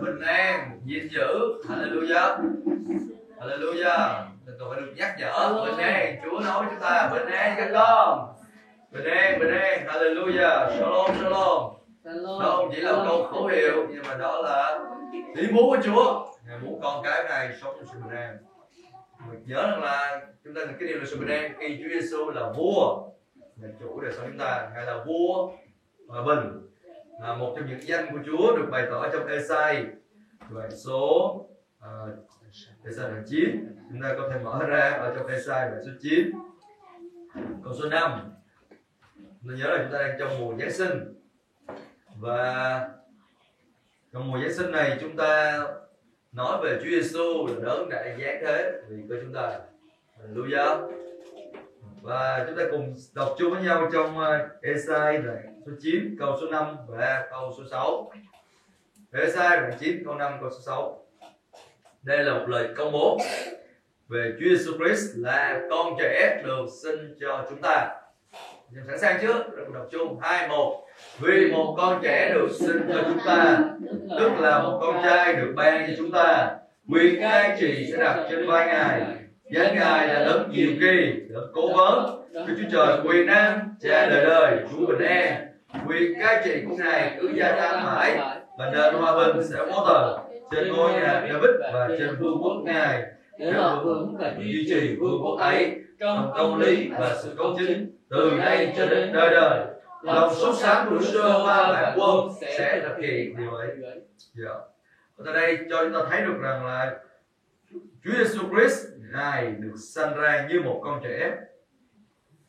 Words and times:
bình 0.00 0.20
an 0.20 0.80
gìn 0.84 1.08
giữ. 1.10 1.62
Hallelujah. 1.68 2.38
Hallelujah. 3.40 4.24
Mình 4.46 4.54
cần 4.58 4.70
phải 4.70 4.80
được 4.80 4.92
nhắc 4.96 5.14
nhở. 5.18 5.64
Bình 5.66 5.78
an 5.78 6.16
chúa 6.24 6.40
nói 6.40 6.66
chúng 6.70 6.80
ta 6.80 7.10
bình 7.12 7.26
an 7.26 7.54
các 7.56 7.70
con. 7.72 8.34
Bình 8.90 9.04
an 9.04 9.40
bình 9.40 9.54
an. 9.54 9.86
Hallelujah. 9.86 10.70
Shalom 10.70 11.10
shalom. 11.20 11.72
Không 12.42 12.70
chỉ 12.74 12.80
là 12.80 12.92
một 12.92 13.04
câu 13.08 13.24
khẩu 13.24 13.46
hiệu 13.46 13.86
nhưng 13.90 14.02
mà 14.08 14.14
đó 14.14 14.42
là 14.42 14.78
ý 15.36 15.48
muốn 15.52 15.70
của 15.70 15.78
chúa. 15.84 16.26
Ngài 16.46 16.58
muốn 16.58 16.80
con 16.82 17.04
cái 17.04 17.24
này 17.28 17.50
sống 17.62 17.74
trong 17.76 17.86
sự 17.92 17.98
bình 18.08 18.16
an. 18.16 18.36
Mình 19.28 19.42
nhớ 19.46 19.62
rằng 19.62 19.82
là 19.82 20.20
chúng 20.44 20.54
ta 20.54 20.60
cái 20.66 20.88
điều 20.88 20.98
là 20.98 21.04
sự 21.06 21.16
bình 21.16 21.28
an 21.28 21.52
khi 21.58 21.80
Chúa 21.82 22.00
Giêsu 22.00 22.30
là 22.30 22.52
vua. 22.56 23.08
Là 23.62 23.68
chủ 23.80 24.00
đời 24.00 24.12
sống 24.16 24.26
chúng 24.26 24.38
ta. 24.38 24.70
Ngài 24.74 24.84
là 24.84 25.04
vua 25.06 25.50
hòa 26.08 26.22
bình 26.22 26.69
là 27.20 27.34
một 27.34 27.54
trong 27.56 27.66
những 27.66 27.88
danh 27.88 28.12
của 28.12 28.18
Chúa 28.26 28.56
được 28.56 28.66
bày 28.70 28.86
tỏ 28.90 29.08
trong 29.12 29.26
Esai 29.26 29.86
đoạn 30.50 30.70
số 30.76 31.34
uh, 31.78 32.18
Esai 32.84 33.10
đoạn 33.10 33.24
9 33.26 33.40
chúng 33.90 34.02
ta 34.02 34.14
có 34.18 34.28
thể 34.32 34.38
mở 34.38 34.66
ra 34.66 34.90
ở 34.90 35.14
trong 35.16 35.26
Esai 35.26 35.70
đoạn 35.70 35.82
số 35.86 35.90
9 36.00 36.30
câu 37.64 37.74
số 37.74 37.88
5 37.88 38.30
mình 39.42 39.56
nhớ 39.56 39.66
là 39.66 39.78
chúng 39.82 39.92
ta 39.92 39.98
đang 40.02 40.16
trong 40.18 40.40
mùa 40.40 40.54
Giáng 40.58 40.72
sinh. 40.72 41.14
Và 42.16 42.88
trong 44.12 44.30
mùa 44.30 44.38
Giáng 44.38 44.52
sinh 44.52 44.72
này 44.72 44.98
chúng 45.00 45.16
ta 45.16 45.60
nói 46.32 46.58
về 46.64 46.78
Chúa 46.82 46.90
Giêsu 46.90 47.46
là 47.46 47.54
đấng 47.64 47.88
đại 47.88 48.16
giáng 48.18 48.40
thế 48.44 48.72
vì 48.88 49.02
cơ 49.08 49.16
chúng 49.22 49.34
ta. 49.34 49.60
Hallelujah 50.18 50.90
và 52.02 52.44
chúng 52.46 52.56
ta 52.56 52.62
cùng 52.70 52.94
đọc 53.14 53.34
chung 53.38 53.50
với 53.50 53.62
nhau 53.62 53.90
trong 53.92 54.18
ờ, 54.18 54.48
Esai 54.62 55.18
đoạn 55.18 55.62
số 55.66 55.72
9 55.80 56.16
câu 56.18 56.36
số 56.40 56.46
5 56.50 56.76
và 56.88 57.26
câu 57.30 57.54
số 57.58 57.64
6 57.70 58.12
Esai 59.12 59.60
đoạn 59.60 59.72
9 59.80 60.02
câu 60.04 60.14
5 60.14 60.32
câu 60.40 60.50
số 60.50 60.60
6 60.66 61.04
đây 62.02 62.24
là 62.24 62.34
một 62.34 62.48
lời 62.48 62.68
công 62.76 62.92
bố 62.92 63.18
về 64.08 64.32
Chúa 64.40 64.46
Jesus 64.46 64.78
Christ 64.78 65.16
là 65.16 65.60
con 65.70 65.94
trẻ 65.98 66.42
được 66.44 66.66
sinh 66.82 67.14
cho 67.20 67.46
chúng 67.50 67.60
ta. 67.62 67.88
Nhưng 68.70 68.84
sẵn 68.86 68.98
sàng 68.98 69.18
chưa? 69.22 69.32
Rồi 69.32 69.64
cùng 69.66 69.74
đọc 69.74 69.88
chung. 69.90 70.18
Hai, 70.20 70.48
một. 70.48 70.86
Vì 71.18 71.52
một 71.52 71.74
con 71.78 72.00
trẻ 72.02 72.30
được 72.34 72.48
sinh 72.50 72.88
cho 72.88 73.02
chúng 73.08 73.18
ta, 73.26 73.58
Tức 74.18 74.30
là 74.38 74.62
một 74.62 74.78
con 74.80 75.02
trai 75.04 75.34
được 75.34 75.52
ban 75.56 75.86
cho 75.86 75.94
chúng 75.98 76.12
ta 76.12 76.56
Quyền 76.90 77.20
cai 77.20 77.56
trị 77.60 77.88
sẽ 77.92 77.98
đặt 77.98 78.26
trên 78.30 78.46
vai 78.46 78.66
Ngài. 78.66 79.00
Danh 79.50 79.74
Ngài 79.74 80.08
là 80.08 80.24
đấng 80.24 80.50
nhiều 80.50 80.70
kỳ, 80.80 81.12
đấng 81.28 81.50
cố 81.52 81.72
vấn. 81.76 82.20
Đức 82.32 82.54
Chúa 82.58 82.68
Trời 82.72 82.98
quyền 83.04 83.26
năng, 83.26 83.74
cha 83.80 84.06
đời 84.10 84.24
đời, 84.24 84.58
Chúa 84.70 84.86
bình 84.86 85.08
an 85.08 85.46
Quyền 85.86 86.20
cai 86.20 86.42
trị 86.44 86.64
của 86.68 86.76
Ngài 86.76 87.18
cứ 87.20 87.30
gia 87.34 87.52
tăng 87.52 87.84
mãi 87.84 88.18
Và 88.58 88.70
nền 88.70 88.94
hòa 88.94 89.16
bình 89.16 89.46
sẽ 89.48 89.58
vô 89.58 89.86
tờ 89.88 90.18
Trên 90.50 90.68
ngôi 90.68 90.92
nhà 90.92 91.26
David 91.32 91.50
và 91.72 91.88
trên 91.98 92.16
vương 92.20 92.42
quốc 92.42 92.62
Ngài. 92.64 93.02
Để 93.38 93.52
họ 93.52 93.82
vững 93.84 94.16
và 94.18 94.34
duy 94.38 94.66
trì 94.68 94.96
vương 94.96 95.22
quốc 95.22 95.38
ấy 95.38 95.76
trong 95.98 96.32
công 96.36 96.60
lý 96.60 96.88
và 96.98 97.16
sự 97.22 97.30
công 97.38 97.56
chính 97.58 97.90
từ 98.10 98.32
nay 98.38 98.74
cho 98.76 98.86
đến 98.86 99.12
đời 99.12 99.30
đời. 99.30 99.66
Lòng 100.02 100.34
sốt 100.34 100.54
sáng 100.58 100.86
của 100.90 100.98
Đức 100.98 101.22
Ma 101.46 101.72
Vạn 101.72 101.98
Quân 101.98 102.28
sẽ 102.40 102.80
thực 102.82 103.02
hiện 103.02 103.36
điều 103.36 103.50
ấy. 103.50 103.68
Dạ. 104.34 104.54
Ở 105.16 105.32
đây 105.32 105.58
cho 105.70 105.84
chúng 105.84 105.92
ta 105.92 106.00
thấy 106.10 106.20
được 106.20 106.36
rằng 106.42 106.66
là 106.66 106.94
Chúa 108.04 108.12
Giêsu 108.18 108.40
Christ 108.48 108.86
Ngài 109.12 109.46
được 109.46 109.74
sanh 109.94 110.14
ra 110.16 110.46
như 110.50 110.60
một 110.60 110.80
con 110.84 111.00
trẻ. 111.04 111.36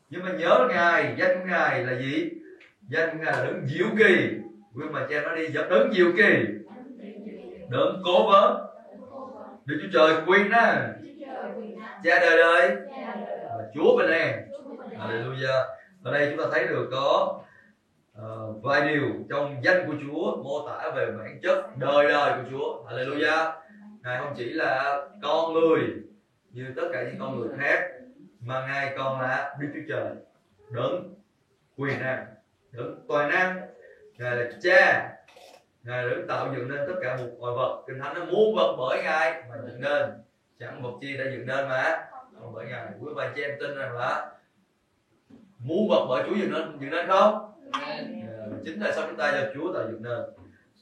Nhưng 0.09 0.23
mà 0.23 0.31
nhớ 0.31 0.67
Ngài, 0.69 1.15
danh 1.17 1.39
của 1.39 1.45
Ngài 1.45 1.83
là 1.83 1.95
gì? 1.99 2.29
Danh 2.81 3.09
của 3.09 3.23
Ngài 3.23 3.31
là 3.31 3.43
đấng 3.43 3.67
diệu 3.67 3.87
kỳ. 3.97 4.29
Quý 4.75 4.85
mà 4.91 5.07
cha 5.09 5.21
nói 5.21 5.37
đi, 5.37 5.47
đấng 5.69 5.93
diệu 5.93 6.11
kỳ, 6.17 6.33
đấng 7.69 8.01
cố 8.05 8.31
vấn, 8.31 8.67
Đức 9.65 9.79
Chúa 9.81 9.89
Trời 9.93 10.21
quyền 10.27 10.49
năng, 10.49 10.93
cha 12.03 12.19
đời 12.19 12.37
đời 12.37 12.77
và 13.57 13.63
Chúa 13.75 13.97
bình 13.97 14.11
an. 14.11 14.47
Hallelujah. 14.99 15.63
Ở 16.03 16.11
đây 16.13 16.27
chúng 16.29 16.37
ta 16.37 16.49
thấy 16.51 16.67
được 16.67 16.89
có 16.91 17.39
uh, 18.21 18.63
vài 18.63 18.93
điều 18.93 19.09
trong 19.29 19.55
danh 19.63 19.87
của 19.87 19.93
Chúa 20.01 20.43
mô 20.43 20.67
tả 20.67 20.91
về 20.95 21.05
bản 21.05 21.39
chất 21.43 21.77
đời 21.77 22.07
đời 22.07 22.31
của 22.31 22.49
Chúa. 22.51 22.83
Hallelujah. 22.89 23.51
Ngài 24.03 24.19
không 24.19 24.33
chỉ 24.37 24.49
là 24.49 25.01
con 25.23 25.53
người 25.53 25.79
như 26.53 26.73
tất 26.75 26.89
cả 26.93 27.03
những 27.03 27.19
con 27.19 27.39
người 27.39 27.49
khác 27.59 27.89
mà 28.41 28.67
Ngài 28.67 28.93
còn 28.97 29.21
là 29.21 29.57
Đức 29.59 29.67
Chúa 29.73 29.81
Trời 29.89 30.15
đấng 30.71 31.13
quyền 31.77 31.99
năng, 31.99 32.25
đấng 32.71 33.05
toàn 33.07 33.29
năng. 33.29 33.61
Ngài 34.17 34.35
là 34.35 34.49
cha 34.61 35.09
Ngài 35.83 36.09
đã 36.09 36.15
tạo 36.27 36.53
dựng 36.55 36.69
nên 36.69 36.79
tất 36.87 36.93
cả 37.01 37.17
một 37.17 37.29
mọi 37.39 37.51
vật 37.51 37.83
Kinh 37.87 37.99
Thánh 37.99 38.13
nó 38.13 38.25
muôn 38.25 38.55
vật 38.55 38.75
bởi 38.77 39.03
Ngài 39.03 39.43
mà 39.49 39.55
dựng 39.65 39.81
nên 39.81 40.09
Chẳng 40.59 40.81
vật 40.83 40.91
chi 41.01 41.17
đã 41.17 41.23
dựng 41.31 41.45
nên 41.45 41.67
mà 41.69 42.07
Còn 42.41 42.53
bởi 42.53 42.65
Ngài 42.65 42.85
Quý 42.99 43.13
bà 43.15 43.31
chị 43.35 43.41
em 43.41 43.51
tin 43.59 43.77
rằng 43.77 43.97
là 43.97 44.31
Muôn 45.59 45.87
vật 45.89 46.05
bởi 46.09 46.23
Chúa 46.27 46.35
dựng 46.35 46.51
nên 46.51 46.79
dựng 46.79 46.89
nên 46.89 47.07
không? 47.07 47.51
Amen. 47.71 48.27
Chính 48.65 48.79
là 48.79 48.91
sao 48.91 49.07
chúng 49.07 49.17
ta 49.17 49.31
do 49.31 49.53
Chúa 49.53 49.73
tạo 49.73 49.83
dựng 49.91 50.03
nên 50.03 50.19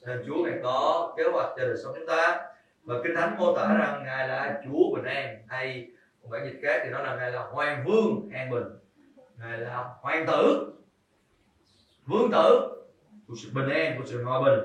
Nên 0.05 0.23
Chúa 0.27 0.43
Ngài 0.43 0.59
có 0.63 1.13
kế 1.17 1.23
hoạch 1.33 1.49
cho 1.57 1.65
đời 1.65 1.77
sống 1.83 1.93
chúng 1.95 2.07
ta 2.07 2.41
và 2.89 2.95
Kinh 3.03 3.15
Thánh 3.15 3.37
mô 3.37 3.55
tả 3.55 3.77
rằng 3.79 4.03
Ngài 4.05 4.27
là 4.27 4.61
Chúa 4.65 4.95
bình 4.95 5.05
an. 5.05 5.43
Hay 5.47 5.87
một 6.21 6.29
bản 6.31 6.45
dịch 6.45 6.59
khác 6.63 6.81
thì 6.83 6.89
nó 6.89 7.01
là 7.01 7.15
Ngài 7.15 7.31
là 7.31 7.41
Hoàng 7.41 7.83
Vương 7.87 8.29
an 8.33 8.49
bình. 8.49 8.63
Ngài 9.37 9.57
là 9.57 9.89
Hoàng 10.01 10.25
tử. 10.27 10.73
Vương 12.05 12.31
tử. 12.31 12.69
Của 13.27 13.33
sự 13.43 13.49
bình 13.53 13.69
an, 13.69 13.95
của 13.97 14.03
sự 14.05 14.23
hòa 14.23 14.41
bình. 14.41 14.59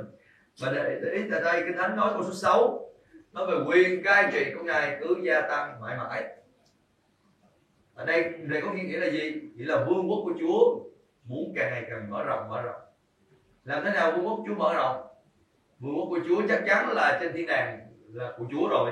Và 0.61 0.73
để, 0.73 1.01
để 1.03 1.11
ý 1.11 1.23
tại 1.31 1.41
đây 1.41 1.63
kinh 1.67 1.77
thánh 1.77 1.97
nói 1.97 2.11
câu 2.13 2.23
số 2.23 2.33
6 2.33 2.91
nói 3.33 3.47
về 3.47 3.65
quyền 3.67 4.03
cai 4.03 4.31
trị 4.33 4.53
của 4.59 4.65
ngài 4.65 4.99
cứ 5.01 5.17
gia 5.23 5.41
tăng 5.41 5.81
mãi 5.81 5.97
mãi. 5.97 6.25
Ở 7.95 8.05
đây 8.05 8.23
đây 8.23 8.61
có 8.61 8.73
nghĩa 8.73 8.99
là 8.99 9.07
gì? 9.07 9.41
Nghĩa 9.55 9.65
là 9.65 9.85
vương 9.85 10.11
quốc 10.11 10.21
của 10.25 10.33
chúa 10.41 10.85
muốn 11.25 11.53
càng 11.57 11.71
ngày 11.71 11.85
càng 11.91 12.11
mở 12.11 12.25
rộng 12.25 12.49
mở 12.49 12.63
rộng. 12.63 12.81
Làm 13.65 13.85
thế 13.85 13.91
nào 13.91 14.13
vương 14.13 14.27
quốc 14.27 14.45
chúa 14.47 14.55
mở 14.55 14.75
rộng? 14.75 15.07
Vương 15.79 15.97
quốc 15.97 16.07
của 16.09 16.21
chúa 16.29 16.43
chắc 16.49 16.63
chắn 16.67 16.89
là 16.89 17.19
trên 17.21 17.33
thiên 17.33 17.47
đàng 17.47 17.84
là 18.15 18.33
của 18.39 18.45
chúa 18.51 18.69
rồi. 18.69 18.91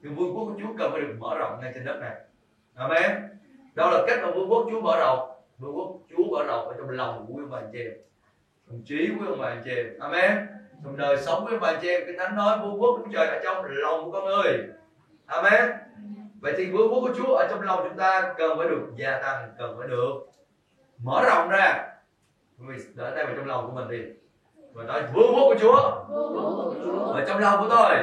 Nhưng 0.00 0.14
vương 0.14 0.36
quốc 0.36 0.44
của 0.44 0.60
chúa 0.60 0.74
cần 0.78 0.92
phải 0.92 1.00
được 1.00 1.14
mở 1.18 1.38
rộng 1.38 1.60
ngay 1.60 1.72
trên 1.74 1.84
đất 1.84 1.98
này. 2.00 2.16
Amen. 2.74 3.10
Đó 3.74 3.90
là 3.90 4.04
cách 4.06 4.18
mà 4.22 4.30
vương 4.30 4.50
quốc 4.50 4.66
chúa 4.70 4.80
mở 4.80 4.98
rộng 4.98 5.30
vương 5.58 5.76
quốc 5.76 5.98
chúa 6.10 6.24
mở 6.30 6.44
rộng 6.44 6.68
ở 6.68 6.74
trong 6.78 6.90
lòng 6.90 7.24
của 7.26 7.34
quý 7.34 7.42
ông 7.42 7.50
bà 7.50 7.58
anh 7.58 7.70
chị 7.72 7.78
em. 7.78 7.92
Trí 8.84 9.08
của 9.08 9.14
quý 9.20 9.26
ông 9.28 9.38
bà 9.38 9.48
anh 9.48 9.62
chị 9.64 9.70
em. 9.70 9.86
Amen. 9.98 10.46
Trong 10.84 10.96
đời 10.96 11.16
sống 11.18 11.44
với 11.44 11.58
bà 11.58 11.78
chị 11.82 11.88
em, 11.88 12.02
kinh 12.06 12.18
thánh 12.18 12.36
nói 12.36 12.58
vương 12.58 12.82
quốc 12.82 13.00
của 13.04 13.10
trời 13.12 13.26
ở 13.26 13.40
trong 13.44 13.64
lòng 13.64 14.04
của 14.04 14.10
con 14.12 14.24
người. 14.24 14.58
Amen. 15.26 15.70
Vậy 16.40 16.54
thì 16.56 16.70
vương 16.70 16.92
quốc 16.92 17.00
của 17.00 17.14
chúa 17.16 17.34
ở 17.34 17.46
trong 17.50 17.60
lòng 17.60 17.80
chúng 17.88 17.98
ta 17.98 18.34
cần 18.38 18.58
phải 18.58 18.68
được 18.68 18.86
gia 18.96 19.22
tăng, 19.22 19.50
cần 19.58 19.78
phải 19.78 19.88
được 19.88 20.12
mở 21.04 21.24
rộng 21.26 21.48
ra. 21.48 21.86
Để 22.58 22.74
đỡ 22.94 23.12
tay 23.16 23.24
vào 23.26 23.34
trong 23.36 23.46
lòng 23.46 23.66
của 23.66 23.72
mình 23.72 23.88
đi 23.88 24.12
và 24.72 24.84
nói 24.84 25.02
vương 25.14 25.34
quốc 25.34 25.44
của 25.44 25.56
chúa. 25.60 25.76
Ở 27.14 27.24
trong 27.28 27.38
lòng 27.38 27.60
của 27.60 27.68
tôi. 27.70 27.96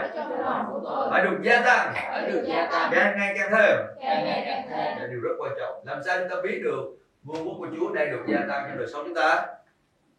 Phải 1.11 1.25
được 1.25 1.38
gia 1.41 1.61
tăng. 1.61 1.94
Càng 2.91 3.17
ngày 3.17 3.35
càng 3.38 3.51
thêm. 3.51 3.78
Là 5.00 5.07
điều 5.11 5.19
rất 5.22 5.35
quan 5.39 5.51
trọng. 5.59 5.85
Làm 5.85 6.03
sao 6.06 6.19
chúng 6.19 6.29
ta 6.29 6.35
biết 6.44 6.61
được 6.63 6.83
vương 7.23 7.47
quốc 7.47 7.56
của 7.57 7.67
chúa 7.77 7.94
đang 7.94 8.11
được 8.11 8.23
gia 8.27 8.39
tăng 8.50 8.66
trong 8.69 8.77
đời 8.77 8.88
sống 8.88 9.03
chúng 9.06 9.15
ta? 9.15 9.45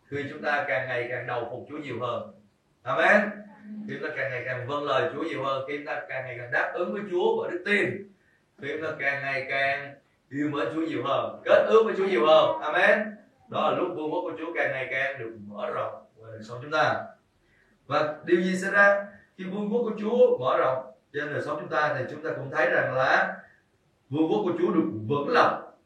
Khi 0.06 0.24
chúng 0.30 0.42
ta 0.42 0.64
càng 0.68 0.88
ngày 0.88 1.06
càng 1.10 1.26
đầu 1.26 1.48
phục 1.50 1.66
chúa 1.68 1.76
nhiều 1.76 1.96
hơn. 2.00 2.32
Amen. 2.82 3.30
Khi 3.88 3.94
chúng 4.00 4.08
ta 4.08 4.14
càng 4.16 4.30
ngày 4.30 4.42
càng 4.46 4.66
vâng 4.66 4.84
lời 4.84 5.10
Chúa 5.14 5.22
nhiều 5.22 5.44
hơn, 5.44 5.64
khi 5.68 5.76
chúng 5.76 5.86
ta 5.86 6.02
càng 6.08 6.24
ngày 6.26 6.36
càng 6.38 6.50
đáp 6.50 6.70
ứng 6.74 6.92
với 6.92 7.02
Chúa 7.10 7.36
bởi 7.36 7.50
đức 7.50 7.62
tin, 7.66 8.12
khi 8.62 8.68
chúng 8.72 8.82
ta 8.82 8.96
càng 8.98 9.22
ngày 9.22 9.46
càng 9.50 9.94
yêu 10.30 10.50
mến 10.52 10.68
Chúa 10.74 10.80
nhiều 10.80 11.02
hơn, 11.04 11.42
kết 11.44 11.64
ước 11.68 11.82
với 11.84 11.94
Chúa 11.96 12.04
nhiều 12.04 12.26
hơn. 12.26 12.60
Amen. 12.60 12.98
Đó 13.48 13.70
là 13.70 13.76
lúc 13.78 13.88
vương 13.88 14.12
quốc 14.12 14.20
của 14.22 14.32
Chúa 14.38 14.52
càng 14.54 14.72
ngày 14.72 14.88
càng 14.90 15.18
được 15.18 15.32
mở 15.46 15.70
rộng 15.70 15.97
đời 16.38 16.44
sống 16.44 16.58
chúng 16.62 16.70
ta. 16.70 17.04
Và 17.86 18.16
điều 18.24 18.40
gì 18.40 18.56
xảy 18.56 18.70
ra? 18.70 19.06
Khi 19.36 19.44
vương 19.44 19.72
quốc 19.72 19.82
của 19.82 19.92
Chúa 20.00 20.38
mở 20.38 20.56
rộng 20.58 20.92
trên 21.12 21.32
đời 21.32 21.42
sống 21.42 21.56
chúng 21.60 21.68
ta 21.68 21.94
thì 21.98 22.04
chúng 22.10 22.22
ta 22.22 22.30
cũng 22.36 22.50
thấy 22.50 22.70
rằng 22.70 22.94
là 22.94 23.36
vương 24.10 24.30
quốc 24.30 24.40
của 24.44 24.52
Chúa 24.58 24.72
được 24.72 24.90
vững 25.08 25.28
lập, 25.28 25.76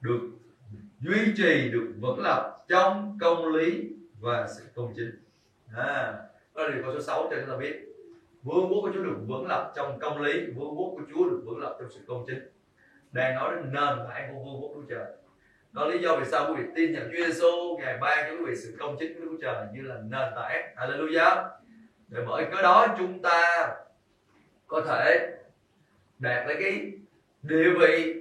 được 0.00 0.20
duy 1.00 1.34
trì, 1.36 1.70
được 1.72 1.92
vững 2.00 2.20
lập 2.20 2.64
trong 2.68 3.18
công 3.20 3.54
lý 3.54 3.88
và 4.20 4.46
sự 4.48 4.62
công 4.74 4.92
chính 4.96 5.22
à, 5.76 6.12
đó 6.54 6.62
là 6.62 6.74
điều 6.74 6.82
câu 6.82 6.92
số 6.94 7.00
6 7.00 7.28
cho 7.30 7.36
chúng 7.40 7.50
ta 7.50 7.56
biết. 7.56 7.80
Vương 8.42 8.68
quốc 8.68 8.80
của 8.82 8.90
Chúa 8.94 9.02
được 9.02 9.18
vững 9.26 9.46
lập 9.46 9.72
trong 9.76 9.98
công 9.98 10.20
lý 10.20 10.46
vương 10.46 10.78
quốc 10.78 10.90
của 10.96 11.02
Chúa 11.14 11.30
được 11.30 11.42
vững 11.44 11.58
lập 11.58 11.76
trong 11.80 11.90
sự 11.90 12.00
công 12.06 12.24
chính 12.26 12.48
đang 13.12 13.34
nói 13.34 13.56
đến 13.56 13.64
nền 13.64 13.98
tảng 14.08 14.34
của 14.34 14.44
vương 14.44 14.62
quốc 14.62 14.70
Chúa 14.74 14.82
Trời 14.88 15.06
đó 15.74 15.86
là 15.86 15.94
lý 15.94 16.02
do 16.02 16.16
vì 16.16 16.24
sao 16.24 16.46
quý 16.48 16.62
vị 16.62 16.68
tin 16.76 16.92
nhận 16.92 17.10
Chúa 17.12 17.24
Giêsu 17.24 17.76
ngài 17.78 17.98
ban 17.98 18.24
cho 18.28 18.36
quý 18.36 18.44
vị 18.46 18.56
sự 18.56 18.76
công 18.78 18.96
chính 19.00 19.14
của 19.14 19.26
Chúa 19.30 19.36
Trời 19.42 19.66
như 19.74 19.82
là 19.82 19.94
nền 19.94 20.32
tảng. 20.36 20.74
Hallelujah. 20.76 21.44
Để 22.08 22.20
bởi 22.26 22.44
cái 22.52 22.62
đó 22.62 22.86
chúng 22.98 23.22
ta 23.22 23.68
có 24.66 24.80
thể 24.80 25.30
đạt 26.18 26.46
lấy 26.46 26.56
cái 26.60 26.92
địa 27.42 27.70
vị 27.80 28.14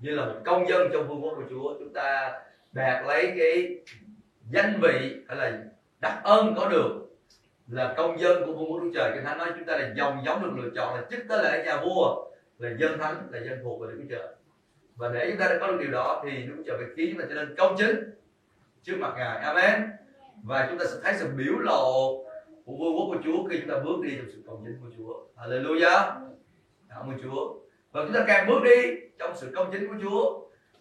như 0.00 0.10
là 0.10 0.24
một 0.24 0.40
công 0.44 0.68
dân 0.68 0.88
trong 0.92 1.08
vương 1.08 1.24
quốc 1.24 1.34
của 1.36 1.44
Chúa. 1.50 1.74
Chúng 1.78 1.92
ta 1.92 2.40
đạt 2.72 3.06
lấy 3.06 3.34
cái 3.38 3.76
danh 4.50 4.80
vị 4.82 5.16
hay 5.28 5.36
là 5.36 5.58
đặc 6.00 6.20
ân 6.24 6.54
có 6.56 6.68
được 6.68 6.92
là 7.68 7.94
công 7.96 8.20
dân 8.20 8.46
của 8.46 8.52
vương 8.52 8.72
quốc 8.72 8.80
Chúa 8.82 8.92
Trời. 8.94 9.10
Kinh 9.14 9.24
thánh 9.24 9.38
nói 9.38 9.52
chúng 9.56 9.64
ta 9.64 9.76
là 9.76 9.90
dòng 9.96 10.22
giống 10.26 10.42
được 10.42 10.62
lựa 10.62 10.70
chọn 10.76 10.94
là 10.94 11.06
chức 11.10 11.20
tới 11.28 11.44
lễ 11.44 11.64
nhà 11.64 11.80
vua, 11.80 12.30
là 12.58 12.70
dân 12.78 12.98
thánh, 12.98 13.28
là 13.30 13.40
dân 13.40 13.58
thuộc 13.62 13.78
của 13.78 13.86
Đức 13.86 13.98
Chúa 14.02 14.16
Trời 14.16 14.28
và 14.96 15.08
để 15.08 15.30
chúng 15.30 15.40
ta 15.40 15.48
đã 15.48 15.58
có 15.60 15.66
được 15.66 15.78
điều 15.80 15.90
đó 15.90 16.22
thì 16.24 16.44
nó 16.44 16.54
Chúa 16.56 16.62
Trời 16.66 16.76
phải 16.78 16.86
khiến 16.96 17.10
chúng 17.12 17.20
ta 17.20 17.26
trở 17.28 17.34
nên 17.34 17.54
công 17.56 17.76
chính 17.78 18.14
trước 18.82 18.96
mặt 19.00 19.12
Ngài. 19.16 19.38
Amen. 19.38 19.90
Và 20.42 20.66
chúng 20.70 20.78
ta 20.78 20.84
sẽ 20.84 20.96
thấy 21.02 21.14
sự 21.16 21.28
biểu 21.36 21.58
lộ 21.58 22.24
của 22.64 22.72
vương 22.78 22.96
quốc 22.96 23.06
của 23.06 23.18
Chúa 23.24 23.48
khi 23.50 23.60
chúng 23.60 23.70
ta 23.70 23.78
bước 23.84 23.96
đi 24.02 24.16
trong 24.16 24.26
sự 24.32 24.42
công 24.46 24.64
chính 24.64 24.78
của 24.80 24.88
Chúa. 24.96 25.24
Hallelujah. 25.36 26.30
Cảm 26.88 27.08
ơn 27.08 27.18
Chúa. 27.22 27.54
Và 27.92 28.04
chúng 28.04 28.12
ta 28.12 28.24
càng 28.26 28.48
bước 28.48 28.60
đi 28.64 28.96
trong 29.18 29.36
sự 29.36 29.52
công 29.54 29.72
chính 29.72 29.88
của 29.88 29.94
Chúa, 30.02 30.40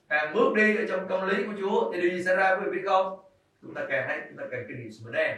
càng 0.09 0.33
bước 0.33 0.53
đi 0.55 0.77
ở 0.77 0.83
trong 0.89 1.07
công 1.07 1.25
lý 1.25 1.43
của 1.43 1.53
Chúa, 1.59 1.91
thì 1.93 2.01
điều 2.01 2.11
gì 2.11 2.23
xảy 2.23 2.35
ra, 2.35 2.55
quý 2.55 2.61
vị 2.65 2.71
biết 2.71 2.83
không? 2.85 3.19
Chúng 3.61 3.73
ta 3.73 3.81
càng 3.89 4.05
thấy, 4.07 4.19
chúng 4.29 4.37
ta 4.37 4.43
càng 4.51 4.65
kinh 4.67 4.79
nghiệm 4.79 4.91
sự 4.91 5.05
bình 5.05 5.13
an. 5.13 5.37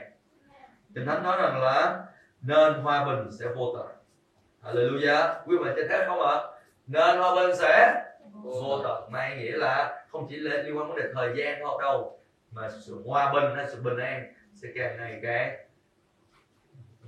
Kinh 0.95 1.05
Thánh 1.05 1.23
nói 1.23 1.37
rằng 1.41 1.61
là 1.61 2.05
nên 2.41 2.73
hòa 2.73 3.05
bình 3.05 3.31
sẽ 3.39 3.45
vô 3.55 3.75
tận. 3.77 3.87
Hallelujah. 4.63 5.33
Quý 5.45 5.57
vị 5.57 5.71
trên 5.75 5.87
thế 5.89 6.03
không 6.07 6.21
ạ? 6.21 6.35
Nên 6.87 7.17
hòa 7.17 7.35
bình 7.35 7.55
sẽ 7.55 8.03
vô 8.43 8.81
tận 8.83 9.11
mang 9.11 9.39
nghĩa 9.39 9.57
là 9.57 10.05
không 10.11 10.27
chỉ 10.29 10.35
liên 10.35 10.77
quan 10.77 10.87
vấn 10.87 10.97
đề 10.97 11.03
thời 11.15 11.33
gian 11.37 11.59
thôi 11.61 11.77
đâu 11.81 12.19
mà 12.51 12.69
sự 12.85 13.01
hòa 13.05 13.33
bình 13.33 13.55
hay 13.55 13.65
sự 13.69 13.81
bình 13.81 13.97
an 13.97 14.33
sẽ 14.53 14.69
càng 14.75 14.97
ngày 14.97 15.19
càng 15.23 15.55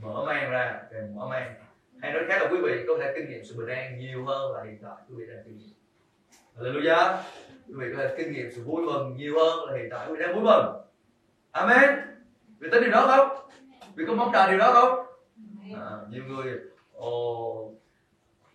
mở 0.01 0.23
mang 0.25 0.51
ra 0.51 0.81
càng 0.91 1.15
mở 1.15 1.27
mang. 1.27 1.55
Hay 2.01 2.13
nói 2.13 2.23
khác 2.27 2.41
là 2.41 2.49
quý 2.51 2.57
vị 2.63 2.83
có 2.87 2.93
thể 2.99 3.13
kinh 3.15 3.29
nghiệm 3.29 3.45
sự 3.45 3.55
bình 3.57 3.67
an 3.67 3.99
nhiều 3.99 4.25
hơn 4.25 4.53
là 4.53 4.63
hiện 4.63 4.77
tại 4.83 4.93
quý 5.09 5.15
vị 5.17 5.25
đang 5.27 5.43
kinh 5.45 5.57
nghiệm. 5.57 5.75
Hallelujah. 6.57 7.17
Quý 7.67 7.73
vị 7.77 7.88
có 7.95 8.03
thể 8.03 8.15
kinh 8.17 8.33
nghiệm 8.33 8.51
sự 8.55 8.63
vui 8.63 8.81
mừng 8.85 9.15
nhiều 9.17 9.33
hơn 9.39 9.69
là 9.69 9.77
hiện 9.77 9.89
tại 9.91 10.07
quý 10.07 10.15
vị 10.15 10.23
đang 10.23 10.35
vui 10.35 10.43
mừng. 10.43 10.75
Amen. 11.51 11.99
Vì 12.59 12.69
tin 12.71 12.83
điều 12.83 12.91
đó 12.91 13.05
không? 13.07 13.49
Vì 13.95 14.05
có 14.05 14.13
mong 14.13 14.31
chờ 14.33 14.49
điều 14.49 14.57
đó 14.57 14.73
không? 14.73 15.05
À, 15.75 15.91
nhiều 16.09 16.23
người 16.27 16.59
ồ 16.93 17.71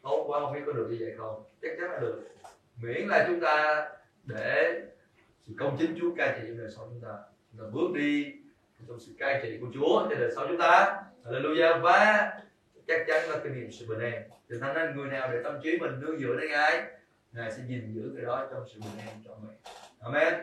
tốt 0.03 0.25
quá 0.27 0.41
không 0.41 0.53
biết 0.53 0.61
có 0.67 0.73
được 0.73 0.89
như 0.91 0.97
vậy 1.01 1.15
không? 1.19 1.43
Chắc 1.63 1.71
chắn 1.81 1.91
là 1.91 1.99
được 1.99 2.23
miễn 2.83 3.09
là 3.09 3.25
chúng 3.29 3.41
ta 3.41 3.89
để 4.25 4.83
sự 5.47 5.53
công 5.59 5.77
chính 5.79 5.97
Chúa 6.01 6.15
cai 6.17 6.39
trị 6.39 6.45
trong 6.49 6.59
đời 6.59 6.71
sống 6.77 6.89
chúng 6.91 7.09
ta. 7.09 7.19
Chúng 7.53 7.61
ta 7.61 7.67
bước 7.73 7.91
đi 7.95 8.33
trong 8.89 9.01
sự 9.01 9.13
cai 9.19 9.41
trị 9.43 9.59
của 9.61 9.67
Chúa 9.75 10.07
trên 10.11 10.19
đời 10.21 10.31
sống 10.35 10.47
chúng 10.49 10.59
ta. 10.59 11.03
Hallelujah. 11.25 11.81
Và 11.81 12.31
chắc 12.87 13.05
chắn 13.07 13.31
là 13.31 13.41
kinh 13.45 13.55
nghiệm 13.55 13.73
sự 13.73 13.87
bình 13.89 13.99
an. 13.99 14.23
Thì 14.49 14.57
thành 14.61 14.75
nên 14.75 14.97
người 14.97 15.11
nào 15.11 15.33
để 15.33 15.41
tâm 15.45 15.61
trí 15.63 15.79
mình 15.79 16.01
nương 16.01 16.19
dựa 16.19 16.37
đến 16.41 16.51
Ngài 16.51 16.87
Ngài 17.33 17.53
sẽ 17.53 17.63
gìn 17.69 17.95
giữ 17.95 18.13
cái 18.17 18.25
đó 18.25 18.49
trong 18.51 18.65
sự 18.75 18.81
bình 18.81 19.07
an 19.07 19.23
cho 19.25 19.37
mình. 19.43 19.57
Amen. 20.01 20.35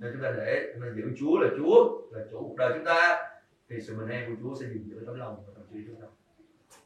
Nên 0.00 0.12
chúng 0.12 0.22
ta 0.22 0.32
để 0.36 0.72
chúng 0.74 0.82
ta 0.82 0.88
giữ 0.96 1.04
Chúa 1.18 1.38
là 1.38 1.48
Chúa, 1.58 2.02
là 2.12 2.24
chủ 2.30 2.38
cuộc 2.40 2.56
đời 2.58 2.72
chúng 2.74 2.84
ta, 2.84 3.28
thì 3.68 3.76
sự 3.80 3.96
bình 3.96 4.08
an 4.08 4.24
của 4.28 4.42
Chúa 4.42 4.60
sẽ 4.60 4.66
gìn 4.72 4.88
giữ 4.88 5.02
tấm 5.06 5.18
lòng 5.18 5.44
và 5.46 5.52
tâm 5.56 5.64
trí 5.72 5.78
chúng 5.86 6.00
ta. 6.00 6.06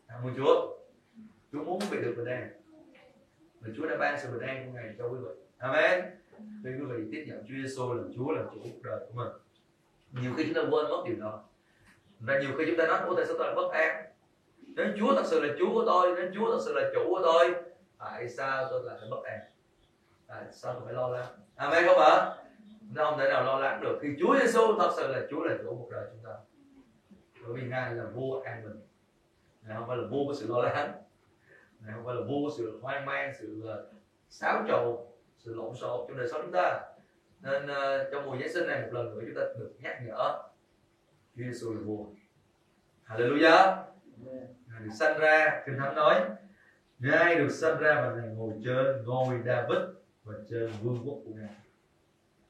Cảm 0.09 0.23
ơn 0.23 0.35
Chúa. 0.37 0.77
Chúa 1.53 1.65
muốn 1.65 1.79
bị 1.91 1.99
được 2.01 2.15
bình 2.17 2.27
an 2.27 2.49
và 3.61 3.71
Chúa 3.77 3.87
đã 3.87 3.97
ban 3.97 4.21
sự 4.21 4.31
bình 4.33 4.49
an 4.49 4.67
của 4.67 4.73
Ngài 4.73 4.95
cho 4.99 5.09
quý 5.09 5.19
vị. 5.25 5.31
Amen. 5.59 6.05
Khi 6.65 6.71
quý 6.81 6.85
vị 6.89 7.05
tiếp 7.13 7.25
nhận 7.27 7.45
Chúa 7.49 7.55
Giêsu 7.63 7.93
làm 7.93 8.13
Chúa 8.17 8.33
làm 8.33 8.47
chủ 8.55 8.61
cuộc 8.63 8.83
đời 8.83 9.01
của 9.07 9.13
mình. 9.15 9.29
Nhiều 10.23 10.33
khi 10.37 10.45
chúng 10.45 10.55
ta 10.55 10.61
quên 10.61 10.91
mất 10.91 11.03
điều 11.07 11.17
đó. 11.17 11.45
Và 12.21 12.39
nhiều 12.39 12.51
khi 12.59 12.65
chúng 12.67 12.77
ta 12.79 12.87
nói 12.87 13.01
ủa 13.01 13.17
tại 13.17 13.27
sao 13.27 13.35
tôi 13.39 13.47
lại 13.47 13.57
bất 13.57 13.73
an? 13.73 14.05
Nếu 14.77 14.87
Chúa 14.99 15.15
thật 15.15 15.25
sự 15.27 15.41
là 15.41 15.55
Chúa 15.59 15.75
của 15.75 15.85
tôi 15.87 16.15
nếu 16.17 16.31
Chúa 16.35 16.51
thật 16.51 16.63
sự 16.65 16.73
là 16.73 16.91
chủ 16.95 17.01
của 17.09 17.21
tôi 17.23 17.55
tại 17.99 18.29
sao 18.29 18.67
tôi 18.71 18.85
lại 18.85 18.97
phải 19.01 19.09
bất 19.11 19.23
an? 19.25 19.41
Tại 20.27 20.45
sao 20.53 20.75
tôi 20.75 20.83
phải 20.85 20.95
lo 20.95 21.09
lắng? 21.09 21.27
Amen 21.55 21.85
không 21.87 21.99
ạ? 21.99 22.37
Nó 22.95 23.05
không 23.05 23.19
thể 23.19 23.29
nào 23.29 23.45
lo 23.45 23.59
lắng 23.59 23.81
được 23.81 23.99
khi 24.03 24.09
Chúa 24.21 24.39
Giêsu 24.39 24.61
thật 24.79 24.91
sự 24.97 25.09
là 25.09 25.27
Chúa 25.31 25.45
là 25.45 25.57
chủ 25.63 25.77
cuộc 25.79 25.91
đời 25.91 26.07
chúng 26.11 26.25
ta. 26.25 26.37
Bởi 27.43 27.53
vì 27.55 27.69
ngài 27.69 27.95
là 27.95 28.05
vua 28.05 28.41
an 28.41 28.65
bình. 28.65 28.81
Ngài 29.63 29.77
không 29.77 29.89
phải 29.89 29.97
là 29.97 30.05
vua 30.11 30.27
của 30.27 30.35
sự 30.35 30.47
lo 30.49 30.63
lắng 30.63 30.93
ngài 31.81 31.95
không 31.95 32.05
phải 32.05 32.15
là 32.15 32.21
của 32.29 32.51
sự 32.57 32.79
hoang 32.83 33.07
mang 33.07 33.33
sự 33.39 33.63
uh, 33.65 33.95
xáo 34.29 34.65
trộn 34.69 34.97
sự 35.39 35.55
lộn 35.55 35.75
xộn 35.75 36.07
trong 36.09 36.19
đời 36.19 36.29
sống 36.29 36.43
chúng 36.43 36.53
ta. 36.53 36.81
Nên 37.41 37.65
uh, 37.65 38.09
trong 38.13 38.27
mùa 38.27 38.37
Giáng 38.41 38.53
sinh 38.53 38.67
này 38.67 38.81
một 38.81 38.89
lần 38.93 39.15
nữa 39.15 39.21
chúng 39.27 39.35
ta 39.35 39.43
được 39.59 39.73
nhắc 39.79 39.99
nhở 40.07 40.43
Chúa 41.37 41.43
Giêsu 41.43 41.75
là 41.75 41.81
vua. 41.81 42.07
Hallelujah. 43.07 43.85
Ngài 44.67 44.81
được 44.85 44.91
sanh 44.99 45.19
ra 45.19 45.63
Kinh 45.67 45.79
Thánh 45.79 45.95
nói 45.95 46.21
Ngài 46.99 47.35
được 47.35 47.51
sanh 47.51 47.79
ra 47.79 47.95
và 47.95 48.15
Ngài 48.17 48.29
ngồi 48.29 48.53
trên 48.65 49.05
ngôi 49.05 49.39
David 49.47 49.79
và 50.25 50.35
trên 50.51 50.71
vương 50.83 50.99
quốc 51.05 51.19
của 51.25 51.33
Ngài. 51.35 51.55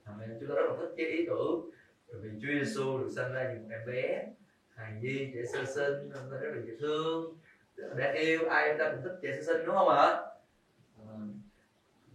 Amen. 0.04 0.36
Chúng 0.40 0.48
ta 0.48 0.54
rất 0.54 0.62
là 0.69 0.76
thích 0.80 0.94
cái 0.96 1.06
ý 1.06 1.26
tưởng. 1.26 1.70
Bởi 2.08 2.20
vì 2.20 2.30
Chúa 2.42 2.48
Giêsu 2.48 2.98
được 2.98 3.08
sanh 3.16 3.32
ra 3.32 3.52
như 3.52 3.60
một 3.60 3.69
em 3.70 3.86
bé 3.86 4.26
hài 4.75 4.92
nhi 4.92 5.30
trẻ 5.34 5.40
sơ 5.52 5.64
sinh 5.64 6.10
rất 6.30 6.50
là 6.54 6.60
dễ 6.66 6.72
thương 6.80 7.36
để 7.96 8.12
yêu 8.12 8.48
ai 8.48 8.69
chúng 8.69 8.78
ta 8.78 8.90
cũng 8.90 9.02
thích 9.02 9.19
trẻ 9.22 9.32
sơ 9.36 9.42
sinh 9.42 9.66
đúng 9.66 9.75
không 9.75 9.88
ạ? 9.88 10.16
À, 10.98 11.14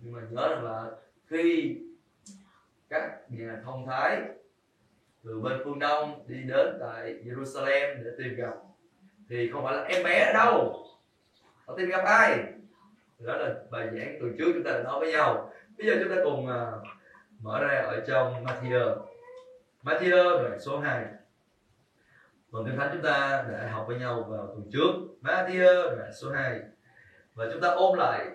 nhưng 0.01 0.13
mà 0.13 0.21
nhớ 0.29 0.47
rằng 0.49 0.63
là 0.63 0.91
khi 1.27 1.77
các 2.89 3.19
nhà 3.29 3.61
thông 3.65 3.87
thái 3.87 4.21
từ 5.23 5.39
bên 5.39 5.61
phương 5.63 5.79
đông 5.79 6.23
đi 6.27 6.43
đến 6.47 6.77
tại 6.79 7.15
Jerusalem 7.25 8.03
để 8.03 8.11
tìm 8.17 8.35
gặp 8.35 8.53
thì 9.29 9.49
không 9.51 9.63
phải 9.63 9.75
là 9.75 9.83
em 9.83 10.03
bé 10.03 10.19
ở 10.19 10.33
đâu. 10.33 10.85
Họ 11.65 11.75
tìm 11.77 11.89
gặp 11.89 12.03
ai? 12.05 12.37
Đó 13.19 13.37
là 13.37 13.55
bài 13.71 13.89
giảng 13.93 14.17
từ 14.21 14.35
trước 14.37 14.51
chúng 14.53 14.63
ta 14.63 14.71
đã 14.71 14.83
nói 14.83 14.99
với 14.99 15.11
nhau. 15.11 15.53
Bây 15.77 15.87
giờ 15.87 15.93
chúng 16.03 16.15
ta 16.15 16.21
cùng 16.23 16.45
uh, 16.45 16.87
mở 17.39 17.63
ra 17.63 17.81
ở 17.81 18.03
trong 18.07 18.45
Matthew. 18.45 18.97
Matthew 19.83 20.43
đoạn 20.43 20.59
số 20.59 20.79
2 20.79 21.05
phần 22.51 22.65
kinh 22.65 22.77
thánh 22.77 22.89
chúng 22.93 23.01
ta 23.01 23.45
đã 23.51 23.69
học 23.71 23.85
với 23.87 23.99
nhau 23.99 24.23
vào 24.29 24.47
tuần 24.47 24.69
trước. 24.73 25.12
Matthew, 25.23 25.95
đoạn 25.97 26.11
số 26.13 26.31
2 26.31 26.59
và 27.35 27.45
chúng 27.51 27.61
ta 27.61 27.67
ôm 27.67 27.97
lại 27.97 28.25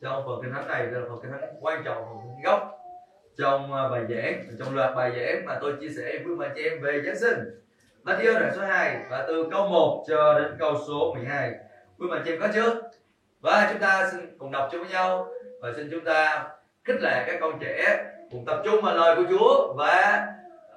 trong 0.00 0.22
phần 0.26 0.40
kinh 0.42 0.52
thánh 0.52 0.68
này 0.68 0.86
là 0.86 1.00
phần 1.08 1.18
kinh 1.22 1.32
thánh 1.32 1.54
quan 1.60 1.82
trọng, 1.84 2.04
phần 2.04 2.42
gốc 2.44 2.78
trong 3.38 3.72
à, 3.72 3.88
bài 3.88 4.04
giảng, 4.08 4.44
trong 4.58 4.74
loạt 4.74 4.96
bài 4.96 5.12
giảng 5.16 5.46
mà 5.46 5.58
tôi 5.60 5.74
chia 5.80 5.88
sẻ 5.88 6.18
với 6.24 6.36
bà 6.36 6.54
chị 6.54 6.62
em 6.62 6.82
về 6.82 7.02
Giáng 7.06 7.16
sinh 7.16 7.62
Matthew, 8.04 8.40
đoạn 8.40 8.52
số 8.56 8.62
2 8.62 9.06
và 9.10 9.24
từ 9.28 9.48
câu 9.50 9.68
1 9.68 10.04
cho 10.08 10.38
đến 10.38 10.56
câu 10.58 10.76
số 10.88 11.14
12 11.14 11.52
quý 11.98 12.06
bà 12.10 12.22
chị 12.24 12.30
em 12.30 12.40
có 12.40 12.48
chưa? 12.54 12.82
Và 13.40 13.68
chúng 13.72 13.80
ta 13.80 14.08
xin 14.12 14.38
cùng 14.38 14.50
đọc 14.50 14.68
chung 14.72 14.80
với 14.80 14.90
nhau 14.90 15.28
và 15.60 15.72
xin 15.76 15.88
chúng 15.90 16.04
ta 16.04 16.48
khích 16.84 17.00
lệ 17.00 17.24
các 17.26 17.36
con 17.40 17.58
trẻ 17.60 18.04
cùng 18.30 18.44
tập 18.46 18.62
trung 18.64 18.80
vào 18.82 18.96
lời 18.96 19.16
của 19.16 19.24
Chúa 19.30 19.74
và 19.76 20.26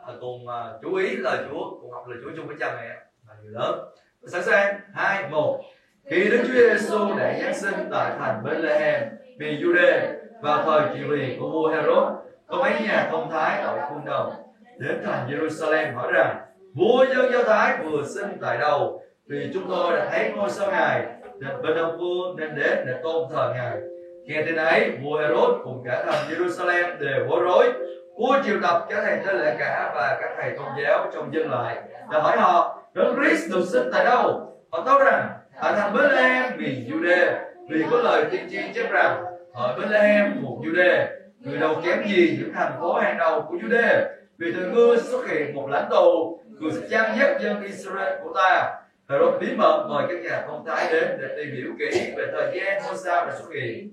à, 0.08 0.14
cùng 0.22 0.48
à, 0.48 0.74
chú 0.82 0.96
ý 0.96 1.16
lời 1.16 1.38
Chúa, 1.50 1.80
cùng 1.82 1.92
học 1.92 2.08
lời 2.08 2.20
Chúa 2.24 2.32
chung 2.36 2.48
với 2.48 2.56
cha 2.60 2.76
mẹ 2.76 2.98
và 3.28 3.36
người 3.42 3.52
lớn 3.52 3.90
sẵn 4.28 4.44
sàng. 4.44 4.80
Hai, 4.94 5.30
một. 5.30 5.62
Khi 6.06 6.30
Đức 6.30 6.40
Chúa 6.48 6.54
Giêsu 6.54 7.18
đã 7.18 7.40
giáng 7.42 7.54
sinh 7.54 7.90
tại 7.92 8.12
thành 8.20 8.44
Bethlehem 8.44 9.10
vì 9.40 9.58
Jude 9.58 10.02
vào 10.42 10.64
thời 10.64 10.82
trị 10.94 11.00
vì 11.10 11.38
của 11.40 11.50
vua 11.50 11.68
Herod, 11.68 12.08
có 12.48 12.58
mấy 12.58 12.72
nhà 12.72 13.08
thông 13.12 13.32
thái 13.32 13.62
ở 13.62 13.88
phương 13.90 14.06
đông 14.06 14.34
đến 14.78 15.02
thành 15.06 15.30
Jerusalem 15.30 15.96
hỏi 15.96 16.12
rằng, 16.14 16.38
vua 16.76 17.06
dân 17.06 17.32
do 17.32 17.44
thái 17.44 17.78
vừa 17.84 18.04
sinh 18.16 18.38
tại 18.42 18.58
đâu? 18.58 19.02
Vì 19.28 19.52
chúng 19.54 19.64
tôi 19.70 19.98
đã 19.98 20.10
thấy 20.12 20.32
ngôi 20.36 20.50
sao 20.50 20.72
ngài 20.72 21.06
nên 21.40 21.62
bên 21.62 21.76
đông 21.76 21.98
phương 22.00 22.36
nên 22.36 22.56
đến 22.56 22.86
để 22.88 22.94
tôn 23.04 23.30
thờ 23.34 23.54
ngài. 23.56 23.78
Nghe 24.26 24.42
tin 24.46 24.56
ấy, 24.56 24.92
vua 25.04 25.20
Herod 25.20 25.56
cùng 25.64 25.84
cả 25.86 26.04
thành 26.06 26.30
Jerusalem 26.30 27.00
đều 27.00 27.26
bối 27.30 27.42
rối. 27.44 27.74
Vua 28.20 28.36
triệu 28.46 28.56
tập 28.62 28.86
các 28.90 29.02
thầy 29.02 29.20
tế 29.26 29.34
lễ 29.34 29.56
cả 29.60 29.92
và 29.96 30.18
các 30.22 30.30
thầy 30.38 30.52
tôn 30.58 30.68
giáo 30.84 31.12
trong 31.14 31.34
dân 31.34 31.52
lại 31.52 31.78
và 32.08 32.22
hỏi 32.22 32.38
họ 32.38 32.79
đấng 32.94 33.16
Christ 33.16 33.52
được 33.52 33.66
sinh 33.66 33.90
tại 33.94 34.06
đâu? 34.06 34.56
Họ 34.72 34.84
tâu 34.86 35.00
rằng, 35.04 35.30
ở 35.56 35.76
thành 35.76 35.94
Bethlehem, 35.94 36.58
miền 36.58 36.90
Jude 36.90 37.36
vì 37.70 37.84
có 37.92 37.98
lời 37.98 38.26
tiên 38.32 38.48
tri 38.50 38.58
chép 38.76 38.92
rằng, 38.92 39.24
ở 39.54 39.78
Bethlehem 39.80 40.42
một 40.42 40.58
Jude 40.64 41.08
người 41.40 41.58
đầu 41.58 41.82
kém 41.86 42.04
gì 42.08 42.38
những 42.40 42.54
thành 42.54 42.72
phố 42.80 42.94
hàng 42.94 43.18
đầu 43.18 43.46
của 43.50 43.56
Jude 43.56 44.06
vì 44.38 44.54
từ 44.54 44.70
ngươi 44.70 44.98
xuất 44.98 45.28
hiện 45.30 45.56
một 45.56 45.70
lãnh 45.70 45.88
tù 45.90 46.40
người 46.60 46.72
sẽ 46.72 46.88
chăn 46.90 47.18
dắt 47.20 47.42
dân 47.42 47.64
Israel 47.64 48.14
của 48.24 48.34
ta. 48.36 48.76
Herod 49.10 49.34
bí 49.42 49.48
mật 49.58 49.86
mời 49.90 50.06
các 50.10 50.32
nhà 50.32 50.42
thông 50.48 50.66
thái 50.66 50.88
đến 50.92 51.18
để 51.22 51.28
tìm 51.38 51.56
hiểu 51.56 51.72
kỹ 51.80 52.14
về 52.18 52.26
thời 52.32 52.60
gian 52.60 52.82
ngôi 52.86 52.98
sao 52.98 53.26
đã 53.26 53.34
xuất 53.36 53.50
hiện. 53.62 53.90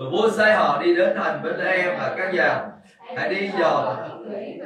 Và 0.00 0.06
vua 0.12 0.30
sai 0.30 0.54
họ 0.54 0.82
đi 0.82 0.94
đến 0.94 1.16
thành 1.16 1.42
Bethlehem 1.42 1.94
và 1.98 2.14
các 2.18 2.34
nhà. 2.34 2.62
Hãy 3.16 3.28
đi 3.28 3.50
dò 3.58 3.96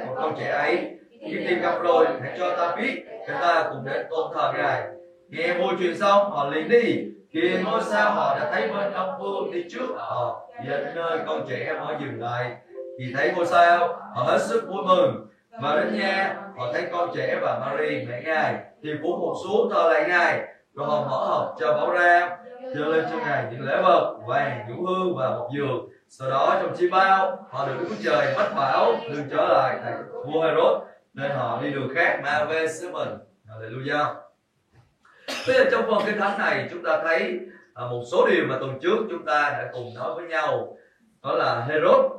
một 0.07 0.13
con 0.15 0.35
trẻ 0.39 0.49
ấy. 0.49 0.77
Khi 1.21 1.45
tìm 1.47 1.61
gặp 1.61 1.81
rồi, 1.81 2.05
hãy 2.21 2.35
cho 2.37 2.55
ta 2.57 2.75
biết 2.75 3.03
chúng 3.29 3.41
ta 3.41 3.69
cùng 3.69 3.85
đến 3.85 4.05
tôn 4.09 4.31
thờ 4.33 4.53
ngài. 4.57 4.83
Nghe 5.29 5.53
môi 5.53 5.73
truyền 5.79 5.97
xong, 5.97 6.31
họ 6.31 6.49
liền 6.49 6.69
đi. 6.69 7.05
Khi 7.33 7.57
ngôi 7.63 7.81
sao 7.81 8.11
họ 8.11 8.39
đã 8.39 8.51
thấy 8.51 8.67
bên 8.67 8.93
đông 8.93 9.15
phương 9.19 9.51
đi 9.51 9.65
trước, 9.69 9.87
họ 9.97 10.49
đến 10.67 10.87
nơi 10.95 11.19
con 11.27 11.45
trẻ 11.49 11.73
mới 11.79 11.95
dừng 12.01 12.21
lại. 12.21 12.55
Khi 12.99 13.13
thấy 13.17 13.31
ngôi 13.35 13.45
sao, 13.45 13.87
họ 14.15 14.23
hết 14.23 14.39
sức 14.41 14.67
vui 14.67 14.83
mừng. 14.87 15.27
Và 15.61 15.75
đến 15.75 15.99
nhà, 15.99 16.41
họ 16.57 16.73
thấy 16.73 16.83
con 16.91 17.09
trẻ 17.15 17.39
và 17.41 17.59
Mary 17.59 18.05
mẹ 18.09 18.21
ngài, 18.25 18.55
thì 18.83 18.89
cũng 19.01 19.19
một 19.19 19.35
xuống 19.43 19.69
thờ 19.73 19.89
lại 19.93 20.05
ngài, 20.07 20.39
rồi 20.73 20.87
họ 20.87 21.01
mở 21.01 21.25
hộp 21.27 21.55
cho 21.59 21.73
bảo 21.73 21.91
ra, 21.91 22.37
đưa 22.75 22.85
lên 22.85 23.05
cho 23.11 23.17
ngài 23.17 23.43
những 23.51 23.61
lễ 23.61 23.81
vật, 23.83 24.17
vàng, 24.27 24.65
nhũ 24.69 24.85
hương 24.85 25.15
và 25.17 25.29
một 25.29 25.49
giường 25.53 25.89
sau 26.09 26.29
đó 26.29 26.59
trong 26.61 26.75
chi 26.77 26.89
bao, 26.89 27.47
họ 27.49 27.67
được 27.67 27.73
Đức 27.79 27.95
Trời 28.03 28.33
bắt 28.37 28.53
bảo 28.55 28.95
đừng 29.09 29.29
trở 29.31 29.47
lại 29.47 29.79
thành 29.83 30.03
vua 30.25 30.41
Herod 30.41 30.88
nên 31.19 31.31
họ 31.31 31.61
đi 31.61 31.71
đường 31.71 31.89
khác 31.95 32.19
mà 32.23 32.45
về 32.45 32.67
xứ 32.67 32.91
mình 32.91 33.09
Hallelujah. 33.49 34.15
Bây 35.47 35.57
giờ 35.57 35.65
trong 35.71 35.85
phần 35.87 36.03
kinh 36.05 36.17
thánh 36.17 36.39
này 36.39 36.67
chúng 36.71 36.83
ta 36.83 37.01
thấy 37.03 37.39
à, 37.73 37.85
một 37.85 38.03
số 38.11 38.27
điều 38.31 38.45
mà 38.47 38.57
tuần 38.59 38.79
trước 38.81 38.97
chúng 39.09 39.25
ta 39.25 39.49
đã 39.49 39.69
cùng 39.73 39.93
nói 39.93 40.15
với 40.15 40.27
nhau. 40.27 40.77
Đó 41.23 41.33
là 41.33 41.65
Herod 41.65 42.11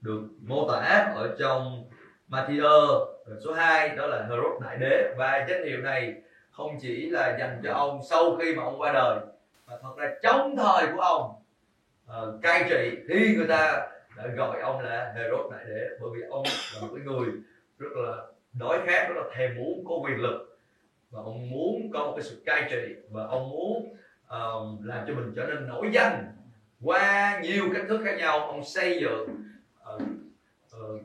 được 0.00 0.20
mô 0.42 0.68
tả 0.68 1.12
ở 1.14 1.36
trong 1.38 1.84
Matthew 2.28 3.06
số 3.44 3.52
2 3.52 3.88
đó 3.88 4.06
là 4.06 4.26
Herod 4.30 4.62
đại 4.62 4.76
đế. 4.76 5.14
Và 5.16 5.46
danh 5.48 5.64
hiệu 5.64 5.78
này 5.78 6.14
không 6.50 6.78
chỉ 6.80 7.10
là 7.10 7.36
dành 7.38 7.60
cho 7.64 7.74
ông 7.74 8.00
sau 8.10 8.36
khi 8.36 8.54
mà 8.54 8.62
ông 8.62 8.80
qua 8.80 8.92
đời 8.92 9.18
mà 9.66 9.74
thật 9.82 9.92
ra 9.96 10.14
trong 10.22 10.56
thời 10.56 10.86
của 10.92 11.00
ông 11.00 11.32
uh, 12.10 12.42
cai 12.42 12.66
trị 12.70 12.96
thì 13.08 13.34
người 13.36 13.46
ta 13.48 13.88
đã 14.16 14.26
gọi 14.36 14.60
ông 14.60 14.80
là 14.80 15.12
Herod 15.16 15.52
đại 15.52 15.64
đế 15.68 15.88
bởi 16.00 16.10
vì 16.14 16.22
ông 16.30 16.42
là 16.74 16.80
một 16.80 16.88
cái 16.96 17.04
người 17.04 17.28
rất 17.78 17.88
là 17.94 18.16
đói 18.52 18.78
khát 18.86 19.08
đó 19.08 19.14
là 19.14 19.24
thèm 19.36 19.56
muốn 19.56 19.84
có 19.88 19.94
quyền 19.94 20.20
lực 20.20 20.58
và 21.10 21.22
ông 21.22 21.50
muốn 21.50 21.90
có 21.92 22.06
một 22.06 22.12
cái 22.16 22.22
sự 22.24 22.42
cai 22.46 22.68
trị 22.70 22.94
và 23.10 23.24
ông 23.26 23.50
muốn 23.50 23.96
uh, 24.26 24.84
làm 24.84 25.04
cho 25.06 25.14
mình 25.14 25.32
trở 25.36 25.46
nên 25.46 25.68
nổi 25.68 25.90
danh 25.92 26.24
qua 26.82 27.40
nhiều 27.42 27.64
cách 27.74 27.82
thức 27.88 28.00
khác 28.04 28.16
nhau. 28.18 28.38
Ông 28.40 28.64
xây 28.64 29.00
dựng 29.00 29.26
uh, 29.94 30.02
uh, 30.80 31.00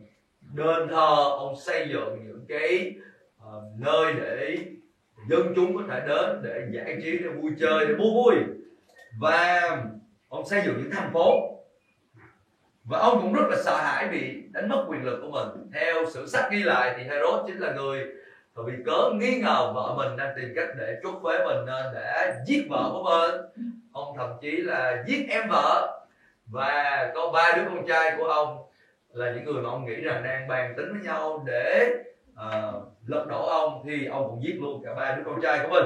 đền 0.53 0.87
thờ 0.89 1.15
ông 1.37 1.55
xây 1.59 1.87
dựng 1.89 2.25
những 2.27 2.45
cái 2.47 2.95
uh, 3.43 3.63
nơi 3.77 4.13
để 4.13 4.57
dân 5.29 5.53
chúng 5.55 5.77
có 5.77 5.83
thể 5.89 6.07
đến 6.07 6.41
để 6.43 6.67
giải 6.71 6.99
trí 7.03 7.17
để 7.17 7.29
vui 7.29 7.51
chơi 7.59 7.85
để 7.87 7.95
mua 7.95 8.13
vui. 8.13 8.35
Và 9.19 9.61
ông 10.27 10.45
xây 10.45 10.61
dựng 10.65 10.77
những 10.77 10.91
thành 10.91 11.13
phố 11.13 11.56
và 12.87 12.99
ông 12.99 13.21
cũng 13.21 13.33
rất 13.33 13.47
là 13.49 13.57
sợ 13.63 13.77
hãi 13.77 14.07
bị 14.07 14.43
đánh 14.51 14.69
mất 14.69 14.85
quyền 14.87 15.05
lực 15.05 15.19
của 15.21 15.31
mình. 15.31 15.71
Theo 15.73 16.05
sử 16.13 16.27
sách 16.27 16.51
ghi 16.51 16.63
lại 16.63 16.93
thì 16.97 17.03
Herod 17.03 17.47
chính 17.47 17.57
là 17.57 17.73
người 17.73 18.07
vì 18.65 18.73
cớ 18.85 19.09
nghi 19.13 19.39
ngờ 19.39 19.71
vợ 19.75 19.93
mình 19.97 20.17
đang 20.17 20.33
tìm 20.35 20.53
cách 20.55 20.67
để 20.77 20.95
chốt 21.03 21.13
phế 21.23 21.45
mình 21.45 21.65
nên 21.65 21.85
đã 21.93 22.33
giết 22.45 22.65
vợ 22.69 22.89
của 22.91 23.03
mình. 23.03 23.41
Ông 23.91 24.17
thậm 24.17 24.29
chí 24.41 24.51
là 24.51 25.03
giết 25.07 25.25
em 25.29 25.47
vợ. 25.49 25.99
Và 26.45 27.11
có 27.15 27.31
ba 27.33 27.51
đứa 27.55 27.63
con 27.65 27.87
trai 27.87 28.15
của 28.17 28.27
ông 28.27 28.57
là 29.13 29.31
những 29.31 29.45
người 29.45 29.63
mà 29.63 29.69
ông 29.69 29.85
nghĩ 29.85 29.95
rằng 29.95 30.23
đang 30.23 30.47
bàn 30.47 30.73
tính 30.77 30.93
với 30.93 31.01
nhau 31.01 31.43
để 31.47 31.93
uh, 32.33 32.83
lật 33.07 33.25
đổ 33.29 33.47
ông 33.47 33.83
thì 33.85 34.05
ông 34.05 34.27
cũng 34.29 34.43
giết 34.43 34.57
luôn 34.59 34.83
cả 34.85 34.93
ba 34.93 35.15
đứa 35.15 35.23
con 35.25 35.41
trai 35.41 35.59
của 35.63 35.69
mình. 35.69 35.85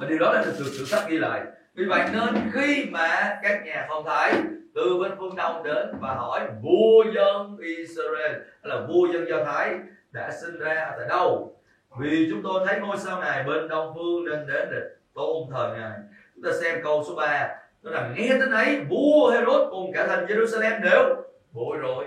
Và 0.00 0.06
điều 0.08 0.18
đó 0.18 0.32
là 0.32 0.42
được 0.42 0.52
sử 0.56 0.84
sách 0.84 1.04
ghi 1.08 1.18
lại. 1.18 1.40
Vì 1.74 1.84
vậy 1.84 2.08
nên 2.12 2.50
khi 2.52 2.84
mà 2.90 3.38
các 3.42 3.64
nhà 3.64 3.86
phong 3.88 4.04
thái 4.04 4.32
từ 4.74 4.98
bên 5.02 5.12
phương 5.18 5.36
đông 5.36 5.62
đến 5.62 5.88
và 6.00 6.14
hỏi, 6.14 6.40
vua 6.62 7.04
dân 7.14 7.56
Israel 7.60 8.32
hay 8.32 8.62
là 8.62 8.86
vua 8.88 9.06
dân 9.12 9.28
Do 9.28 9.44
Thái 9.44 9.74
đã 10.10 10.30
sinh 10.40 10.58
ra 10.58 10.94
tại 10.98 11.08
đâu? 11.08 11.56
Vì 11.98 12.28
chúng 12.30 12.42
tôi 12.44 12.66
thấy 12.66 12.80
ngôi 12.80 12.96
sao 12.96 13.20
này 13.20 13.44
bên 13.44 13.68
đông 13.68 13.92
phương 13.94 14.24
nên 14.24 14.46
đến 14.46 14.68
để 14.70 14.80
tôn 15.14 15.50
thờ 15.50 15.74
ngài. 15.78 15.98
Chúng 16.34 16.44
ta 16.44 16.50
xem 16.62 16.80
câu 16.84 17.04
số 17.08 17.14
3 17.14 17.48
nó 17.82 17.90
là 17.90 18.10
nghe 18.16 18.28
tin 18.40 18.50
ấy, 18.50 18.80
vua 18.90 19.30
Herod 19.30 19.70
cùng 19.70 19.92
cả 19.92 20.06
thành 20.06 20.26
Jerusalem 20.26 20.82
đều 20.82 21.16
bối 21.52 21.76
rối. 21.76 22.04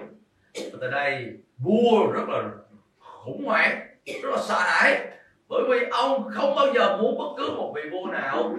Và 0.56 0.78
tại 0.82 0.92
đây, 0.92 1.34
vua 1.58 2.12
rất 2.14 2.30
là 2.30 2.44
khủng 3.00 3.46
hoảng, 3.46 3.88
rất 4.06 4.30
là 4.30 4.38
sợ 4.38 4.60
hãi, 4.60 5.08
bởi 5.50 5.64
vì 5.70 5.88
ông 5.92 6.30
không 6.34 6.56
bao 6.56 6.68
giờ 6.74 6.98
muốn 6.98 7.18
bất 7.18 7.34
cứ 7.38 7.52
một 7.52 7.74
vị 7.76 7.82
vua 7.92 8.12
nào 8.12 8.56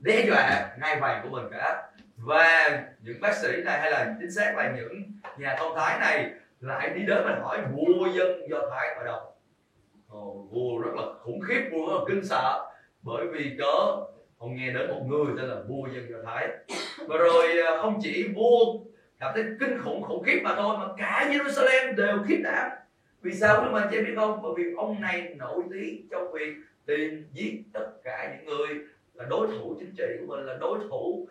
đe 0.00 0.24
dọa 0.28 0.68
ngai 0.80 1.00
vàng 1.00 1.20
của 1.22 1.28
mình 1.28 1.48
cả 1.52 1.87
và 2.28 2.82
những 3.02 3.20
bác 3.20 3.34
sĩ 3.34 3.48
này 3.64 3.80
hay 3.80 3.90
là 3.90 4.16
chính 4.20 4.30
xác 4.30 4.54
là 4.56 4.74
những 4.76 5.02
nhà 5.38 5.56
thông 5.58 5.76
thái 5.76 5.98
này 5.98 6.30
lại 6.60 6.90
đi 6.90 7.02
đến 7.06 7.18
và 7.24 7.38
hỏi 7.42 7.58
vua 7.72 8.06
dân 8.06 8.50
do 8.50 8.58
thái 8.70 8.94
ở 8.94 9.04
đâu? 9.04 9.20
Ồ, 10.08 10.46
vua 10.50 10.78
rất 10.78 10.90
là 10.96 11.02
khủng 11.20 11.40
khiếp 11.40 11.68
vua 11.72 11.86
rất 11.86 11.94
là 11.98 12.04
kinh 12.08 12.24
sợ. 12.24 12.66
Bởi 13.02 13.26
vì 13.26 13.56
cớ 13.58 14.04
ông 14.38 14.56
nghe 14.56 14.70
đến 14.70 14.90
một 14.90 15.00
người 15.06 15.34
tên 15.36 15.50
là 15.50 15.56
vua 15.68 15.86
dân 15.86 16.10
do 16.10 16.16
thái. 16.24 16.48
Và 17.06 17.16
rồi 17.16 17.46
à, 17.66 17.82
không 17.82 17.98
chỉ 18.02 18.28
vua 18.34 18.78
cảm 19.18 19.32
thấy 19.34 19.44
kinh 19.60 19.78
khủng 19.84 20.02
khủng 20.02 20.22
khiếp 20.22 20.40
mà 20.44 20.54
thôi 20.54 20.76
mà 20.78 20.86
cả 20.98 21.28
Jerusalem 21.30 21.94
đều 21.94 22.18
khiếp 22.28 22.40
đảm. 22.44 22.70
Vì 23.22 23.32
sao 23.32 23.62
quý 23.62 23.68
mình 23.72 23.88
chị 23.90 23.98
biết 23.98 24.12
không? 24.16 24.42
Bởi 24.42 24.52
vì 24.56 24.64
ông 24.76 25.00
này 25.00 25.34
nổi 25.38 25.62
tiếng 25.72 26.08
trong 26.10 26.32
việc 26.32 26.54
tìm 26.86 27.26
giết 27.32 27.62
tất 27.72 27.86
cả 28.04 28.36
những 28.36 28.46
người 28.46 28.68
là 29.14 29.24
đối 29.24 29.46
thủ 29.46 29.76
chính 29.78 29.94
trị 29.96 30.04
của 30.20 30.36
mình 30.36 30.46
là 30.46 30.56
đối 30.60 30.78
thủ 30.90 31.28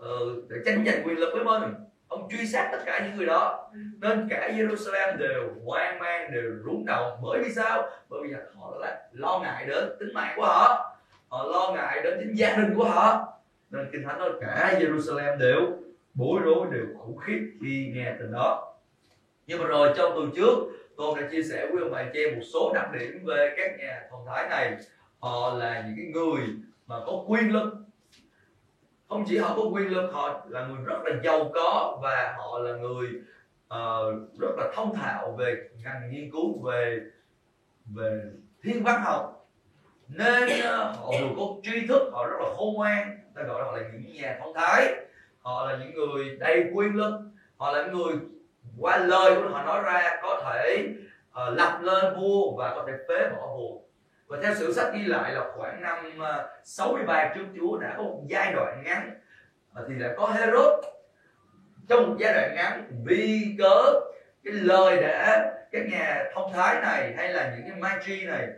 uh, 0.00 0.50
để 0.50 0.56
tranh 0.66 0.84
giành 0.86 1.02
quyền 1.06 1.18
lực 1.18 1.30
với 1.34 1.44
mình. 1.44 1.74
Ông 2.08 2.28
truy 2.30 2.46
sát 2.46 2.68
tất 2.72 2.78
cả 2.86 3.06
những 3.06 3.16
người 3.16 3.26
đó. 3.26 3.70
Nên 4.00 4.28
cả 4.30 4.50
Jerusalem 4.56 5.16
đều 5.16 5.48
hoang 5.64 5.98
mang 5.98 6.30
đều 6.32 6.52
rúng 6.64 6.84
động. 6.86 7.20
Bởi 7.22 7.42
vì 7.44 7.52
sao? 7.52 7.88
Bởi 8.08 8.20
vì 8.24 8.34
họ 8.54 8.76
là 8.80 9.02
lo 9.12 9.38
ngại 9.42 9.66
đến 9.66 9.88
tính 10.00 10.14
mạng 10.14 10.32
của 10.36 10.46
họ. 10.46 10.96
Họ 11.28 11.44
lo 11.44 11.72
ngại 11.74 12.00
đến 12.04 12.18
chính 12.20 12.34
gia 12.34 12.56
đình 12.56 12.74
của 12.76 12.84
họ. 12.84 13.32
Nên 13.70 13.88
kinh 13.92 14.02
thánh 14.04 14.18
nói 14.18 14.30
cả 14.40 14.74
Jerusalem 14.80 15.38
đều 15.38 15.60
bối 16.14 16.40
rối 16.44 16.66
đều 16.72 16.86
khủng 16.98 17.16
khiếp 17.16 17.50
khi 17.60 17.92
nghe 17.94 18.14
tin 18.18 18.32
đó. 18.32 18.74
Nhưng 19.46 19.58
mà 19.62 19.66
rồi 19.66 19.92
trong 19.96 20.12
tuần 20.14 20.30
trước 20.36 20.54
tôi 20.96 21.20
đã 21.20 21.28
chia 21.30 21.42
sẻ 21.42 21.66
với 21.72 21.82
ông 21.82 21.90
bà 21.90 22.04
chị 22.14 22.30
một 22.30 22.42
số 22.52 22.72
đặc 22.74 22.92
điểm 22.92 23.24
về 23.24 23.54
các 23.56 23.70
nhà 23.78 24.02
thần 24.10 24.20
thái 24.26 24.48
này. 24.48 24.76
Họ 25.20 25.54
là 25.54 25.84
những 25.86 25.96
cái 25.96 26.06
người 26.06 26.40
mà 26.86 26.96
có 27.06 27.24
quyền 27.26 27.52
lực 27.52 27.74
không 29.10 29.24
chỉ 29.28 29.38
họ 29.38 29.54
có 29.56 29.62
quyền 29.62 29.88
lực 29.88 30.10
họ 30.12 30.46
là 30.48 30.66
người 30.66 30.78
rất 30.84 30.98
là 31.04 31.16
giàu 31.22 31.50
có 31.54 31.98
và 32.02 32.34
họ 32.38 32.58
là 32.58 32.76
người 32.76 33.08
uh, 33.74 34.38
rất 34.40 34.50
là 34.56 34.70
thông 34.74 34.94
thạo 34.94 35.34
về 35.38 35.68
ngành 35.84 36.10
nghiên 36.10 36.30
cứu 36.30 36.62
về 36.62 37.00
về 37.86 38.20
thiên 38.62 38.82
văn 38.84 39.02
học. 39.02 39.46
Nên 40.08 40.42
uh, 40.44 40.98
họ 40.98 41.12
vừa 41.20 41.28
có 41.36 41.42
tri 41.62 41.86
thức 41.86 42.10
họ 42.12 42.26
rất 42.26 42.36
là 42.40 42.54
khôn 42.56 42.74
ngoan 42.74 43.18
ta 43.34 43.42
gọi 43.42 43.62
họ 43.62 43.76
là 43.76 43.82
những 43.92 44.12
nhà 44.12 44.38
thông 44.40 44.54
thái. 44.54 44.94
Họ 45.40 45.66
là 45.66 45.76
những 45.76 45.94
người 45.94 46.36
đầy 46.40 46.70
quyền 46.74 46.96
lực 46.96 47.20
họ 47.56 47.72
là 47.72 47.86
những 47.86 47.96
người 47.98 48.14
qua 48.78 48.96
lời 48.96 49.34
của 49.34 49.48
họ 49.48 49.62
nói 49.62 49.82
ra 49.82 50.18
có 50.22 50.42
thể 50.44 50.88
uh, 51.30 51.58
lập 51.58 51.78
lên 51.82 52.14
vua 52.20 52.56
và 52.56 52.74
có 52.74 52.84
thể 52.86 52.92
phế 53.08 53.28
bỏ 53.28 53.46
vua 53.56 53.79
và 54.30 54.38
theo 54.42 54.54
sử 54.54 54.72
sách 54.72 54.94
ghi 54.94 55.04
lại 55.04 55.32
là 55.32 55.44
khoảng 55.56 55.82
năm 55.82 56.18
ờ, 56.18 56.48
63 56.64 57.32
trước 57.34 57.44
Chúa 57.56 57.78
đã 57.78 57.94
có 57.96 58.02
một 58.02 58.22
giai 58.28 58.52
đoạn 58.52 58.82
ngắn 58.84 59.20
thì 59.88 59.94
đã 59.98 60.14
có 60.16 60.26
Herod. 60.26 60.84
Trong 61.88 62.08
một 62.08 62.16
giai 62.18 62.34
đoạn 62.34 62.54
ngắn 62.54 63.02
vì 63.04 63.56
cớ 63.58 64.00
cái 64.44 64.52
lời 64.52 65.02
đã 65.02 65.52
các 65.72 65.86
nhà 65.90 66.24
thông 66.34 66.52
thái 66.52 66.80
này 66.80 67.14
hay 67.16 67.32
là 67.32 67.56
những 67.56 67.68
cái 67.70 67.80
magi 67.80 68.26
này 68.26 68.48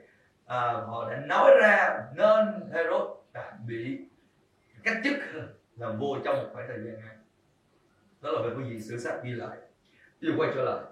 à, 0.47 0.73
họ 0.73 1.11
đã 1.11 1.21
nói 1.27 1.51
ra 1.61 2.03
nên 2.17 2.71
Herod 2.73 3.03
đã 3.33 3.53
bị 3.67 3.99
cách 4.85 4.97
chức 5.05 5.15
làm 5.77 5.99
vua 5.99 6.19
trong 6.25 6.37
một 6.37 6.49
khoảng 6.53 6.69
thời 6.69 6.79
gian 6.79 6.95
ngắn. 6.95 7.19
Đó 8.21 8.31
là 8.31 8.43
về 8.43 8.51
cái 8.59 8.71
gì 8.71 8.81
sử 8.81 8.99
sách 8.99 9.15
ghi 9.25 9.33
lại. 9.33 9.57
Bây 10.23 10.33
quay 10.37 10.51
trở 10.55 10.65
lại. 10.65 10.85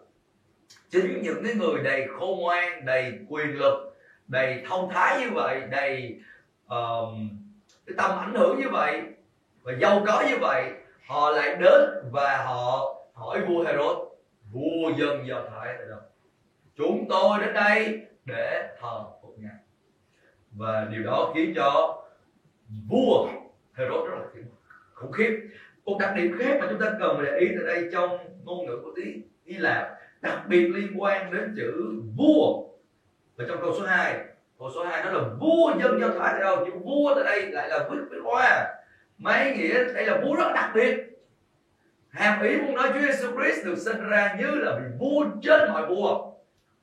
Chính 0.91 1.23
những 1.23 1.45
cái 1.45 1.55
người 1.55 1.83
đầy 1.83 2.09
khôn 2.19 2.39
ngoan 2.41 2.85
đầy 2.85 3.19
quyền 3.29 3.59
lực 3.59 3.90
đầy 4.31 4.63
thông 4.69 4.91
thái 4.91 5.21
như 5.21 5.31
vậy 5.31 5.63
đầy 5.71 6.21
um, 6.69 7.31
cái 7.87 7.95
tâm 7.97 8.11
ảnh 8.19 8.35
hưởng 8.35 8.61
như 8.61 8.69
vậy 8.73 9.03
và 9.63 9.73
giàu 9.81 10.03
có 10.07 10.25
như 10.29 10.37
vậy 10.41 10.71
họ 11.07 11.31
lại 11.31 11.57
đến 11.61 11.81
và 12.11 12.45
họ 12.45 12.95
hỏi 13.15 13.41
vua 13.49 13.65
Herod 13.65 13.97
vua 14.53 14.91
dân 14.97 15.27
do 15.27 15.43
thái 15.51 15.75
tại 15.79 15.87
đâu? 15.89 15.99
Chúng 16.77 17.09
tôi 17.09 17.39
đến 17.41 17.55
đây 17.55 18.01
để 18.25 18.77
thờ 18.81 19.05
phụng 19.23 19.35
ngài. 19.39 19.59
Và 20.53 20.89
điều 20.91 21.03
đó 21.03 21.33
khiến 21.35 21.53
cho 21.57 22.03
vua 22.89 23.29
Herod 23.75 24.09
rất 24.09 24.19
là 24.19 24.25
khủng 24.95 25.13
khiếp. 25.13 25.41
Một 25.85 25.97
đặc 26.01 26.13
điểm 26.17 26.37
khác 26.39 26.57
mà 26.61 26.67
chúng 26.71 26.81
ta 26.81 26.93
cần 27.01 27.25
để 27.25 27.39
ý 27.39 27.47
tại 27.49 27.75
đây 27.75 27.89
trong 27.93 28.19
ngôn 28.45 28.67
ngữ 28.67 28.81
của 28.85 28.93
tiếng 28.97 29.23
Hy 29.45 29.57
Lạp 29.57 29.89
đặc 30.21 30.43
biệt 30.49 30.69
liên 30.69 30.93
quan 30.97 31.33
đến 31.33 31.55
chữ 31.57 32.03
vua 32.17 32.70
và 33.41 33.47
trong 33.49 33.61
câu 33.61 33.75
số 33.79 33.87
2 33.87 34.25
câu 34.59 34.71
số 34.75 34.85
2 34.85 35.05
nó 35.05 35.11
là 35.11 35.29
vua 35.41 35.73
dân 35.83 36.01
do 36.01 36.09
thái 36.09 36.33
tại 36.33 36.41
đâu? 36.41 36.65
Chữ 36.65 36.73
vua 36.85 37.15
tại 37.15 37.25
đây 37.25 37.51
lại 37.51 37.69
là 37.69 37.89
viết 37.91 38.01
với 38.11 38.19
hoa. 38.25 38.75
Mấy 39.19 39.57
nghĩa 39.57 39.85
đây 39.85 40.07
là 40.07 40.21
vua 40.25 40.35
rất 40.35 40.53
đặc 40.55 40.71
biệt. 40.75 40.97
Hàm 42.11 42.43
ý 42.43 42.57
muốn 42.57 42.75
nói 42.75 42.89
Chúa 42.93 42.99
Jesus 42.99 43.43
Christ 43.43 43.65
được 43.65 43.79
sinh 43.79 44.09
ra 44.09 44.37
như 44.39 44.51
là 44.51 44.79
vị 44.79 44.85
vua 44.99 45.25
trên 45.43 45.73
mọi 45.73 45.87
vua. 45.87 46.33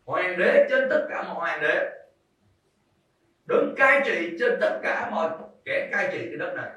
Hoàng 0.05 0.37
đế 0.37 0.67
trên 0.69 0.89
tất 0.89 1.05
cả 1.09 1.23
mọi 1.23 1.35
hoàng 1.35 1.61
đế. 1.61 1.89
Đứng 3.45 3.75
cai 3.77 4.01
trị 4.05 4.37
trên 4.39 4.57
tất 4.61 4.79
cả 4.83 5.09
mọi 5.11 5.29
kẻ 5.65 5.89
cai 5.91 6.09
trị 6.11 6.25
cái 6.25 6.37
đất 6.37 6.53
này. 6.55 6.71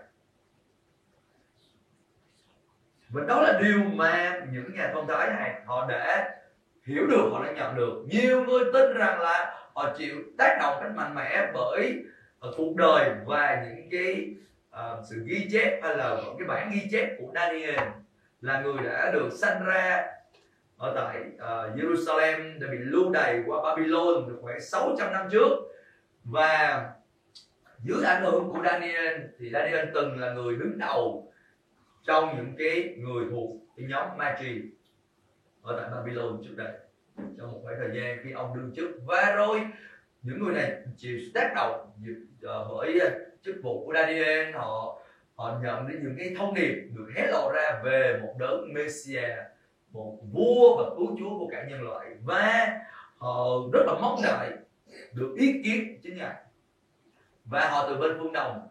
Và 3.09 3.23
đó 3.29 3.43
là 3.43 3.61
điều 3.63 3.79
mà 3.79 4.41
những 4.53 4.75
nhà 4.75 4.91
thông 4.95 5.07
thái 5.07 5.27
này, 5.27 5.55
họ 5.67 5.87
đã 5.89 6.35
hiểu 6.85 7.07
được, 7.07 7.31
họ 7.33 7.45
đã 7.45 7.53
nhận 7.53 7.77
được. 7.77 8.03
Nhiều 8.07 8.45
người 8.45 8.65
tin 8.73 8.95
rằng 8.95 9.21
là 9.21 9.60
họ 9.75 9.95
chịu 9.99 10.17
tác 10.39 10.59
động 10.61 10.79
cách 10.83 10.93
mạnh 10.97 11.15
mẽ 11.15 11.51
bởi 11.55 12.03
ờ, 12.39 12.53
cuộc 12.57 12.77
đời 12.77 13.11
và 13.27 13.65
những 13.69 13.89
cái 13.91 14.35
uh, 14.71 15.07
sự 15.11 15.23
ghi 15.27 15.49
chép 15.53 15.81
hay 15.83 15.97
là 15.97 16.21
những 16.25 16.37
cái 16.39 16.49
bản 16.49 16.71
ghi 16.75 16.89
chép 16.91 17.09
của 17.19 17.33
Daniel 17.35 17.79
là 18.41 18.61
người 18.61 18.83
đã 18.85 19.11
được 19.13 19.29
sanh 19.33 19.65
ra 19.65 20.07
ở 20.77 20.93
tại 20.95 21.23
uh, 21.35 21.77
Jerusalem 21.77 22.61
đã 22.61 22.69
bị 22.71 22.79
lưu 22.79 23.11
đày 23.11 23.43
qua 23.47 23.63
Babylon 23.63 24.29
được 24.29 24.39
khoảng 24.43 24.61
600 24.61 25.13
năm 25.13 25.29
trước. 25.31 25.51
Và 26.25 26.85
dưới 27.85 28.05
ảnh 28.05 28.23
hưởng 28.23 28.51
của 28.53 28.63
Daniel 28.65 29.21
thì 29.39 29.51
Daniel 29.51 29.89
từng 29.95 30.21
là 30.21 30.33
người 30.33 30.57
đứng 30.57 30.79
đầu 30.79 31.33
trong 32.07 32.37
những 32.37 32.55
cái 32.59 32.97
người 32.99 33.25
thuộc 33.31 33.51
cái 33.77 33.87
nhóm 33.89 34.19
Magi 34.19 34.61
ở 35.63 35.81
tại 35.81 35.91
Babylon 35.91 36.43
trước 36.45 36.55
đây 36.57 36.73
trong 37.39 37.53
một 37.53 37.61
khoảng 37.65 37.77
thời 37.79 38.01
gian 38.01 38.19
khi 38.25 38.33
ông 38.33 38.55
đương 38.55 38.73
chức, 38.77 38.91
và 39.07 39.33
rồi 39.37 39.61
những 40.23 40.43
người 40.43 40.55
này 40.55 40.73
chịu 40.97 41.19
tác 41.35 41.53
động 41.57 41.91
ờ, 42.43 42.69
bởi 42.71 42.99
ờ, 43.01 43.11
chức 43.43 43.57
vụ 43.63 43.87
của 43.87 43.93
Daniel, 43.95 44.53
họ 44.55 44.99
họ 45.37 45.59
nhận 45.63 45.89
đến 45.89 46.03
những 46.03 46.15
cái 46.19 46.35
thông 46.39 46.55
điệp 46.55 46.75
được 46.97 47.09
hé 47.17 47.27
lộ 47.27 47.53
ra 47.55 47.81
về 47.85 48.21
một 48.23 48.35
đấng 48.39 48.75
Messiah 48.75 49.39
một 49.93 50.19
vua 50.33 50.77
và 50.77 50.91
cứu 50.97 51.17
chúa 51.19 51.39
của 51.39 51.49
cả 51.51 51.67
nhân 51.69 51.83
loại. 51.83 52.07
Và 52.25 52.81
họ 53.19 53.45
rất 53.73 53.83
là 53.87 53.95
mong 54.01 54.21
đợi 54.23 54.51
được 55.13 55.35
ý 55.37 55.63
kiến 55.65 55.99
chính 56.03 56.17
ngài. 56.17 56.35
Và 57.45 57.69
họ 57.71 57.89
từ 57.89 57.97
bên 57.97 58.17
phương 58.19 58.33
đông. 58.33 58.69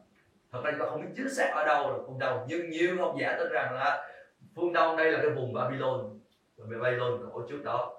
Thật 0.52 0.62
ra 0.64 0.72
chúng 0.72 0.80
ta 0.80 0.86
không 0.86 1.02
biết 1.02 1.08
chính 1.16 1.30
xác 1.30 1.52
ở 1.56 1.66
đâu 1.66 1.92
là 1.92 1.98
phương 2.08 2.20
đông, 2.20 2.46
nhưng 2.48 2.70
nhiều 2.70 2.98
học 3.00 3.16
giả 3.22 3.36
tin 3.40 3.50
rằng 3.52 3.74
là 3.74 4.10
phương 4.56 4.74
đông 4.74 4.98
đây 4.98 5.12
là 5.12 5.20
cái 5.22 5.30
vùng 5.30 5.54
Babylon 5.54 6.20
về 6.58 6.78
Babylon 6.78 7.30
cổ 7.34 7.42
trước 7.50 7.64
đó 7.64 7.99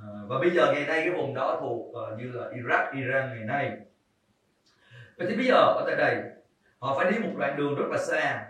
à, 0.00 0.08
và 0.26 0.38
bây 0.38 0.50
giờ 0.50 0.72
ngày 0.72 0.86
nay 0.86 1.00
cái 1.00 1.10
vùng 1.10 1.34
đó 1.34 1.58
thuộc 1.60 1.86
uh, 1.88 2.18
như 2.18 2.32
là 2.32 2.50
Iraq 2.50 2.94
Iran 2.94 3.30
ngày 3.30 3.44
nay. 3.44 3.78
Vậy 5.16 5.26
thì 5.30 5.36
bây 5.36 5.46
giờ 5.46 5.54
ở 5.54 5.84
tại 5.86 5.96
đây 5.96 6.22
họ 6.78 6.98
phải 6.98 7.12
đi 7.12 7.18
một 7.18 7.30
đoạn 7.38 7.56
đường 7.56 7.74
rất 7.74 7.86
là 7.90 7.98
xa 7.98 8.46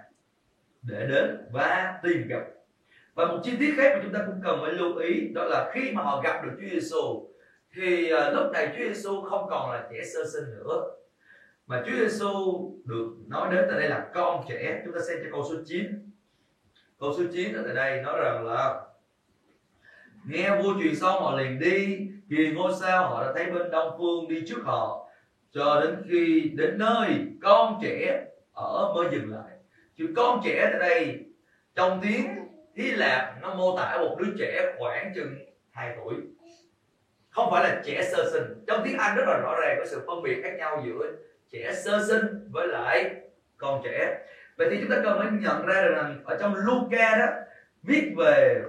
để 0.82 1.06
đến 1.06 1.36
và 1.52 1.98
tìm 2.02 2.28
gặp. 2.28 2.42
Và 3.14 3.26
một 3.26 3.40
chi 3.44 3.56
tiết 3.58 3.74
khác 3.76 3.92
mà 3.94 4.00
chúng 4.02 4.12
ta 4.12 4.20
cũng 4.26 4.40
cần 4.44 4.58
phải 4.62 4.72
lưu 4.72 4.96
ý 4.96 5.28
đó 5.34 5.44
là 5.44 5.70
khi 5.74 5.92
mà 5.92 6.02
họ 6.02 6.20
gặp 6.20 6.44
được 6.44 6.52
Chúa 6.60 6.68
Giêsu 6.70 7.28
thì 7.74 8.12
uh, 8.14 8.34
lúc 8.34 8.52
này 8.52 8.66
Chúa 8.76 8.84
Giêsu 8.84 9.22
không 9.22 9.46
còn 9.50 9.70
là 9.70 9.88
trẻ 9.92 10.04
sơ 10.14 10.20
sinh 10.32 10.44
nữa. 10.50 10.90
Mà 11.66 11.82
Chúa 11.86 11.96
Giêsu 11.96 12.30
được 12.84 13.16
nói 13.28 13.54
đến 13.54 13.64
tại 13.70 13.80
đây 13.80 13.88
là 13.88 14.10
con 14.14 14.44
trẻ. 14.48 14.82
Chúng 14.84 14.94
ta 14.94 15.00
xem 15.08 15.18
cho 15.24 15.28
câu 15.32 15.44
số 15.50 15.56
9 15.66 16.10
câu 17.00 17.14
số 17.16 17.22
9 17.32 17.52
ở 17.52 17.62
tại 17.64 17.74
đây 17.74 18.02
nói 18.02 18.20
rằng 18.20 18.46
là 18.46 18.80
nghe 20.26 20.50
vua 20.50 20.74
truyền 20.82 20.96
xong 20.96 21.22
họ 21.22 21.36
liền 21.36 21.58
đi, 21.58 22.08
vì 22.28 22.52
ngôi 22.52 22.72
sao 22.80 23.08
họ 23.08 23.26
đã 23.26 23.32
thấy 23.36 23.50
bên 23.50 23.70
đông 23.70 23.96
phương 23.98 24.28
đi 24.28 24.42
trước 24.46 24.62
họ. 24.64 25.06
Cho 25.52 25.80
đến 25.80 26.02
khi 26.10 26.52
đến 26.54 26.78
nơi 26.78 27.08
con 27.42 27.78
trẻ 27.82 28.24
ở 28.52 28.92
mới 28.94 29.06
dừng 29.12 29.30
lại. 29.30 29.56
Chữ 29.96 30.06
con 30.16 30.40
trẻ 30.44 30.68
tại 30.70 30.90
đây, 30.90 31.24
trong 31.74 32.00
tiếng 32.02 32.26
Hy 32.76 32.90
Lạp 32.90 33.42
nó 33.42 33.54
mô 33.54 33.76
tả 33.76 33.98
một 34.00 34.16
đứa 34.18 34.32
trẻ 34.38 34.74
khoảng 34.78 35.12
chừng 35.14 35.38
2 35.70 35.96
tuổi. 35.96 36.14
Không 37.30 37.50
phải 37.50 37.64
là 37.64 37.82
trẻ 37.84 38.02
sơ 38.12 38.30
sinh. 38.32 38.64
Trong 38.66 38.80
tiếng 38.84 38.98
Anh 38.98 39.16
rất 39.16 39.24
là 39.26 39.38
rõ 39.42 39.56
ràng, 39.60 39.76
có 39.78 39.86
sự 39.86 40.02
phân 40.06 40.22
biệt 40.22 40.40
khác 40.42 40.52
nhau 40.58 40.82
giữa 40.86 41.12
trẻ 41.52 41.72
sơ 41.84 42.04
sinh 42.08 42.48
với 42.50 42.68
lại 42.68 43.14
con 43.56 43.80
trẻ. 43.84 44.18
Vậy 44.56 44.68
thì 44.70 44.76
chúng 44.80 44.90
ta 44.90 44.96
cần 45.04 45.18
phải 45.18 45.28
nhận 45.40 45.66
ra 45.66 45.82
rằng 45.82 46.20
ở 46.24 46.36
trong 46.40 46.54
Luca 46.54 47.16
đó, 47.16 47.26
viết 47.82 48.12
về 48.16 48.62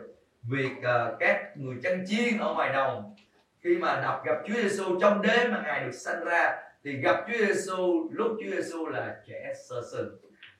việc 0.43 0.71
uh, 0.77 1.19
các 1.19 1.57
người 1.57 1.75
chăn 1.83 2.05
chiên 2.07 2.37
ở 2.37 2.53
ngoài 2.53 2.73
đồng. 2.73 3.15
Khi 3.59 3.77
mà 3.77 4.01
đọc 4.01 4.21
gặp 4.25 4.37
Chúa 4.47 4.53
Giêsu 4.53 4.99
trong 5.01 5.21
đêm 5.21 5.51
mà 5.51 5.61
ngài 5.65 5.85
được 5.85 5.91
sanh 5.91 6.25
ra 6.25 6.63
thì 6.83 6.93
gặp 6.93 7.25
Chúa 7.27 7.45
Giêsu 7.45 8.09
lúc 8.11 8.31
Chúa 8.39 8.51
Giêsu 8.55 8.85
là 8.85 9.21
trẻ 9.27 9.53
sơ 9.69 9.81
sinh. 9.91 10.07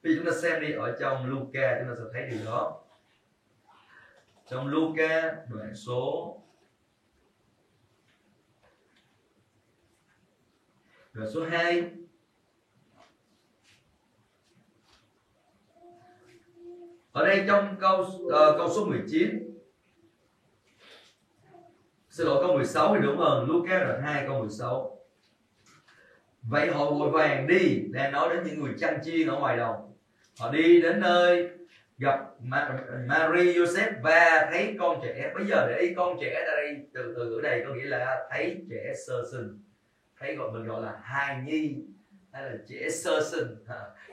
Thì 0.04 0.16
chúng 0.16 0.26
ta 0.26 0.32
xem 0.42 0.62
đi 0.62 0.72
ở 0.72 0.98
trong 1.00 1.26
Luca 1.26 1.80
chúng 1.80 1.90
ta 1.90 1.96
sẽ 1.98 2.04
thấy 2.14 2.30
điều 2.30 2.46
đó. 2.46 2.82
Trong 4.50 4.68
Luca 4.68 5.36
đoạn 5.50 5.76
số 5.76 6.38
đoạn 11.14 11.30
số 11.34 11.46
2 11.46 11.92
ở 17.12 17.28
đây 17.28 17.44
trong 17.48 17.76
câu 17.80 18.02
uh, 18.02 18.32
câu 18.32 18.70
số 18.76 18.86
19 18.86 19.51
xin 22.12 22.28
lỗi, 22.28 22.44
câu 22.48 22.56
16 22.56 22.96
thì 22.96 23.02
đúng 23.02 23.18
hơn. 23.18 23.50
Luca 23.50 23.80
đoạn 23.80 24.02
2 24.02 24.24
câu 24.28 24.40
16 24.40 24.98
vậy 26.42 26.68
họ 26.72 26.92
vội 26.92 27.10
vàng 27.12 27.48
đi, 27.48 27.84
đang 27.92 28.12
nói 28.12 28.36
đến 28.36 28.44
những 28.44 28.64
người 28.64 28.74
chăn 28.80 29.00
chiên 29.04 29.28
ở 29.28 29.40
ngoài 29.40 29.58
đồng. 29.58 29.94
Họ 30.40 30.52
đi 30.52 30.82
đến 30.82 31.00
nơi 31.00 31.50
gặp 31.98 32.20
Mary 33.08 33.54
Joseph 33.54 33.92
và 34.02 34.50
thấy 34.52 34.76
con 34.80 35.00
trẻ. 35.04 35.32
Bây 35.36 35.46
giờ 35.46 35.68
để 35.70 35.80
ý 35.80 35.94
con 35.94 36.18
trẻ 36.22 36.44
ở 36.48 36.56
đây, 36.56 36.86
từ 36.94 37.14
từ 37.16 37.36
ở 37.36 37.42
đây 37.42 37.64
có 37.68 37.74
nghĩa 37.74 37.86
là 37.86 38.28
thấy 38.32 38.62
trẻ 38.70 38.94
sơ 39.08 39.24
sinh. 39.32 39.64
Thấy 40.20 40.36
gọi, 40.36 40.52
mình 40.52 40.68
gọi 40.68 40.82
là 40.82 41.00
hài 41.04 41.42
nhi, 41.46 41.76
hay 42.34 42.44
là 42.44 42.58
trẻ 42.70 42.90
sơ 42.90 43.24
sinh. 43.24 43.48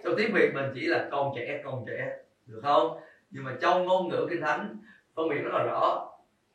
Trong 0.04 0.14
tiếng 0.16 0.32
việt 0.32 0.54
mình 0.54 0.70
chỉ 0.74 0.86
là 0.86 1.08
con 1.10 1.32
trẻ 1.36 1.62
con 1.64 1.84
trẻ, 1.86 2.16
được 2.46 2.60
không? 2.62 3.00
Nhưng 3.30 3.44
mà 3.44 3.56
trong 3.60 3.84
ngôn 3.84 4.08
ngữ 4.08 4.26
kinh 4.30 4.40
thánh, 4.40 4.78
phân 5.14 5.28
biệt 5.28 5.38
rất 5.42 5.50
là 5.52 5.62
rõ 5.64 6.07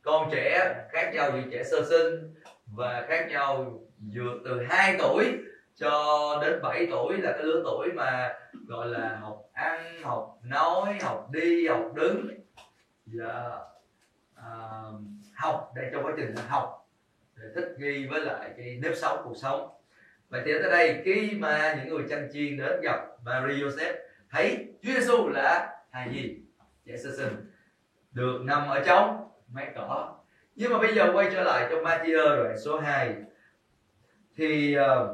con 0.03 0.29
trẻ 0.31 0.75
khác 0.91 1.11
nhau 1.13 1.31
giữa 1.33 1.49
trẻ 1.51 1.63
sơ 1.63 1.85
sinh 1.89 2.33
và 2.65 3.05
khác 3.07 3.27
nhau 3.29 3.79
dược 3.99 4.41
từ 4.45 4.63
2 4.69 4.95
tuổi 4.99 5.25
cho 5.75 6.39
đến 6.41 6.59
7 6.61 6.87
tuổi 6.91 7.17
là 7.17 7.31
cái 7.31 7.43
lứa 7.43 7.61
tuổi 7.63 7.89
mà 7.95 8.33
gọi 8.67 8.87
là 8.87 9.17
học 9.21 9.49
ăn 9.53 10.03
học 10.03 10.39
nói 10.43 10.97
học 11.01 11.27
đi 11.31 11.67
học 11.67 11.91
đứng. 11.95 12.27
Và 13.05 13.59
uh, 14.39 15.01
học 15.35 15.71
để 15.75 15.89
trong 15.93 16.05
quá 16.05 16.13
trình 16.17 16.35
học 16.47 16.89
để 17.35 17.43
thích 17.55 17.75
nghi 17.77 18.07
với 18.07 18.21
lại 18.21 18.49
cái 18.57 18.79
nếp 18.81 18.95
sống 18.95 19.21
cuộc 19.23 19.37
sống. 19.37 19.69
Vậy 20.29 20.41
thì 20.45 20.53
tới 20.53 20.71
đây 20.71 21.01
khi 21.05 21.31
mà 21.31 21.75
những 21.75 21.95
người 21.95 22.05
chăn 22.09 22.29
chiên 22.33 22.57
đến 22.57 22.81
gặp 22.81 22.99
Maria 23.25 23.53
Joseph 23.53 23.95
thấy 24.31 24.67
Chúa 24.83 24.93
Giêsu 24.93 25.29
là 25.29 25.77
hài 25.91 26.07
nhi 26.09 26.35
trẻ 26.85 26.97
sơ 26.97 27.09
sinh. 27.17 27.51
Được 28.11 28.41
nằm 28.43 28.67
ở 28.67 28.83
trong 28.85 29.29
mát 29.53 29.67
cỏ 29.75 30.15
nhưng 30.55 30.71
mà 30.71 30.79
bây 30.79 30.95
giờ 30.95 31.11
quay 31.13 31.29
trở 31.33 31.43
lại 31.43 31.67
trong 31.69 31.83
Matthew 31.83 32.43
đoạn 32.43 32.57
số 32.65 32.79
2 32.79 33.15
thì 34.37 34.77
uh, 34.77 35.09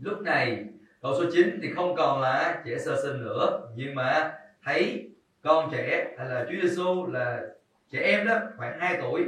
lúc 0.00 0.20
này 0.20 0.64
câu 1.02 1.14
số 1.18 1.24
9 1.32 1.58
thì 1.62 1.70
không 1.70 1.94
còn 1.96 2.20
là 2.20 2.62
trẻ 2.64 2.78
sơ 2.78 3.02
sinh 3.02 3.24
nữa. 3.24 3.60
Nhưng 3.76 3.94
mà 3.94 4.34
thấy 4.64 5.10
con 5.42 5.68
trẻ 5.72 6.14
hay 6.18 6.28
là 6.28 6.46
Chúa 6.48 6.56
Giêsu 6.62 7.06
là 7.06 7.40
trẻ 7.90 8.00
em 8.00 8.26
đó 8.26 8.38
khoảng 8.56 8.80
2 8.80 8.98
tuổi. 9.00 9.24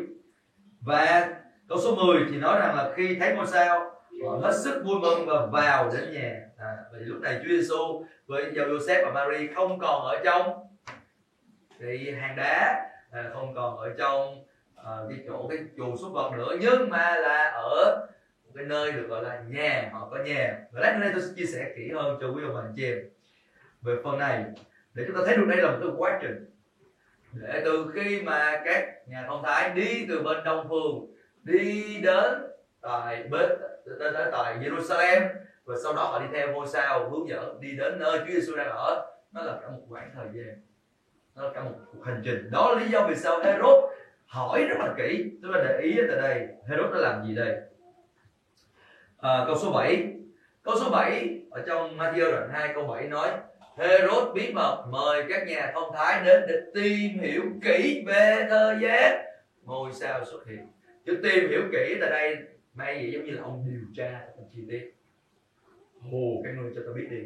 Và 0.80 1.34
câu 1.68 1.78
số 1.78 1.94
10 1.94 2.24
thì 2.30 2.36
nói 2.36 2.60
rằng 2.60 2.76
là 2.76 2.92
khi 2.96 3.16
thấy 3.20 3.34
ngôi 3.34 3.46
sao 3.46 3.80
họ 4.24 4.36
hết 4.42 4.52
sức 4.64 4.82
vui 4.84 5.00
mừng 5.00 5.26
và 5.26 5.46
vào 5.46 5.90
đến 5.92 6.12
nhà. 6.12 6.40
À, 6.58 6.76
vậy 6.92 7.00
lúc 7.00 7.20
này 7.20 7.40
Chúa 7.42 7.48
Giêsu 7.48 8.04
với 8.26 8.52
dòng 8.54 8.68
Joseph 8.68 9.04
và 9.04 9.10
Mary 9.12 9.46
không 9.54 9.78
còn 9.78 10.04
ở 10.04 10.20
trong 10.24 10.66
thì 11.78 12.10
hàng 12.10 12.36
đá 12.36 12.90
không 13.32 13.54
còn 13.54 13.78
ở 13.78 13.94
trong 13.98 14.44
à, 14.76 14.92
cái 15.08 15.18
chỗ 15.28 15.46
cái 15.48 15.58
chùa 15.76 15.96
xúc 15.96 16.12
vật 16.12 16.32
nữa 16.36 16.56
nhưng 16.60 16.90
mà 16.90 17.16
là 17.16 17.50
ở 17.50 18.06
một 18.44 18.52
cái 18.54 18.64
nơi 18.64 18.92
được 18.92 19.06
gọi 19.08 19.24
là 19.24 19.42
nhà 19.48 19.90
họ 19.92 20.08
có 20.10 20.16
nhà. 20.16 20.58
Và 20.72 20.80
lát 20.80 20.98
nữa 21.00 21.08
tôi 21.12 21.22
sẽ 21.22 21.28
chia 21.36 21.46
sẻ 21.46 21.72
kỹ 21.76 21.90
hơn 21.94 22.18
cho 22.20 22.28
quý 22.28 22.42
ông 22.42 22.54
bà 22.54 22.60
anh 22.60 22.72
chị 22.76 22.84
em 22.84 22.98
về 23.82 23.96
phần 24.04 24.18
này 24.18 24.44
để 24.94 25.04
chúng 25.06 25.16
ta 25.16 25.22
thấy 25.26 25.36
được 25.36 25.46
đây 25.48 25.56
là 25.62 25.70
một 25.70 25.78
cái 25.80 25.90
quá 25.96 26.18
trình. 26.22 26.50
Để 27.32 27.62
từ 27.64 27.92
khi 27.94 28.22
mà 28.22 28.62
các 28.64 29.08
nhà 29.08 29.24
thông 29.26 29.42
thái 29.42 29.70
đi 29.70 30.06
từ 30.08 30.22
bên 30.22 30.44
đông 30.44 30.66
phương 30.68 31.06
đi 31.42 32.00
đến 32.02 32.42
tại 32.80 33.22
bến 33.30 33.50
đến 33.86 34.14
tại 34.32 34.58
Jerusalem 34.58 35.28
và 35.64 35.74
sau 35.82 35.94
đó 35.94 36.04
họ 36.04 36.18
đi 36.18 36.26
theo 36.32 36.52
ngôi 36.52 36.66
sao 36.66 37.10
hướng 37.10 37.28
dẫn 37.28 37.60
đi 37.60 37.76
đến 37.76 37.98
nơi 37.98 38.18
Chúa 38.18 38.32
Giêsu 38.32 38.56
đang 38.56 38.68
ở 38.68 39.06
nó 39.32 39.42
là 39.42 39.58
cả 39.62 39.68
một 39.68 39.82
khoảng 39.88 40.10
thời 40.14 40.26
gian 40.32 40.60
nó 41.36 41.42
là 41.42 41.50
cả 41.54 41.62
một 41.62 41.70
cuộc 41.92 42.04
hành 42.04 42.22
trình. 42.24 42.50
Đó 42.50 42.72
là 42.72 42.80
lý 42.80 42.90
do 42.90 43.06
vì 43.08 43.16
sao 43.16 43.40
Herod 43.44 43.84
hỏi 44.26 44.64
rất 44.64 44.76
là 44.78 44.94
kỹ. 44.96 45.30
Chúng 45.42 45.52
ta 45.52 45.60
để 45.68 45.80
ý 45.82 45.96
tại 46.08 46.16
đây 46.16 46.48
Herod 46.68 46.92
đã 46.94 46.98
làm 47.00 47.26
gì 47.26 47.34
đây? 47.34 47.56
À, 49.18 49.44
câu 49.46 49.56
số 49.56 49.72
7 49.72 50.14
câu 50.62 50.74
số 50.80 50.90
7 50.90 51.40
ở 51.50 51.62
trong 51.66 51.98
Matthew 51.98 52.30
đoạn 52.30 52.48
2 52.52 52.72
câu 52.74 52.86
7 52.86 53.08
nói 53.08 53.30
Herod 53.76 54.34
bí 54.34 54.52
mật 54.52 54.84
mời 54.90 55.24
các 55.28 55.46
nhà 55.46 55.70
thông 55.74 55.92
thái 55.94 56.24
đến 56.24 56.42
để 56.48 56.60
tìm 56.74 57.18
hiểu 57.18 57.42
kỹ 57.62 58.04
về 58.06 58.46
thời 58.50 58.76
gian 58.80 59.24
ngôi 59.64 59.92
sao 59.92 60.24
xuất 60.24 60.46
hiện. 60.46 60.66
Chứ 61.06 61.20
tìm 61.22 61.50
hiểu 61.50 61.62
kỹ 61.72 61.96
tại 62.00 62.10
đây 62.10 62.36
may 62.74 63.02
gì 63.02 63.12
giống 63.12 63.24
như 63.24 63.30
là 63.30 63.42
ông 63.42 63.64
điều 63.70 63.84
tra 63.96 64.20
ông 64.36 64.48
chi 64.52 64.62
tiết. 64.70 64.94
Hồ 66.00 66.40
cái 66.44 66.52
người 66.52 66.72
cho 66.74 66.82
ta 66.86 66.92
biết 66.94 67.06
đi. 67.10 67.22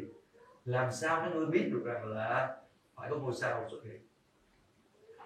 Làm 0.65 0.91
sao 0.91 1.21
các 1.23 1.35
ngươi 1.35 1.45
biết 1.45 1.69
được 1.73 1.81
rằng 1.85 2.05
là 2.05 2.55
phải 2.99 3.09
có 3.09 3.15
ngôi 3.15 3.33
sao 3.33 3.67
xuất 3.71 3.79
hiện. 3.83 4.01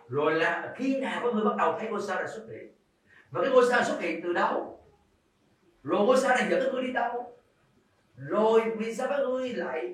Rồi 0.09 0.35
là 0.35 0.73
khi 0.77 0.99
nào 0.99 1.19
có 1.23 1.31
người 1.31 1.45
bắt 1.45 1.55
đầu 1.57 1.75
thấy 1.79 1.89
ngôi 1.89 2.01
sao 2.01 2.15
này 2.15 2.27
xuất 2.27 2.43
hiện? 2.51 2.73
Và 3.31 3.41
cái 3.41 3.51
ngôi 3.51 3.65
sao 3.69 3.83
xuất 3.83 3.99
hiện 3.99 4.21
từ 4.23 4.33
đâu? 4.33 4.83
Rồi 5.83 6.05
ngôi 6.05 6.17
sao 6.17 6.35
này 6.35 6.47
dẫn 6.49 6.63
các 6.63 6.73
ngươi 6.73 6.83
đi 6.83 6.93
đâu? 6.93 7.37
Rồi 8.17 8.61
vì 8.77 8.95
sao 8.95 9.07
các 9.09 9.19
ngươi 9.19 9.49
lại 9.49 9.93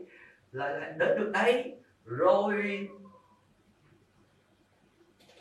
lại, 0.52 0.80
lại 0.80 0.94
đến 0.98 1.20
được 1.20 1.32
đây? 1.34 1.76
Rồi 2.06 2.88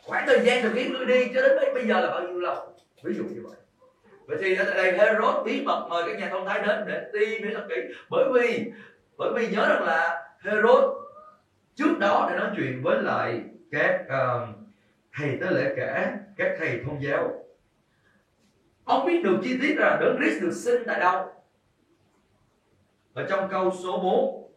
khoảng 0.03 0.27
thời 0.27 0.45
gian 0.45 0.63
thực 0.63 0.73
hiện 0.73 0.93
ngươi 0.93 1.05
đi 1.05 1.31
cho 1.33 1.41
đến 1.41 1.73
bây 1.73 1.87
giờ 1.87 1.99
là 1.99 2.07
bao 2.07 2.21
nhiêu 2.27 2.39
lâu? 2.39 2.73
Ví 3.03 3.13
dụ 3.13 3.23
như 3.23 3.41
vậy. 3.43 3.57
Vậy 4.25 4.37
thì 4.41 4.55
ở 4.55 4.73
đây 4.73 4.91
Herod 4.91 5.45
bí 5.45 5.61
mật 5.65 5.87
mời 5.89 6.03
các 6.07 6.19
nhà 6.19 6.29
thông 6.29 6.47
thái 6.47 6.61
đến 6.67 6.83
để 6.87 7.09
tìm 7.13 7.43
hiểu 7.43 7.51
thật 7.53 7.65
kỹ. 7.69 7.75
Bởi 8.09 8.25
vì 8.33 8.71
bởi 9.17 9.33
vì 9.35 9.47
nhớ 9.47 9.67
rằng 9.69 9.83
là 9.83 10.29
Herod 10.39 10.98
trước 11.79 11.99
đó 11.99 12.27
đã 12.29 12.39
nói 12.39 12.49
chuyện 12.55 12.83
với 12.83 13.01
lại 13.01 13.41
các 13.71 14.01
uh, 14.01 14.49
thầy 15.13 15.37
tế 15.41 15.51
lễ 15.51 15.73
cả 15.77 16.17
các 16.37 16.55
thầy 16.59 16.81
thông 16.85 17.03
giáo. 17.03 17.45
Ông 18.83 19.05
biết 19.07 19.23
được 19.23 19.37
chi 19.43 19.57
tiết 19.61 19.75
là 19.77 19.97
đấng 20.01 20.17
Christ 20.17 20.41
được 20.41 20.51
sinh 20.51 20.83
tại 20.87 20.99
đâu? 20.99 21.27
Ở 23.13 23.25
trong 23.29 23.49
câu 23.51 23.71
số 23.83 23.99
4 23.99 24.51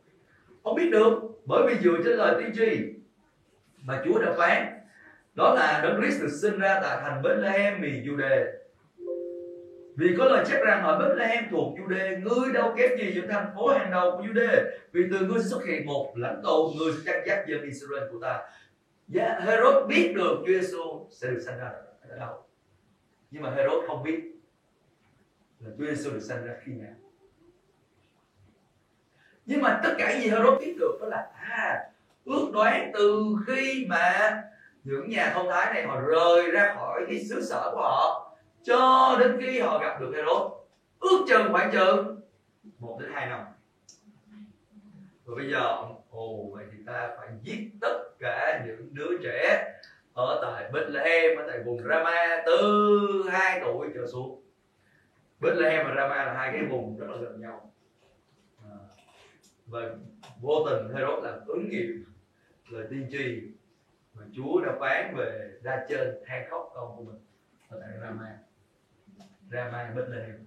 ông 0.62 0.74
biết 0.74 0.90
được 0.92 1.18
bởi 1.44 1.62
vì 1.68 1.80
dựa 1.82 1.96
trên 2.04 2.16
lời 2.16 2.42
tiên 2.42 2.52
tri 2.54 2.94
mà 3.82 4.02
Chúa 4.04 4.22
đã 4.22 4.34
phán. 4.38 4.66
Đó 5.34 5.54
là 5.54 5.80
đấng 5.82 6.00
Christ 6.00 6.22
được 6.22 6.38
sinh 6.42 6.58
ra 6.58 6.80
tại 6.82 6.98
thành 7.02 7.22
Bethlehem 7.22 7.80
miền 7.80 8.04
Jude 8.04 8.44
vì 9.96 10.14
có 10.18 10.24
lời 10.24 10.44
chép 10.48 10.60
rằng 10.64 10.84
ở 10.84 10.98
Bethlehem 10.98 11.44
thuộc 11.50 11.78
Jude 11.78 12.22
ngươi 12.22 12.52
đâu 12.52 12.74
kém 12.76 12.98
gì 12.98 13.12
những 13.14 13.28
thành 13.28 13.46
phố 13.56 13.68
hàng 13.68 13.90
đầu 13.90 14.10
của 14.10 14.22
Jude? 14.22 14.64
Vì 14.92 15.02
từ 15.12 15.26
ngươi 15.26 15.42
sẽ 15.42 15.48
xuất 15.48 15.64
hiện 15.64 15.86
một 15.86 16.12
lãnh 16.16 16.40
tụ 16.44 16.72
người 16.78 16.92
sẽ 16.92 17.12
chăn 17.12 17.22
dắt 17.26 17.44
dân 17.48 17.62
Israel 17.62 18.02
của 18.12 18.18
ta. 18.22 18.32
Yeah, 19.14 19.38
dạ, 19.38 19.40
Herod 19.40 19.86
biết 19.88 20.12
được 20.16 20.36
Chúa 20.38 20.52
Giêsu 20.52 21.06
sẽ 21.10 21.30
được 21.30 21.40
sinh 21.44 21.58
ra 21.58 21.72
ở 22.08 22.16
đâu 22.18 22.42
nhưng 23.32 23.42
mà 23.42 23.50
Herod 23.50 23.84
không 23.86 24.02
biết 24.02 24.20
là 25.60 25.70
Chúa 25.78 25.84
Giêsu 25.84 26.10
được 26.10 26.20
sinh 26.20 26.44
ra 26.44 26.54
khi 26.64 26.72
nào. 26.72 26.94
Nhưng 29.46 29.62
mà 29.62 29.80
tất 29.82 29.94
cả 29.98 30.18
gì 30.20 30.28
Herod 30.28 30.60
biết 30.60 30.76
được 30.80 30.98
đó 31.00 31.06
là 31.06 31.30
à 31.34 31.90
ước 32.24 32.50
đoán 32.54 32.90
từ 32.94 33.36
khi 33.46 33.86
mà 33.88 34.42
những 34.84 35.10
nhà 35.10 35.30
thông 35.34 35.48
thái 35.50 35.74
này 35.74 35.86
họ 35.86 36.00
rời 36.00 36.50
ra 36.50 36.74
khỏi 36.74 37.04
cái 37.08 37.24
xứ 37.24 37.44
sở 37.44 37.70
của 37.74 37.80
họ 37.80 38.21
cho 38.64 39.16
đến 39.20 39.38
khi 39.40 39.60
họ 39.60 39.78
gặp 39.78 40.00
được 40.00 40.12
Herod 40.16 40.52
ước 41.00 41.24
chừng 41.28 41.52
khoảng 41.52 41.72
chừng 41.72 42.20
một 42.78 42.98
đến 43.00 43.10
hai 43.14 43.26
năm. 43.26 43.44
Rồi 45.26 45.36
bây 45.36 45.50
giờ 45.50 45.82
ồ 46.10 46.50
vậy 46.52 46.64
thì 46.72 46.78
ta 46.86 47.10
phải 47.16 47.28
giết 47.42 47.70
tất 47.80 48.02
cả 48.18 48.64
những 48.66 48.88
đứa 48.94 49.18
trẻ 49.22 49.72
ở 50.14 50.40
tại 50.42 50.70
Bethlehem 50.72 51.38
ở 51.38 51.44
tại 51.48 51.62
vùng 51.64 51.82
Rama 51.88 52.42
từ 52.46 53.24
hai 53.30 53.60
tuổi 53.64 53.90
trở 53.94 54.06
xuống. 54.12 54.42
Bethlehem 55.40 55.86
và 55.86 55.94
Rama 55.96 56.24
là 56.24 56.34
hai 56.34 56.52
cái 56.52 56.64
vùng 56.70 56.98
rất 56.98 57.06
là 57.10 57.16
gần 57.16 57.40
nhau. 57.40 57.72
À, 58.64 58.76
và 59.66 59.80
vô 60.40 60.66
tình 60.70 60.94
Herod 60.94 61.24
làm 61.24 61.46
ứng 61.46 61.68
nghiệm 61.68 62.04
lời 62.68 62.86
tiên 62.90 63.08
tri 63.10 63.42
mà 64.14 64.22
Chúa 64.36 64.60
đã 64.60 64.72
phán 64.80 65.14
về 65.16 65.50
ra 65.62 65.84
trên 65.88 66.18
than 66.26 66.50
khóc 66.50 66.70
con 66.74 66.96
của 66.96 67.02
mình 67.02 67.20
ở 67.68 67.80
tại 67.80 67.90
Rama. 68.00 68.38
Rama 69.52 69.90
Bethlehem 69.94 70.46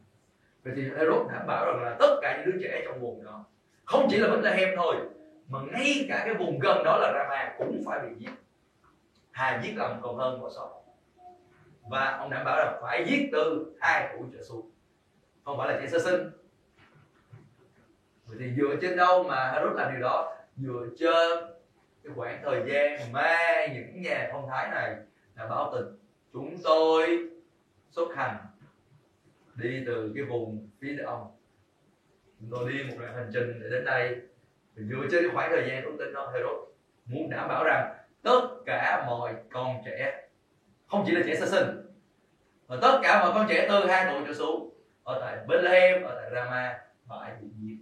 vậy 0.63 0.74
thì 0.76 0.84
Herod 0.84 1.32
đảm 1.32 1.48
bảo 1.48 1.65
rằng 1.65 1.84
là 1.84 1.96
tất 2.00 2.20
cả 2.22 2.38
những 2.38 2.52
đứa 2.52 2.62
trẻ 2.63 2.82
trong 2.86 3.02
vùng 3.02 3.24
đó, 3.24 3.46
không 3.86 4.08
chỉ 4.10 4.18
là 4.18 4.30
Bethlehem 4.30 4.70
thôi, 4.76 4.96
mà 5.50 5.60
ngay 5.72 6.06
cả 6.10 6.22
cái 6.26 6.34
vùng 6.34 6.60
gần 6.60 6.84
đó 6.84 6.98
là 6.98 7.13
Rama 7.13 7.56
cũng 7.58 7.84
phải 7.86 8.00
bị 8.00 8.15
giết. 8.18 8.32
Hà 9.32 9.62
giết 9.63 9.74
lầm 9.76 10.02
còn 10.02 10.18
hơn 10.18 10.41
bỏ 10.41 10.50
sót. 10.56 10.82
Và 11.89 12.18
ông 12.20 12.30
đảm 12.30 12.46
bảo 12.46 12.58
là 12.58 12.80
phải 12.82 13.06
giết 13.08 13.30
từ 13.32 13.74
hai 13.82 14.10
tuổi 14.13 14.28
trở 14.34 14.44
xuống. 14.44 14.70
Không 15.44 15.58
phải 15.58 15.68
là 15.68 15.80
trẻ 15.82 15.88
sơ 15.88 16.00
sinh. 16.00 16.30
Vậy 18.26 18.38
thì 18.39 18.54
dựa 18.58 18.76
trên 18.82 18.98
đâu 18.98 19.24
mà 19.24 19.52
Herod 19.52 19.76
làm 19.76 19.91
điều 19.91 20.02
đó? 20.02 20.36
Dựa 20.58 20.86
trên 21.00 21.39
cái 22.04 22.13
khoảng 22.15 22.41
thời 22.44 22.63
gian 22.68 23.12
mà 23.12 23.38
những 23.74 24.02
nhà 24.02 24.30
phong 24.32 24.48
thái 24.50 24.70
này 24.70 24.96
là 25.36 25.48
báo 25.48 25.74
tình 25.74 25.86
chúng 26.34 26.56
tôi 26.63 27.30
xuất 27.89 28.15
hành 28.15 28.36
đi 29.56 29.84
từ 29.86 30.12
cái 30.15 30.24
vùng 30.24 30.70
phía 30.82 30.94
đông 30.94 31.32
chúng 32.39 32.50
tôi 32.52 32.72
đi 32.72 32.84
một 32.84 32.96
đoạn 33.00 33.15
hành 33.15 33.30
trình 33.34 33.60
để 33.62 33.70
đến 33.70 33.86
đây. 33.86 34.15
Thì 34.76 34.84
dựa 34.84 35.08
trên 35.12 35.34
khoảng 35.34 35.52
thời 35.52 35.70
gian 35.70 35.84
ước 35.84 35.96
tính 36.00 36.13
đó, 36.13 36.32
Herod 36.34 36.70
muốn 37.06 37.30
đảm 37.30 37.48
bảo 37.48 37.63
rằng 37.63 37.96
tất 38.22 38.48
cả 38.65 39.04
mọi 39.08 39.36
con 39.52 39.76
trẻ, 39.86 40.28
không 40.88 41.04
chỉ 41.08 41.12
là 41.12 41.22
trẻ 41.26 41.36
sơ 41.36 41.46
sinh, 41.46 41.94
mà 42.68 42.78
tất 42.82 43.00
cả 43.04 43.24
mọi 43.24 43.32
con 43.36 43.46
trẻ 43.50 43.65
từ 43.70 43.86
hai 43.88 44.06
tuổi 44.12 44.24
trở 44.28 44.34
xuống 44.34 44.70
ở 45.04 45.20
tại 45.22 45.38
Bethlehem, 45.48 46.04
ở 46.04 46.22
tại 46.22 46.32
Rama 46.34 46.80
phải 47.08 47.32
bị 47.41 47.48
giết 47.60 47.78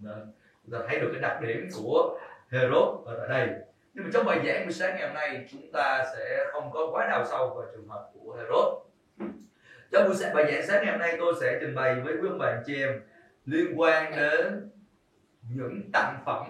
nên 0.00 0.32
chúng 0.64 0.72
ta 0.72 0.78
thấy 0.88 1.00
được 1.00 1.08
cái 1.12 1.20
đặc 1.20 1.40
điểm 1.42 1.68
của 1.76 2.18
Herod 2.50 3.06
ở 3.06 3.18
tại 3.18 3.28
đây. 3.28 3.56
Nhưng 3.94 4.04
mà 4.04 4.10
trong 4.12 4.26
bài 4.26 4.40
giảng 4.46 4.64
buổi 4.64 4.72
sáng 4.72 4.94
ngày 4.94 5.06
hôm 5.06 5.14
nay, 5.14 5.46
chúng 5.50 5.72
ta 5.72 6.04
sẽ 6.14 6.44
không 6.52 6.70
có 6.70 6.88
quá 6.92 7.06
đào 7.06 7.24
sâu 7.30 7.54
vào 7.54 7.66
trường 7.72 7.88
hợp 7.88 8.10
của 8.12 8.36
Herod 8.36 8.74
trong 9.92 10.04
buổi 10.04 10.14
sáng 10.14 10.34
bài 10.34 10.52
giảng 10.52 10.66
sáng 10.66 10.82
ngày 10.82 10.92
hôm 10.92 11.00
nay, 11.00 11.16
tôi 11.18 11.34
sẽ 11.40 11.58
trình 11.60 11.74
bày 11.74 12.00
với 12.00 12.14
quý 12.14 12.28
ông 12.28 12.38
bà 12.38 12.62
chị 12.66 12.82
em 12.82 13.00
liên 13.46 13.80
quan 13.80 14.12
đến 14.16 14.70
những 15.54 15.90
tặng 15.92 16.22
phẩm 16.26 16.46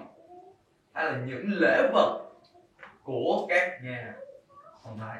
hay 0.95 1.05
là 1.05 1.21
những 1.27 1.45
lễ 1.49 1.91
vật 1.93 2.23
của 3.03 3.47
các 3.49 3.79
nhà 3.83 4.15
hồng 4.83 4.99
thái 4.99 5.19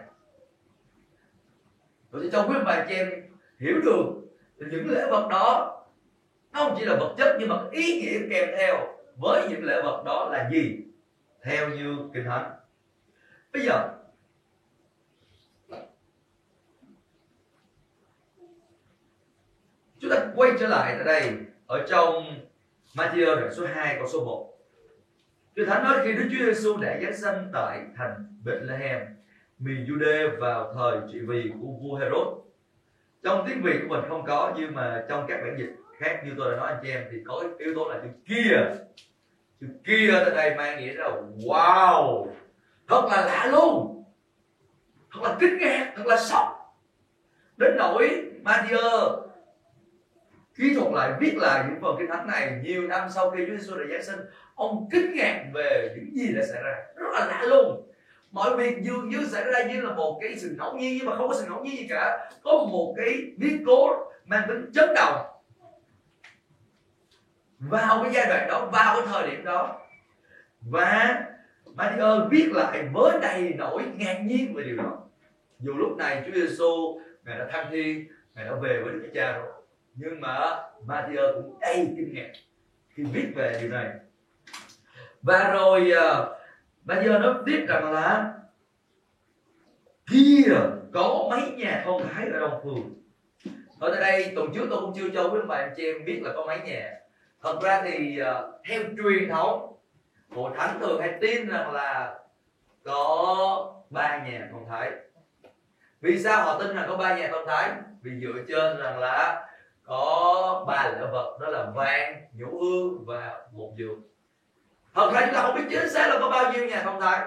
sẽ 2.13 2.29
cho 2.33 2.43
quý 2.49 2.55
ông 2.55 2.65
bà 2.65 2.87
chị 2.89 2.95
em 2.95 3.09
hiểu 3.59 3.81
được 3.85 4.07
những 4.57 4.91
lễ 4.91 5.07
vật 5.11 5.29
đó 5.31 5.77
nó 6.53 6.61
không 6.61 6.77
chỉ 6.79 6.85
là 6.85 6.97
vật 6.97 7.15
chất 7.19 7.37
nhưng 7.41 7.49
mà 7.49 7.57
ý 7.71 8.01
nghĩa 8.01 8.19
kèm 8.31 8.49
theo 8.59 8.77
với 9.17 9.49
những 9.51 9.65
lễ 9.65 9.83
vật 9.83 10.03
đó 10.05 10.29
là 10.33 10.51
gì? 10.53 10.77
Theo 11.45 11.69
như 11.69 11.99
kinh 12.15 12.25
thánh. 12.25 12.51
Bây 13.53 13.63
giờ 13.63 13.89
chúng 20.01 20.11
ta 20.11 20.27
quay 20.37 20.51
trở 20.61 20.69
lại 20.69 20.99
ở 20.99 21.05
đây, 21.05 21.33
ở 21.67 21.87
trong 21.89 22.25
Matthew 22.95 23.37
đoạn 23.37 23.55
số 23.55 23.67
2 23.67 23.97
câu 23.99 24.09
số 24.09 24.25
1 24.25 24.51
Kinh 25.55 25.67
Thánh 25.67 25.85
nói 25.85 25.99
khi 26.05 26.13
Đức 26.13 26.29
Chúa 26.31 26.45
Giêsu 26.45 26.77
đã 26.77 26.99
giáng 27.03 27.17
sanh 27.17 27.51
tại 27.53 27.81
thành 27.97 28.41
Bethlehem, 28.45 29.01
miền 29.59 29.87
Jude 29.89 30.41
vào 30.41 30.75
thời 30.75 30.99
trị 31.13 31.19
vì 31.29 31.51
của 31.61 31.69
vua 31.83 31.97
Herod. 31.97 32.29
Trong 33.23 33.47
tiếng 33.49 33.63
Việt 33.63 33.81
của 33.83 33.95
mình 33.95 34.05
không 34.09 34.25
có, 34.27 34.53
nhưng 34.57 34.75
mà 34.75 35.05
trong 35.09 35.27
các 35.29 35.41
bản 35.43 35.57
dịch 35.59 35.71
khác 35.99 36.23
như 36.25 36.33
tôi 36.39 36.53
đã 36.53 36.57
nói 36.57 36.73
anh 36.73 36.81
chị 36.83 36.91
em, 36.91 37.05
thì 37.11 37.17
có 37.27 37.45
yếu 37.59 37.75
tố 37.75 37.89
là 37.89 38.01
chữ 38.03 38.09
kia. 38.29 38.57
Chữ 39.61 39.67
kia 39.85 40.11
ở 40.11 40.31
đây 40.31 40.55
mang 40.55 40.81
nghĩa 40.81 40.95
là 40.95 41.11
wow, 41.45 42.27
thật 42.89 43.09
là 43.11 43.25
lạ 43.27 43.49
luôn, 43.53 44.05
thật 45.13 45.21
là 45.23 45.37
kinh 45.41 45.59
ngạc, 45.59 45.93
thật 45.97 46.07
là 46.07 46.17
sốc. 46.17 46.47
Đến 47.57 47.77
nỗi 47.79 48.25
Matthew 48.45 49.30
ký 50.61 50.75
thuật 50.75 50.93
lại, 50.93 51.13
viết 51.21 51.37
lại 51.37 51.65
những 51.69 51.81
phần 51.81 51.97
kinh 51.99 52.09
thánh 52.09 52.27
này 52.27 52.61
nhiều 52.63 52.83
năm 52.83 53.09
sau 53.15 53.31
khi 53.31 53.45
Chúa 53.47 53.57
Giêsu 53.57 53.77
đã 53.77 53.85
giáng 53.91 54.03
sinh, 54.03 54.21
ông 54.55 54.89
kinh 54.93 55.15
ngạc 55.15 55.45
về 55.55 55.95
những 55.97 56.17
gì 56.17 56.33
đã 56.35 56.43
xảy 56.53 56.63
ra. 56.63 56.77
Rất 56.97 57.11
là 57.13 57.27
lạ 57.27 57.45
luôn. 57.49 57.87
Mọi 58.31 58.57
việc 58.57 58.83
dường 58.83 59.09
như 59.09 59.27
xảy 59.27 59.45
ra 59.45 59.63
như 59.63 59.81
là 59.81 59.95
một 59.95 60.19
cái 60.23 60.37
sự 60.37 60.55
ngẫu 60.59 60.77
nhiên, 60.77 60.99
nhưng 60.99 61.07
mà 61.07 61.17
không 61.17 61.29
có 61.29 61.35
sự 61.35 61.47
ngẫu 61.49 61.65
nhiên 61.65 61.77
gì 61.77 61.87
cả. 61.89 62.31
Có 62.43 62.53
một 62.53 62.95
cái 62.97 63.33
biến 63.37 63.63
cố 63.67 64.11
mang 64.25 64.49
tính 64.49 64.71
chấn 64.75 64.89
động. 64.95 65.27
Vào 67.59 68.03
cái 68.03 68.13
giai 68.13 68.27
đoạn 68.29 68.49
đó, 68.49 68.69
vào 68.73 68.97
cái 68.97 69.07
thời 69.07 69.31
điểm 69.31 69.45
đó, 69.45 69.81
và 70.61 71.23
Matthew 71.77 72.29
viết 72.29 72.49
lại 72.53 72.89
với 72.93 73.19
đầy 73.23 73.55
nỗi 73.59 73.83
ngạc 73.97 74.21
nhiên 74.25 74.55
về 74.55 74.63
điều 74.63 74.77
đó. 74.77 74.99
Dù 75.59 75.73
lúc 75.75 75.97
này 75.99 76.23
Chúa 76.27 76.33
Giêsu 76.41 77.01
ngài 77.25 77.39
đã 77.39 77.49
thăng 77.53 77.67
thiên, 77.71 78.09
ngài 78.35 78.45
đã 78.45 78.53
về 78.63 78.81
với 78.85 78.93
Đức 78.93 79.11
Cha 79.15 79.33
rồi 79.33 79.60
nhưng 79.95 80.21
mà 80.21 80.63
Matthew 80.87 81.43
cũng 81.43 81.59
đầy 81.61 81.95
kinh 81.97 82.15
ngạc 82.15 82.33
khi 82.89 83.03
viết 83.03 83.33
về 83.35 83.59
điều 83.61 83.71
này. 83.71 83.91
Và 85.23 85.51
rồi 85.53 85.91
ờ, 85.91 86.21
uh, 86.23 86.89
Matthew 86.89 87.21
nó 87.21 87.43
tiếp 87.47 87.67
rằng 87.69 87.93
là 87.93 88.35
kia 90.11 90.53
có 90.93 91.27
mấy 91.31 91.51
nhà 91.51 91.83
con 91.87 92.09
thái 92.09 92.29
ở 92.33 92.41
đồng 92.41 92.61
Phương. 92.65 93.03
Ở 93.81 93.95
tại 93.95 94.01
đây 94.01 94.33
tuần 94.35 94.53
trước 94.55 94.67
tôi 94.71 94.81
cũng 94.81 94.93
chưa 94.97 95.09
cho 95.15 95.29
quý 95.29 95.41
bạn 95.49 95.73
chị 95.77 95.87
em 95.87 96.05
biết 96.05 96.21
là 96.25 96.33
có 96.35 96.47
mấy 96.47 96.59
nhà. 96.61 96.95
Thật 97.43 97.59
ra 97.63 97.83
thì 97.85 98.23
uh, 98.23 98.61
theo 98.69 98.83
truyền 98.97 99.29
thống 99.29 99.77
hội 100.31 100.53
thánh 100.57 100.81
thường 100.81 101.01
hay 101.01 101.19
tin 101.21 101.49
rằng 101.49 101.73
là 101.73 102.19
có 102.85 103.75
ba 103.91 104.25
nhà 104.25 104.49
con 104.53 104.67
thái. 104.69 104.91
Vì 106.01 106.19
sao 106.19 106.45
họ 106.45 106.59
tin 106.59 106.77
rằng 106.77 106.85
có 106.89 106.97
ba 106.97 107.17
nhà 107.17 107.29
con 107.33 107.47
thái? 107.47 107.71
Vì 108.03 108.21
dựa 108.21 108.43
trên 108.49 108.77
rằng 108.79 108.99
là 108.99 109.47
có 109.91 110.65
ba 110.67 110.93
lễ 110.93 111.07
vật, 111.13 111.39
đó 111.41 111.49
là 111.49 111.67
vàng 111.75 112.23
nhũ 112.33 112.61
hương 112.61 113.05
và 113.07 113.41
một 113.53 113.73
giường. 113.77 114.03
thật 114.95 115.11
ra 115.15 115.21
chúng 115.21 115.35
ta 115.35 115.43
không 115.43 115.55
biết 115.55 115.65
chính 115.71 115.91
xác 115.91 116.09
là 116.09 116.19
có 116.21 116.31
bao 116.31 116.53
nhiêu 116.53 116.67
nhà 116.67 116.83
phong 116.85 117.01
thái. 117.01 117.27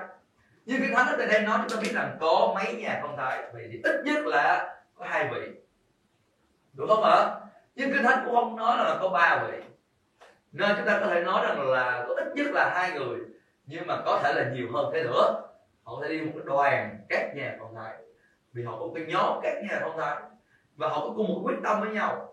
Nhưng 0.66 0.82
kinh 0.82 0.94
thánh 0.96 1.08
ở 1.08 1.16
tại 1.18 1.28
đây 1.28 1.42
nói 1.42 1.60
chúng 1.62 1.78
ta 1.78 1.82
biết 1.84 1.92
rằng 1.94 2.18
có 2.20 2.54
mấy 2.56 2.74
nhà 2.74 3.00
phong 3.02 3.18
thái. 3.18 3.44
Vậy 3.54 3.70
thì 3.72 3.80
ít 3.84 4.02
nhất 4.06 4.26
là 4.26 4.76
có 4.96 5.06
hai 5.10 5.30
vị. 5.34 5.50
Đúng 6.74 6.90
không 6.90 7.04
ạ? 7.04 7.36
Nhưng 7.76 7.94
kinh 7.94 8.04
thánh 8.04 8.24
cũng 8.26 8.36
không 8.36 8.56
nói 8.56 8.78
là 8.78 8.98
có 9.02 9.10
ba 9.10 9.48
vị. 9.48 9.58
Nên 10.52 10.70
chúng 10.78 10.86
ta 10.86 11.00
có 11.00 11.06
thể 11.06 11.24
nói 11.24 11.46
rằng 11.48 11.70
là 11.70 12.06
có 12.08 12.16
ít 12.16 12.28
nhất 12.36 12.48
là 12.54 12.72
hai 12.76 12.92
người. 12.92 13.20
Nhưng 13.66 13.88
mà 13.88 14.02
có 14.06 14.20
thể 14.24 14.34
là 14.34 14.50
nhiều 14.54 14.68
hơn 14.74 14.90
thế 14.94 15.04
nữa. 15.04 15.42
Họ 15.84 16.00
sẽ 16.02 16.10
đi 16.10 16.22
một 16.22 16.32
cái 16.36 16.44
đoàn 16.46 16.98
các 17.10 17.36
nhà 17.36 17.56
phong 17.60 17.76
thái. 17.76 17.94
Vì 18.54 18.64
họ 18.64 18.72
có 18.72 18.86
một 18.86 18.94
cái 18.96 19.06
nhóm 19.08 19.40
các 19.44 19.54
nhà 19.64 19.80
phong 19.82 19.98
thái. 19.98 20.18
Và 20.76 20.88
họ 20.88 21.00
có 21.00 21.14
cùng 21.16 21.28
một 21.34 21.42
quyết 21.44 21.58
tâm 21.64 21.82
với 21.82 21.90
nhau 21.90 22.33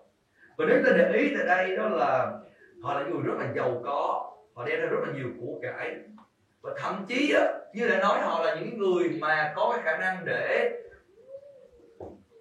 và 0.60 0.66
nếu 0.66 0.82
ta 0.84 0.92
để 0.96 1.12
ý 1.12 1.34
tại 1.34 1.46
đây 1.46 1.76
đó 1.76 1.88
là 1.88 2.38
họ 2.82 2.94
là 2.94 3.06
người 3.06 3.20
rất 3.24 3.34
là 3.38 3.52
giàu 3.56 3.80
có 3.84 4.30
họ 4.54 4.64
đem 4.64 4.80
ra 4.80 4.86
rất 4.86 4.98
là 5.06 5.12
nhiều 5.12 5.26
của 5.40 5.58
cải. 5.62 5.96
Và 6.62 6.74
thậm 6.78 7.04
chí 7.08 7.32
á, 7.32 7.52
như 7.74 7.88
đã 7.88 7.98
nói 7.98 8.20
họ 8.20 8.44
là 8.44 8.54
những 8.54 8.78
người 8.78 9.08
mà 9.20 9.52
có 9.56 9.72
cái 9.72 9.84
khả 9.84 9.98
năng 9.98 10.24
để 10.24 10.70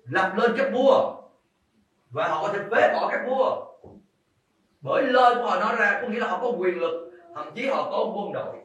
lập 0.09 0.33
lên 0.37 0.51
các 0.57 0.69
vua. 0.73 1.21
Và 2.09 2.27
họ 2.27 2.47
có 2.47 2.53
thể 2.53 2.59
phế 2.59 2.93
bỏ 2.93 3.09
các 3.11 3.21
vua. 3.27 3.65
Bởi 4.81 5.03
lời 5.03 5.35
của 5.35 5.49
họ 5.49 5.59
nói 5.59 5.75
ra 5.79 5.99
có 6.01 6.07
nghĩa 6.07 6.19
là 6.19 6.27
họ 6.27 6.39
có 6.41 6.51
quyền 6.57 6.79
lực 6.79 7.11
thậm 7.35 7.47
chí 7.55 7.67
họ 7.67 7.91
có 7.91 8.13
quân 8.15 8.31
đội. 8.33 8.55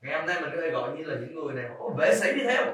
Ngày 0.00 0.18
hôm 0.18 0.26
nay 0.26 0.36
mình 0.40 0.50
có 0.54 0.60
thể 0.60 0.70
gọi 0.70 0.96
như 0.96 1.04
là 1.04 1.14
những 1.20 1.34
người 1.34 1.54
này 1.54 1.68
họ 1.68 1.74
có 1.78 1.88
vệ 1.98 2.14
sĩ 2.14 2.32
đi 2.32 2.44
theo. 2.44 2.64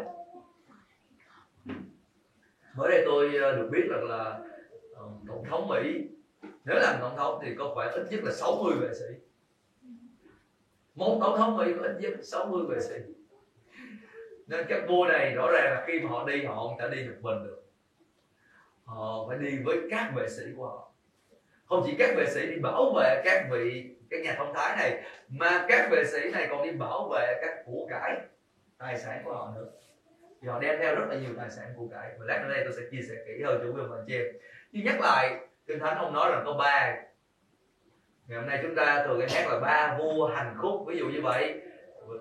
Mới 2.74 2.90
đây 2.90 3.02
tôi 3.06 3.36
ờ, 3.36 3.56
được 3.56 3.68
biết 3.72 3.86
rằng 3.90 4.04
là 4.04 4.38
ờ, 4.94 5.04
tổng 5.28 5.44
thống 5.50 5.68
mỹ 5.68 6.08
nếu 6.68 6.78
làm 6.78 7.00
tổng 7.00 7.16
thống 7.16 7.40
thì 7.42 7.54
có 7.58 7.72
phải 7.76 7.88
ít 7.92 8.06
nhất 8.10 8.20
là 8.24 8.32
60 8.32 8.74
vệ 8.80 8.94
sĩ. 8.94 9.14
Một 10.94 11.18
tổng 11.20 11.38
thống 11.38 11.56
mỹ 11.56 11.72
có 11.78 11.86
ít 11.86 11.96
nhất 12.00 12.12
60 12.22 12.62
vệ 12.68 12.80
sĩ. 12.80 12.94
Nên 14.46 14.66
các 14.68 14.82
vua 14.88 15.06
này 15.08 15.34
rõ 15.34 15.50
ràng 15.52 15.64
là 15.64 15.84
khi 15.86 16.00
mà 16.00 16.10
họ 16.10 16.24
đi, 16.24 16.44
họ 16.44 16.54
không 16.54 16.78
thể 16.80 16.88
đi 16.96 17.08
một 17.08 17.14
mình 17.20 17.44
được. 17.44 17.62
Họ 18.84 19.26
phải 19.28 19.38
đi 19.38 19.58
với 19.64 19.78
các 19.90 20.12
vệ 20.16 20.28
sĩ 20.28 20.42
của 20.56 20.66
họ. 20.66 20.92
Không 21.64 21.82
chỉ 21.86 21.94
các 21.98 22.14
vệ 22.16 22.26
sĩ 22.30 22.46
đi 22.46 22.56
bảo 22.62 22.92
vệ 22.96 23.22
các 23.24 23.46
vị, 23.50 23.96
các 24.10 24.20
nhà 24.22 24.34
thông 24.38 24.54
thái 24.54 24.76
này, 24.76 25.02
mà 25.28 25.66
các 25.68 25.88
vệ 25.90 26.04
sĩ 26.04 26.30
này 26.32 26.46
còn 26.50 26.62
đi 26.62 26.72
bảo 26.72 27.08
vệ 27.08 27.38
các 27.40 27.62
của 27.66 27.86
cải 27.90 28.20
tài 28.78 28.98
sản 28.98 29.22
của 29.24 29.34
họ 29.34 29.52
nữa. 29.56 29.70
Thì 30.42 30.48
họ 30.48 30.60
đem 30.60 30.78
theo 30.78 30.94
rất 30.94 31.06
là 31.08 31.14
nhiều 31.14 31.34
tài 31.36 31.50
sản 31.50 31.72
của 31.76 31.86
cải. 31.92 32.10
Và 32.18 32.26
lát 32.26 32.42
nữa 32.42 32.54
đây 32.54 32.64
tôi 32.64 32.72
sẽ 32.76 32.82
chia 32.90 33.02
sẻ 33.08 33.14
kỹ 33.26 33.42
hơn 33.42 33.60
chủ 33.62 33.72
quyền 33.74 33.88
và 33.88 34.04
chị 34.06 34.18
nhưng 34.72 34.84
nhắc 34.84 35.00
lại 35.00 35.40
kinh 35.68 35.78
thánh 35.80 35.98
ông 35.98 36.12
nói 36.12 36.30
rằng 36.30 36.42
có 36.44 36.52
ba. 36.52 36.96
Ngày 38.26 38.38
hôm 38.38 38.46
nay 38.46 38.58
chúng 38.62 38.74
ta 38.74 39.04
thường 39.06 39.20
hay 39.20 39.28
hát 39.28 39.48
là 39.52 39.60
ba 39.60 39.98
vua 39.98 40.26
hành 40.26 40.54
khúc, 40.58 40.84
ví 40.86 40.98
dụ 40.98 41.06
như 41.06 41.22
vậy. 41.22 41.60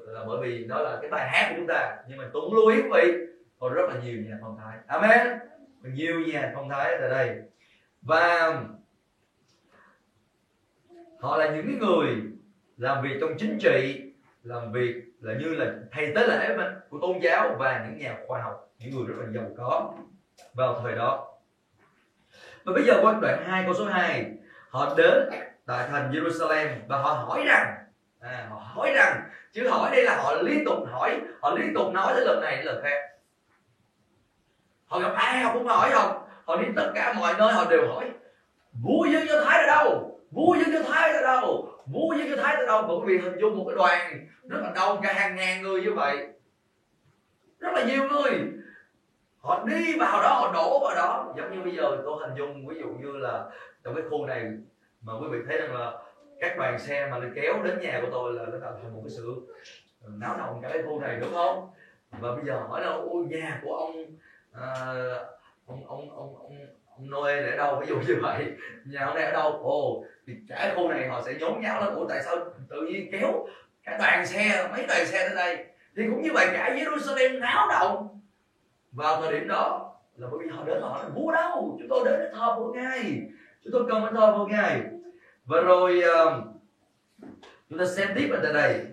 Là 0.08 0.26
bởi 0.28 0.38
vì 0.42 0.64
đó 0.64 0.82
là 0.82 0.98
cái 1.02 1.10
bài 1.10 1.30
hát 1.30 1.48
của 1.50 1.56
chúng 1.58 1.68
ta. 1.68 1.98
Nhưng 2.08 2.18
mà 2.18 2.24
cũng 2.34 2.54
lưu 2.54 2.68
ý 2.68 2.82
quý 2.82 2.90
vị 2.94 3.14
còn 3.60 3.74
rất 3.74 3.90
là 3.90 4.02
nhiều 4.04 4.22
nhà 4.22 4.38
phong 4.42 4.58
thái. 4.58 4.78
Amen. 4.88 5.40
Nhiều 5.82 6.20
nhà 6.20 6.52
phong 6.56 6.70
thái 6.70 6.98
tại 7.00 7.10
đây. 7.10 7.42
Và 8.02 8.54
họ 11.20 11.38
là 11.38 11.50
những 11.56 11.80
người 11.80 12.16
làm 12.78 13.04
việc 13.04 13.18
trong 13.22 13.38
chính 13.38 13.60
trị, 13.60 14.12
làm 14.44 14.72
việc 14.72 14.96
là 15.20 15.34
như 15.34 15.56
là 15.56 15.74
thầy 15.92 16.14
tế 16.16 16.28
lễ 16.28 16.58
của 16.90 17.00
tôn 17.02 17.20
giáo 17.20 17.56
và 17.60 17.86
những 17.88 18.00
nhà 18.00 18.18
khoa 18.28 18.42
học, 18.42 18.70
những 18.80 18.96
người 18.96 19.06
rất 19.08 19.16
là 19.18 19.32
giàu 19.34 19.52
có 19.58 19.94
vào 20.54 20.80
thời 20.82 20.96
đó 20.96 21.37
và 22.68 22.74
bây 22.74 22.84
giờ 22.84 23.00
qua 23.02 23.14
đoạn 23.22 23.44
2 23.48 23.64
câu 23.66 23.74
số 23.74 23.86
2 23.86 24.32
họ 24.70 24.94
đến 24.98 25.30
tại 25.66 25.88
thành 25.90 26.12
Jerusalem 26.12 26.68
và 26.88 26.98
họ 26.98 27.14
hỏi 27.14 27.44
rằng 27.46 27.76
à, 28.20 28.48
họ 28.50 28.62
hỏi 28.64 28.92
rằng 28.96 29.22
chứ 29.54 29.70
hỏi 29.70 29.92
đây 29.92 30.04
là 30.04 30.18
họ 30.18 30.34
liên 30.42 30.66
tục 30.66 30.78
hỏi 30.92 31.22
họ 31.42 31.56
liên 31.56 31.74
tục 31.76 31.94
nói 31.94 32.14
tới 32.16 32.26
lần 32.26 32.42
này 32.42 32.64
lần 32.64 32.84
khác. 32.84 32.98
Họ 34.86 35.00
gặp 35.00 35.14
ai 35.16 35.40
họ 35.40 35.54
cũng 35.54 35.68
hỏi 35.68 35.90
không? 35.94 36.28
Họ 36.46 36.58
đi 36.58 36.68
tất 36.76 36.92
cả 36.96 37.14
mọi 37.14 37.34
nơi 37.38 37.54
họ 37.54 37.66
đều 37.70 37.88
hỏi 37.88 38.12
vua 38.84 39.06
dân 39.06 39.28
do 39.28 39.44
thái 39.44 39.62
ở 39.62 39.68
đâu? 39.68 40.20
Vua 40.32 40.56
dân 40.56 40.72
do 40.72 40.80
thái 40.92 41.12
ở 41.12 41.22
đâu? 41.22 41.70
Vua 41.86 42.14
dân 42.14 42.30
do 42.30 42.36
thái 42.44 42.56
ở 42.56 42.66
đâu? 42.66 42.82
Bởi 42.88 42.98
vì 43.06 43.18
hình 43.18 43.40
dung 43.40 43.58
một 43.58 43.66
cái 43.68 43.76
đoàn 43.76 44.28
rất 44.50 44.60
là 44.62 44.72
đông 44.76 45.02
cả 45.02 45.14
hàng 45.14 45.36
ngàn 45.36 45.62
người 45.62 45.82
như 45.82 45.94
vậy. 45.94 46.28
Rất 47.60 47.74
là 47.74 47.84
nhiều 47.84 48.04
người 48.04 48.32
họ 49.42 49.64
đi 49.64 49.98
vào 50.00 50.22
đó 50.22 50.34
họ 50.34 50.54
đổ 50.54 50.80
vào 50.80 50.96
đó. 50.96 51.34
Giống 51.38 51.56
như 51.56 51.62
bây 51.64 51.76
giờ 51.76 51.98
tôi 52.06 52.28
hình 52.28 52.38
dung 52.38 52.68
ví 52.68 52.76
dụ 52.80 52.88
như 52.88 53.18
là 53.18 53.44
trong 53.84 53.96
cái 53.96 54.04
khu 54.10 54.26
này 54.26 54.44
mà 55.02 55.14
quý 55.14 55.28
vị 55.32 55.38
thấy 55.48 55.58
rằng 55.58 55.76
là 55.76 55.94
các 56.40 56.58
đoàn 56.58 56.80
xe 56.80 57.08
mà 57.12 57.18
kéo 57.36 57.54
đến 57.64 57.80
nhà 57.82 58.00
của 58.02 58.08
tôi 58.12 58.34
là 58.34 58.44
nó 58.46 58.58
tạo 58.62 58.80
thành 58.82 58.94
một 58.94 59.02
cái 59.04 59.10
sự 59.10 59.56
ờ, 60.04 60.10
náo 60.14 60.38
động 60.38 60.60
cả 60.62 60.70
cái 60.74 60.84
khu 60.84 61.00
này 61.00 61.18
đúng 61.22 61.34
không? 61.34 61.70
Và 62.12 62.36
bây 62.36 62.46
giờ 62.46 62.60
hỏi 62.68 62.82
là 62.82 62.88
ôi 62.88 63.26
nhà 63.30 63.60
của 63.64 63.76
ông 63.76 64.06
à, 64.54 64.94
ông 65.68 65.88
ông 65.88 66.10
ông 66.16 66.36
ông 66.38 66.58
ông 66.96 67.12
Noe 67.12 67.42
để 67.42 67.58
đâu? 67.58 67.80
Ví 67.80 67.88
dụ 67.88 67.96
như 67.96 68.20
vậy. 68.22 68.46
Nhà 68.86 69.06
ông 69.06 69.16
này 69.16 69.24
ở 69.26 69.32
đâu? 69.32 69.52
Ồ 69.52 70.04
thì 70.28 70.34
cả 70.50 70.74
khu 70.76 70.90
này 70.90 71.08
họ 71.08 71.22
sẽ 71.22 71.34
nhốn 71.34 71.62
nháo 71.62 71.82
lên 71.82 71.94
ủa 71.94 72.08
tại 72.10 72.24
sao 72.24 72.36
tự 72.70 72.82
nhiên 72.82 73.10
kéo 73.12 73.48
cả 73.84 73.98
đoàn 73.98 74.28
xe 74.28 74.68
mấy 74.72 74.86
đoàn 74.88 75.06
xe 75.06 75.28
tới 75.28 75.36
đây? 75.36 75.66
Thì 75.96 76.04
cũng 76.10 76.22
như 76.22 76.30
vậy 76.34 76.48
cả 76.54 76.76
Jerusalem 76.76 77.40
náo 77.40 77.68
động 77.68 78.17
vào 78.98 79.22
thời 79.22 79.32
điểm 79.34 79.48
đó 79.48 79.94
là 80.16 80.28
bởi 80.32 80.40
vì 80.44 80.50
họ 80.50 80.64
đến 80.64 80.82
họ 80.82 81.04
là 81.04 81.10
vua 81.10 81.32
đâu? 81.32 81.78
Chúng 81.80 81.88
tôi 81.90 82.06
đến 82.06 82.20
để 82.20 82.30
thờ 82.34 82.56
vua 82.58 82.74
ngài. 82.74 83.22
Chúng 83.64 83.74
tôi 83.74 83.84
cần 83.90 84.02
phải 84.02 84.12
thờ 84.16 84.38
vua 84.38 84.48
ngài. 84.48 84.82
Và 85.46 85.62
rồi 85.62 86.02
uh, 86.28 86.44
chúng 87.70 87.80
ta 87.80 87.86
xem 87.86 88.08
tiếp 88.16 88.30
ở 88.32 88.40
tại 88.44 88.54
đây. 88.54 88.86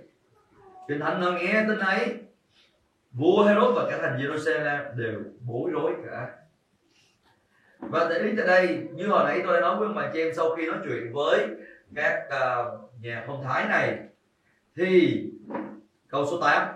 Kinh 0.88 1.00
Thánh 1.00 1.20
nó 1.20 1.30
nghe 1.30 1.64
tin 1.68 1.78
ấy 1.78 2.14
Vua 3.12 3.44
Herod 3.44 3.76
và 3.76 3.86
cả 3.90 3.98
thành 4.02 4.18
Jerusalem 4.18 4.96
đều 4.96 5.20
bối 5.40 5.70
rối 5.70 5.92
cả. 6.06 6.28
Và 7.78 8.06
tại 8.10 8.18
đến 8.18 8.36
tại 8.36 8.46
đây 8.46 8.88
Như 8.92 9.06
hồi 9.06 9.24
nãy 9.24 9.40
tôi 9.44 9.54
đã 9.54 9.60
nói 9.60 9.76
với 9.76 9.86
ông 9.86 9.96
bà 9.96 10.10
chị 10.12 10.20
em 10.20 10.34
Sau 10.36 10.56
khi 10.56 10.66
nói 10.66 10.76
chuyện 10.84 11.12
với 11.12 11.48
các 11.94 12.22
uh, 12.26 12.80
nhà 13.00 13.24
thông 13.26 13.44
thái 13.44 13.68
này 13.68 13.98
Thì 14.76 15.22
câu 16.08 16.26
số 16.30 16.40
8 16.40 16.68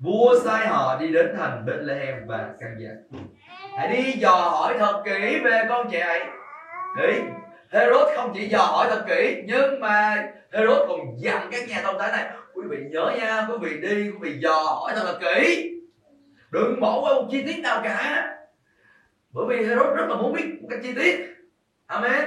Vua 0.00 0.38
sai 0.44 0.66
họ 0.66 0.98
đi 1.00 1.12
đến 1.12 1.34
thành 1.36 1.66
Bethlehem 1.66 2.26
và 2.26 2.54
căn 2.60 2.76
dặn 2.78 3.22
Hãy 3.76 3.88
đi 3.88 4.12
dò 4.12 4.30
hỏi 4.30 4.76
thật 4.78 5.02
kỹ 5.04 5.40
về 5.44 5.66
con 5.68 5.90
trẻ 5.90 6.00
ấy. 6.00 6.20
Đấy 6.96 7.22
Herod 7.70 8.08
không 8.16 8.32
chỉ 8.34 8.48
dò 8.48 8.58
hỏi 8.58 8.86
thật 8.90 9.04
kỹ, 9.08 9.42
Nhưng 9.46 9.80
mà 9.80 10.26
Herod 10.52 10.78
còn 10.88 11.00
dặn 11.18 11.48
các 11.52 11.68
nhà 11.68 11.80
thông 11.82 11.98
thái 11.98 12.12
này, 12.12 12.32
Quý 12.54 12.62
vị 12.68 12.76
nhớ 12.90 13.12
nha, 13.18 13.46
Quý 13.48 13.56
vị 13.60 13.80
đi, 13.80 14.10
quý 14.10 14.18
vị 14.20 14.38
dò 14.38 14.54
hỏi 14.54 14.92
thật 14.96 15.04
là 15.04 15.18
kỹ. 15.20 15.70
Đừng 16.50 16.80
bỏ 16.80 17.00
qua 17.00 17.14
một 17.14 17.28
chi 17.30 17.42
tiết 17.46 17.60
nào 17.62 17.80
cả. 17.84 18.30
Bởi 19.32 19.46
vì 19.48 19.66
Herod 19.66 19.96
rất 19.96 20.06
là 20.08 20.16
muốn 20.16 20.32
biết 20.32 20.44
một 20.60 20.68
cách 20.70 20.80
chi 20.82 20.94
tiết. 20.94 21.26
Amen. 21.86 22.24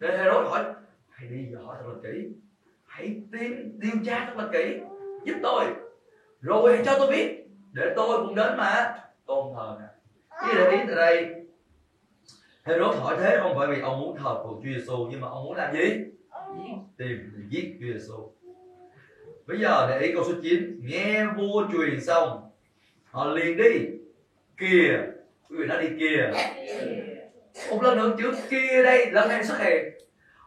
Nên 0.00 0.10
Herod 0.10 0.46
hỏi, 0.46 0.64
Hãy 1.10 1.28
đi 1.28 1.46
dò 1.52 1.58
hỏi 1.66 1.76
thật 1.80 1.86
là 1.88 2.10
kỹ. 2.10 2.28
Hãy 2.86 3.16
tìm 3.32 3.78
điều 3.78 4.04
tra 4.06 4.24
thật 4.26 4.36
là 4.36 4.48
kỹ. 4.52 4.78
Giúp 5.24 5.34
tôi. 5.42 5.64
Rồi, 6.42 6.76
hãy 6.76 6.84
cho 6.84 6.98
tôi 6.98 7.10
biết. 7.10 7.46
Để 7.72 7.92
tôi 7.96 8.26
cũng 8.26 8.34
đến 8.34 8.56
mà. 8.56 8.94
Tôn 9.26 9.54
thờ 9.56 9.76
nè 9.80 9.86
Cái 10.40 10.54
để 10.54 10.70
ý 10.70 10.78
từ 10.88 10.94
đây. 10.94 11.34
Herod 12.64 12.96
hỏi 12.96 13.16
thế, 13.20 13.38
không 13.42 13.58
phải 13.58 13.66
vì 13.66 13.80
ông 13.80 14.00
muốn 14.00 14.16
thờ 14.16 14.40
của 14.42 14.60
Chúa 14.62 14.70
Giêsu 14.74 15.06
nhưng 15.10 15.20
mà 15.20 15.28
ông 15.28 15.44
muốn 15.44 15.56
làm 15.56 15.74
gì? 15.74 15.80
Tìm 16.96 17.32
để 17.36 17.44
giết 17.50 17.76
Chúa 17.80 17.86
Giêsu. 17.92 18.32
Bây 19.46 19.58
giờ 19.60 19.86
để 19.90 19.98
ý 20.06 20.12
câu 20.14 20.24
số 20.24 20.32
9 20.42 20.80
Nghe 20.82 21.24
vua 21.36 21.64
truyền 21.72 22.00
xong, 22.00 22.50
Họ 23.10 23.26
liền 23.26 23.56
đi. 23.56 23.70
Kìa. 24.56 24.98
Quý 25.50 25.56
vị 25.58 25.66
đã 25.68 25.80
đi 25.80 25.88
kìa. 25.98 26.30
Một 27.70 27.82
lần 27.82 27.96
nữa 27.96 28.14
chữ 28.18 28.32
kia 28.50 28.82
đây, 28.84 29.10
lần 29.10 29.28
này 29.28 29.44
xuất 29.44 29.60
hiện. 29.60 29.84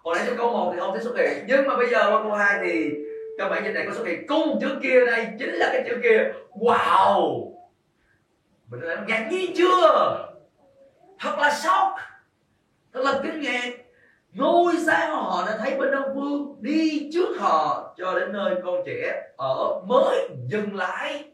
Hồi 0.04 0.16
nãy 0.16 0.26
trong 0.28 0.38
câu 0.38 0.52
1 0.52 0.72
thì 0.74 0.80
không 0.80 0.94
thấy 0.94 1.04
xuất 1.04 1.18
hiện. 1.18 1.46
Nhưng 1.48 1.68
mà 1.68 1.78
bây 1.78 1.90
giờ 1.90 2.10
qua 2.12 2.24
câu 2.24 2.32
2 2.32 2.60
thì 2.64 2.90
trong 3.38 3.50
bản 3.50 3.64
dịch 3.64 3.74
này, 3.74 3.86
có 3.88 3.94
xuất 3.94 4.08
hiện 4.08 4.28
Cung 4.28 4.60
chữ 4.62 4.80
kia 4.84 5.06
đây, 5.06 5.28
chính 5.40 5.54
là 5.54 5.70
cái 5.74 5.84
chữ 5.88 6.00
kia. 6.04 6.32
Wow! 6.52 7.52
Mình 8.68 8.80
nói 8.82 8.98
ngạc 9.08 9.28
nhiên 9.32 9.52
chưa? 9.56 10.18
Thật 11.20 11.36
là 11.40 11.54
sốc. 11.54 11.96
Thật 12.94 13.02
là 13.04 13.20
kinh 13.24 13.42
ngạc. 13.42 13.70
Ngôi 14.34 14.74
sao 14.86 15.16
họ 15.16 15.44
đã 15.48 15.58
thấy 15.58 15.78
bên 15.78 15.92
Đông 15.92 16.12
Phương 16.16 16.56
Đi 16.62 17.10
trước 17.14 17.40
họ 17.40 17.94
cho 17.98 18.20
đến 18.20 18.32
nơi 18.32 18.56
con 18.64 18.84
trẻ 18.86 19.22
Ở 19.38 19.82
mới 19.88 20.30
dừng 20.48 20.76
lại. 20.76 21.32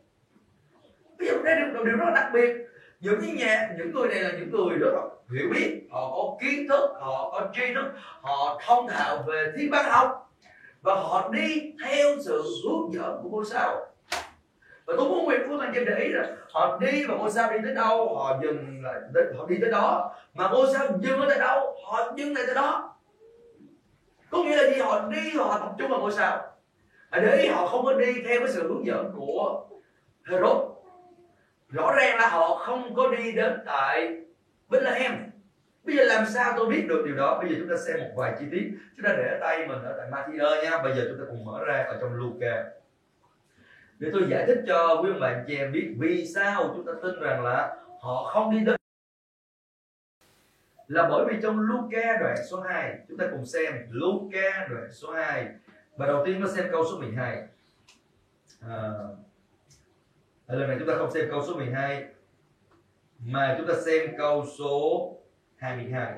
Bây 1.20 1.28
giờ 1.28 1.34
đây 1.44 1.56
được 1.56 1.72
điều 1.74 1.84
rất 1.84 2.06
là 2.06 2.12
đặc 2.16 2.32
biệt. 2.34 2.56
Những 3.00 3.22
cái 3.22 3.32
nhà, 3.32 3.74
những 3.78 3.92
người 3.92 4.10
này 4.10 4.20
là 4.20 4.32
những 4.32 4.52
người 4.52 4.78
rất 4.80 4.90
là 4.94 5.02
hiểu 5.34 5.50
biết. 5.54 5.82
Họ 5.92 6.10
có 6.12 6.38
kiến 6.42 6.68
thức, 6.70 6.90
họ 7.02 7.30
có 7.32 7.50
tri 7.54 7.74
thức, 7.74 7.92
họ 8.22 8.62
thông 8.66 8.88
thạo 8.88 9.24
về 9.28 9.52
thiên 9.58 9.72
văn 9.72 9.86
học 9.90 10.31
và 10.82 10.96
họ 10.96 11.30
đi 11.32 11.74
theo 11.86 12.08
sự 12.26 12.44
hướng 12.64 12.94
dẫn 12.94 13.20
của 13.24 13.30
ngôi 13.30 13.46
sao 13.46 13.86
và 14.86 14.94
tôi 14.98 15.10
muốn 15.10 15.26
nguyện 15.26 15.42
của 15.50 15.58
anh 15.58 15.72
chị 15.76 15.86
để 15.86 16.00
ý 16.00 16.10
là 16.10 16.36
họ 16.52 16.78
đi 16.78 17.06
và 17.06 17.16
ngôi 17.16 17.32
sao 17.32 17.52
đi 17.52 17.58
tới 17.64 17.74
đâu, 17.74 18.16
họ 18.16 18.40
dừng 18.44 18.84
lại 18.84 18.96
họ 19.38 19.46
đi 19.48 19.56
tới 19.62 19.72
đó. 19.72 20.16
Mà 20.34 20.50
ngôi 20.50 20.68
sao 20.74 20.88
dừng 21.02 21.20
ở 21.20 21.26
tại 21.30 21.40
đâu, 21.40 21.76
họ 21.86 22.14
dừng 22.16 22.34
lại 22.36 22.44
tới 22.46 22.56
đó. 22.56 22.96
Có 24.30 24.44
nghĩa 24.44 24.56
là 24.56 24.70
gì? 24.74 24.82
Họ 24.82 25.10
đi 25.10 25.32
họ 25.36 25.60
tập 25.60 25.72
trung 25.78 25.92
vào 25.92 26.00
ngôi 26.00 26.12
sao 26.12 26.52
để 27.20 27.38
ý 27.42 27.48
họ 27.48 27.68
không 27.68 27.86
có 27.86 27.94
đi 27.94 28.14
theo 28.26 28.40
cái 28.40 28.50
sự 28.50 28.68
hướng 28.68 28.86
dẫn 28.86 29.12
của 29.16 29.68
Herod. 30.30 30.58
Rõ 31.70 31.92
ràng 31.96 32.18
là 32.18 32.30
họ 32.30 32.56
không 32.56 32.96
có 32.96 33.08
đi 33.08 33.32
đến 33.32 33.60
tại 33.66 34.18
Bethlehem 34.70 35.31
bây 35.84 35.96
giờ 35.96 36.04
làm 36.04 36.26
sao 36.26 36.54
tôi 36.58 36.70
biết 36.70 36.86
được 36.90 37.02
điều 37.06 37.16
đó? 37.16 37.40
Bây 37.42 37.50
giờ 37.50 37.56
chúng 37.60 37.70
ta 37.70 37.76
xem 37.88 38.00
một 38.00 38.12
vài 38.16 38.36
chi 38.40 38.46
tiết. 38.52 38.72
Chúng 38.98 39.04
ta 39.04 39.14
để 39.18 39.38
tay 39.42 39.68
mình 39.68 39.84
ở 39.84 39.96
tại 39.98 40.08
Matthew 40.12 40.64
nha. 40.64 40.84
Bây 40.84 40.96
giờ 40.96 41.06
chúng 41.10 41.20
ta 41.20 41.26
cùng 41.30 41.46
mở 41.46 41.64
ra 41.66 41.84
ở 41.88 41.98
trong 42.02 42.14
Luca 42.14 42.64
để 44.02 44.10
tôi 44.14 44.28
giải 44.30 44.46
thích 44.48 44.64
cho 44.68 45.02
quý 45.04 45.10
ông 45.10 45.20
bạn 45.20 45.44
chị 45.48 45.56
em 45.56 45.72
biết 45.72 45.96
vì 45.98 46.28
sao 46.36 46.74
chúng 46.76 46.86
ta 46.86 46.92
tin 47.04 47.20
rằng 47.20 47.44
là 47.44 47.76
họ 48.00 48.32
không 48.34 48.52
đi 48.52 48.66
đến. 48.66 48.76
Là 50.88 51.10
bởi 51.10 51.26
vì 51.30 51.40
trong 51.44 51.60
Luca 51.60 52.18
đoạn 52.20 52.36
số 52.50 52.62
2 52.62 52.98
chúng 53.10 53.18
ta 53.18 53.28
cùng 53.32 53.46
xem 53.46 53.74
Luca 53.90 54.68
đoạn 54.70 54.92
số 54.92 55.12
2 55.12 55.48
và 55.98 56.08
đầu 56.08 56.26
tiên 56.26 56.40
nó 56.40 56.48
xem 56.48 56.68
câu 56.72 56.86
số 56.92 56.98
12 57.00 57.36
à, 58.62 58.82
à, 60.48 60.56
lần 60.56 60.68
này 60.68 60.78
chúng 60.80 60.88
ta 60.88 60.96
không 60.98 61.12
xem 61.12 61.28
câu 61.32 61.44
số 61.48 61.56
12 61.56 62.06
mà 63.20 63.56
chúng 63.58 63.68
ta 63.68 63.74
xem 63.86 64.18
câu 64.18 64.46
số 64.60 65.18
22 65.62 66.14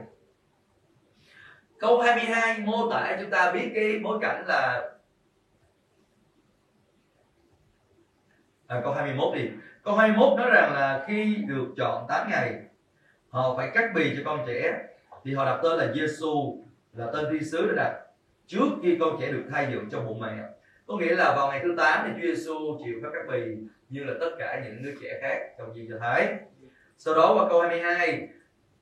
câu 1.79 2.01
22 2.01 2.59
mô 2.59 2.89
tả 2.91 3.17
chúng 3.21 3.29
ta 3.29 3.51
biết 3.51 3.71
cái 3.75 3.99
bối 4.03 4.17
cảnh 4.21 4.43
là 4.47 4.91
à, 8.67 8.81
câu 8.83 8.93
21 8.93 9.35
đi. 9.35 9.49
Câu 9.83 9.95
21 9.95 10.39
nói 10.39 10.51
rằng 10.53 10.73
là 10.73 11.03
khi 11.07 11.35
được 11.47 11.67
chọn 11.77 12.05
8 12.07 12.29
ngày 12.29 12.61
họ 13.29 13.53
phải 13.57 13.71
cắt 13.73 13.91
bì 13.95 14.13
cho 14.17 14.21
con 14.25 14.43
trẻ. 14.47 14.87
Thì 15.23 15.33
họ 15.33 15.45
đặt 15.45 15.59
tên 15.63 15.77
là 15.77 15.93
Giêsu 15.93 16.65
là 16.93 17.07
tên 17.13 17.25
thiên 17.31 17.43
sứ 17.43 17.67
đã 17.67 17.73
đặt 17.83 17.99
trước 18.47 18.69
khi 18.83 18.97
con 18.99 19.17
trẻ 19.21 19.31
được 19.31 19.43
thay 19.51 19.67
dựng 19.71 19.89
trong 19.89 20.07
bụng 20.07 20.19
mẹ. 20.19 20.43
Có 20.87 20.97
nghĩa 20.97 21.15
là 21.15 21.35
vào 21.35 21.47
ngày 21.47 21.59
thứ 21.63 21.75
8 21.77 22.07
thì 22.07 22.21
Chúa 22.21 22.35
Giêsu 22.35 22.79
chịu 22.85 22.99
phép 23.03 23.09
cắt 23.13 23.31
bì 23.31 23.41
như 23.89 24.03
là 24.03 24.13
tất 24.19 24.29
cả 24.39 24.61
những 24.63 24.83
đứa 24.83 24.93
trẻ 25.01 25.19
khác 25.21 25.39
trong 25.57 25.73
gì 25.73 25.87
cho 25.89 25.97
thấy 25.99 26.27
sau 26.97 27.15
đó 27.15 27.33
qua 27.35 27.49
câu 27.49 27.61
22 27.61 28.27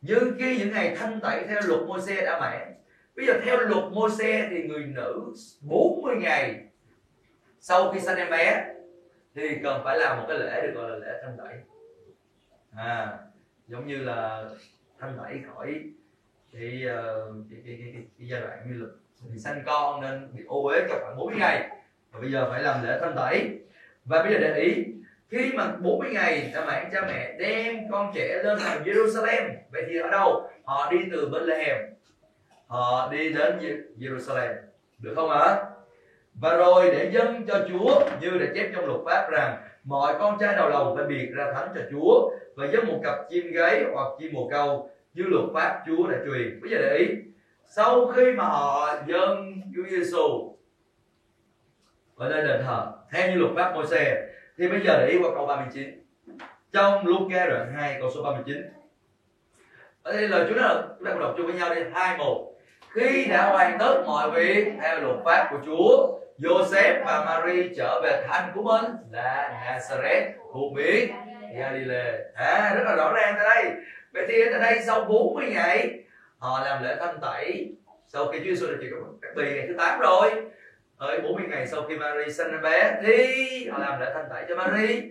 như 0.02 0.36
khi 0.40 0.58
những 0.58 0.72
ngày 0.72 0.96
thanh 0.96 1.20
tẩy 1.22 1.44
theo 1.48 1.62
luật 1.64 1.82
mô 1.88 2.00
xe 2.00 2.26
đã 2.26 2.40
mãn 2.40 2.74
bây 3.16 3.26
giờ 3.26 3.34
theo 3.46 3.58
luật 3.58 3.84
mô 3.92 4.10
xe 4.10 4.48
thì 4.50 4.64
người 4.64 4.84
nữ 4.84 5.34
40 5.62 6.16
ngày 6.16 6.64
sau 7.60 7.92
khi 7.92 8.00
sinh 8.00 8.18
em 8.18 8.30
bé 8.30 8.74
thì 9.36 9.58
cần 9.64 9.82
phải 9.84 9.98
làm 9.98 10.18
một 10.18 10.26
cái 10.28 10.40
lễ 10.40 10.62
được 10.62 10.72
gọi 10.76 10.90
là 10.90 10.96
lễ 10.96 11.22
thanh 11.24 11.38
tẩy. 11.38 11.54
À 12.76 13.18
giống 13.68 13.88
như 13.88 13.98
là 13.98 14.50
thanh 15.00 15.18
tẩy 15.18 15.42
khỏi 15.48 15.84
cái, 16.54 16.84
ờ, 16.88 17.34
cái, 17.50 17.62
cái, 17.66 17.78
cái, 17.80 17.92
cái, 17.94 18.04
cái 18.20 18.28
giai 18.28 18.42
đoạn 18.42 18.60
như 18.68 18.86
là 18.86 18.88
thì 19.34 19.40
sanh 19.40 19.64
con 19.66 20.02
nên 20.02 20.30
bị 20.34 20.44
ô 20.48 20.64
uế 20.64 20.86
trong 20.90 21.00
khoảng 21.02 21.18
40 21.18 21.36
ngày. 21.40 21.70
Và 22.12 22.20
bây 22.20 22.32
giờ 22.32 22.50
phải 22.50 22.64
làm 22.64 22.84
lễ 22.84 22.98
thanh 23.02 23.16
tẩy. 23.16 23.60
Và 24.06 24.24
bây 24.24 24.34
giờ 24.34 24.40
để 24.40 24.54
ý 24.54 24.86
khi 25.32 25.52
mà 25.54 25.76
40 25.80 26.10
ngày 26.13 26.52
là 26.54 26.65
mẹ 26.65 26.89
cha 26.94 27.02
mẹ 27.08 27.36
đem 27.39 27.76
con 27.91 28.12
trẻ 28.15 28.41
lên 28.44 28.58
thành 28.60 28.84
Jerusalem 28.84 29.50
vậy 29.72 29.84
thì 29.89 29.98
ở 29.98 30.10
đâu? 30.10 30.50
Họ 30.63 30.91
đi 30.91 30.98
từ 31.12 31.30
Bethlehem. 31.30 31.78
Họ 32.67 33.10
đi 33.12 33.34
đến 33.34 33.58
Jerusalem. 34.00 34.54
Được 35.00 35.13
không 35.15 35.30
ạ? 35.30 35.63
Và 36.34 36.56
rồi 36.56 36.89
để 36.91 37.12
dâng 37.13 37.46
cho 37.48 37.67
Chúa 37.70 38.10
như 38.22 38.30
đã 38.30 38.46
chép 38.56 38.72
trong 38.76 38.86
luật 38.86 39.00
pháp 39.06 39.30
rằng 39.32 39.58
mọi 39.84 40.15
con 40.20 40.38
trai 40.39 40.56
đầu 40.56 40.70
lòng 40.70 40.96
phải 40.98 41.06
biệt 41.06 41.30
ra 41.36 41.54
thánh 41.54 41.70
cho 41.76 41.82
Chúa 41.91 42.32
và 42.56 42.67
dâng 42.74 42.88
một 42.88 43.00
cặp 43.04 43.15
chim 43.30 43.52
gáy 43.52 43.84
hoặc 43.94 44.08
chim 44.20 44.34
bồ 44.34 44.50
câu 44.52 44.89
như 45.13 45.24
luật 45.24 45.46
pháp 45.54 45.84
Chúa 45.88 46.08
đã 46.08 46.17
truyền. 46.26 46.62
Bây 46.62 46.72
giờ 46.72 46.78
để 46.82 46.98
ý, 46.98 47.08
sau 47.65 48.08
khi 48.08 48.32
mà 48.32 48.44
họ 48.44 48.96
dâng 49.08 49.62
Chúa 49.76 49.84
Giêsu 49.89 50.58
ở 52.15 52.30
đây 52.30 52.48
đền 52.48 52.62
thờ 52.63 52.91
theo 53.12 53.32
như 53.32 53.36
luật 53.36 53.52
pháp 53.56 53.74
Môi-se 53.76 54.31
thì 54.62 54.67
bây 54.67 54.82
giờ 54.82 54.97
để 55.00 55.08
ý 55.08 55.17
qua 55.21 55.30
câu 55.36 55.45
39 55.45 56.04
trong 56.71 57.08
Luca 57.08 57.45
đoạn 57.45 57.74
2 57.78 57.97
câu 58.00 58.12
số 58.15 58.24
39 58.24 58.63
ở 60.04 60.13
đây 60.13 60.28
lời 60.28 60.45
Chúa 60.50 60.56
nói 60.56 60.63
là, 60.63 60.84
chúng 61.00 61.08
ta 61.08 61.13
đọc 61.19 61.34
chung 61.38 61.45
với 61.45 61.56
nhau 61.56 61.76
đi. 61.76 61.82
Hai 61.93 62.17
một. 62.17 62.54
Khi 62.93 63.26
đã 63.30 63.50
hoàn 63.50 63.78
tất 63.80 64.04
mọi 64.06 64.32
việc 64.32 64.74
theo 64.82 65.00
luật 65.00 65.17
pháp 65.26 65.47
của 65.52 65.58
Chúa, 65.65 66.19
Joseph 66.39 67.04
và 67.06 67.26
Mary 67.26 67.69
trở 67.78 68.02
về 68.04 68.24
thành 68.28 68.52
của 68.56 68.62
mình 68.62 68.91
là 69.12 69.62
Nazareth, 69.65 70.32
thuộc 70.54 70.74
biển 70.76 71.12
Galilee. 71.56 72.17
À 72.36 72.74
rất 72.76 72.84
là 72.86 72.95
rõ 72.95 73.13
ràng 73.13 73.36
tại 73.38 73.50
đây. 73.56 73.74
Vậy 74.13 74.26
thì 74.28 74.52
ở 74.52 74.60
đây 74.60 74.80
sau 74.86 75.06
40 75.06 75.45
ngày, 75.54 76.04
họ 76.38 76.63
làm 76.65 76.84
lễ 76.84 76.95
thanh 77.00 77.19
tẩy. 77.21 77.76
Sau 78.08 78.26
khi 78.28 78.39
Chúa 78.39 78.45
Giêsu 78.45 78.67
được 78.67 78.78
chịu 78.82 79.17
các 79.21 79.36
bì 79.36 79.43
ngày 79.43 79.65
thứ 79.67 79.76
8 79.78 80.00
rồi 80.00 80.32
tới 81.02 81.22
40 81.22 81.46
ngày 81.50 81.68
sau 81.68 81.84
khi 81.90 81.98
Mary 81.98 82.32
sinh 82.32 82.62
bé, 82.62 83.00
thì 83.04 83.70
họ 83.72 83.78
làm 83.80 84.02
lễ 84.02 84.12
thanh 84.14 84.26
tẩy 84.30 84.46
cho 84.50 84.56
Mary. 84.56 85.02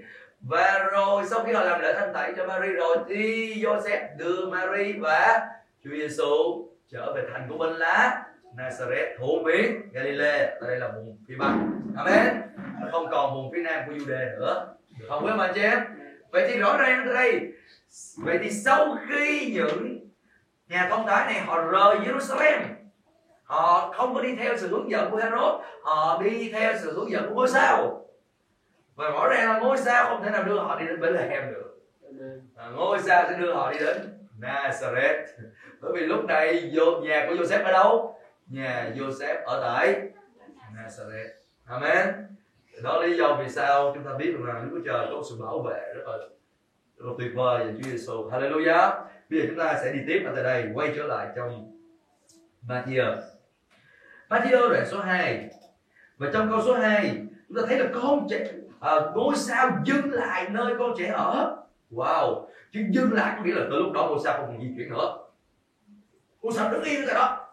Và 0.40 0.88
rồi 0.92 1.24
sau 1.26 1.44
khi 1.44 1.52
họ 1.52 1.64
làm 1.64 1.80
lễ 1.80 1.92
thanh 1.92 2.12
tẩy 2.14 2.32
cho 2.36 2.46
Mary 2.46 2.68
rồi, 2.68 2.96
thì 3.08 3.54
Joseph 3.62 4.16
đưa 4.16 4.46
Mary 4.50 4.92
và 4.92 5.48
Chúa 5.84 5.90
Giêsu 5.90 6.68
trở 6.92 7.12
về 7.14 7.22
thành 7.32 7.46
của 7.48 7.58
mình 7.58 7.72
là 7.72 8.24
Nazareth, 8.56 9.18
thủ 9.18 9.42
biển 9.46 9.80
Galilee. 9.92 10.58
Đây 10.62 10.76
là 10.76 10.88
vùng 10.88 11.18
phía 11.28 11.34
bắc. 11.38 11.54
Amen. 11.96 12.42
Không 12.92 13.10
còn 13.10 13.34
vùng 13.34 13.52
phía 13.52 13.62
nam 13.62 13.84
của 13.86 13.92
Jude 13.92 14.38
nữa. 14.38 14.74
Được 15.00 15.06
không? 15.08 15.24
Quý 15.24 15.32
anh 15.38 15.52
chị 15.54 15.60
em? 15.60 15.78
Vậy 16.32 16.48
thì 16.48 16.58
rõ 16.58 16.76
ràng 16.76 17.02
từ 17.04 17.14
đây. 17.14 17.52
Vậy 18.16 18.38
thì 18.42 18.50
sau 18.50 18.98
khi 19.08 19.52
những 19.54 19.98
nhà 20.68 20.86
thông 20.90 21.06
thái 21.06 21.32
này 21.32 21.42
họ 21.46 21.60
rời 21.60 21.96
Jerusalem 21.96 22.60
họ 23.50 23.92
không 23.96 24.14
có 24.14 24.22
đi 24.22 24.36
theo 24.36 24.56
sự 24.56 24.68
hướng 24.68 24.90
dẫn 24.90 25.10
của 25.10 25.16
Herod. 25.16 25.60
Họ 25.82 26.22
đi 26.22 26.50
theo 26.52 26.72
sự 26.82 26.92
hướng 26.92 27.10
dẫn 27.10 27.28
của 27.28 27.34
ngôi 27.34 27.48
sao. 27.48 28.04
Và 28.94 29.10
rõ 29.10 29.28
ràng 29.28 29.48
là 29.48 29.58
ngôi 29.58 29.78
sao 29.78 30.04
không 30.08 30.22
thể 30.22 30.30
nào 30.30 30.42
đưa 30.42 30.58
họ 30.58 30.80
đi 30.80 30.86
đến 30.86 31.00
Bethlehem 31.00 31.52
được. 31.52 31.78
À, 32.56 32.70
ngôi 32.74 32.98
sao 33.02 33.24
sẽ 33.28 33.38
đưa 33.38 33.54
họ 33.54 33.72
đi 33.72 33.78
đến 33.78 33.96
Nazareth. 34.40 35.24
Bởi 35.80 35.92
vì 35.94 36.00
lúc 36.00 36.24
này 36.24 36.70
nhà 37.02 37.26
của 37.28 37.34
Joseph 37.34 37.64
ở 37.64 37.72
đâu? 37.72 38.18
Nhà 38.46 38.92
Joseph 38.96 39.44
ở 39.44 39.60
tại 39.62 40.00
Nazareth. 40.76 41.28
Amen. 41.66 42.14
Đó 42.82 43.00
là 43.00 43.06
lý 43.06 43.16
do 43.16 43.36
vì 43.40 43.48
sao 43.48 43.92
chúng 43.94 44.04
ta 44.04 44.10
biết 44.18 44.34
được 44.38 44.44
rằng 44.46 44.62
Đức 44.64 44.78
Chúa 44.78 44.92
Trời 44.92 45.06
có 45.10 45.22
sự 45.30 45.36
bảo 45.42 45.62
vệ 45.62 45.94
rất 45.94 46.02
là 46.06 46.18
rất 46.98 47.06
là 47.06 47.12
tuyệt 47.18 47.30
vời 47.34 47.66
dành 47.66 47.80
Chúa 47.82 47.90
Giêsu 47.90 48.30
Hallelujah. 48.30 48.90
Bây 49.30 49.40
giờ 49.40 49.46
chúng 49.48 49.58
ta 49.58 49.80
sẽ 49.82 49.92
đi 49.92 49.98
tiếp 50.06 50.22
ở 50.26 50.32
tại 50.34 50.44
đây 50.44 50.64
quay 50.74 50.92
trở 50.96 51.06
lại 51.06 51.28
trong 51.36 51.72
Matthew. 52.68 53.16
Matthew 54.30 54.70
đoạn 54.70 54.86
số 54.90 55.00
2 55.00 55.48
và 56.18 56.30
trong 56.32 56.50
câu 56.50 56.62
số 56.62 56.74
2 56.74 57.26
chúng 57.48 57.56
ta 57.56 57.62
thấy 57.68 57.78
là 57.78 57.90
con 57.94 58.26
trẻ 58.30 58.52
à, 58.80 58.94
ngôi 59.14 59.36
sao 59.36 59.70
dừng 59.84 60.12
lại 60.12 60.48
nơi 60.50 60.74
con 60.78 60.94
trẻ 60.98 61.06
ở. 61.06 61.56
Wow 61.90 62.46
chứ 62.72 62.80
dừng 62.90 63.12
lại 63.12 63.34
có 63.36 63.44
nghĩa 63.44 63.54
là 63.54 63.66
từ 63.70 63.76
lúc 63.76 63.92
đó 63.92 64.06
ngôi 64.06 64.18
sao 64.24 64.36
không 64.36 64.46
còn 64.46 64.60
di 64.60 64.74
chuyển 64.76 64.90
nữa. 64.90 65.18
Ngôi 66.42 66.52
sao 66.52 66.72
đứng 66.72 66.82
yên 66.82 67.02
tại 67.06 67.14
đó. 67.14 67.46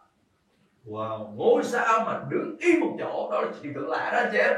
Wow 0.85 1.35
ngôi 1.35 1.63
sao 1.63 2.03
mà 2.05 2.21
đứng 2.29 2.57
yên 2.59 2.79
một 2.79 2.95
chỗ 2.99 3.29
đó 3.31 3.41
là 3.41 3.51
chuyện 3.61 3.73
tượng 3.73 3.89
lạ 3.89 4.09
đó 4.13 4.17
anh 4.17 4.29
chị 4.31 4.37
em. 4.37 4.53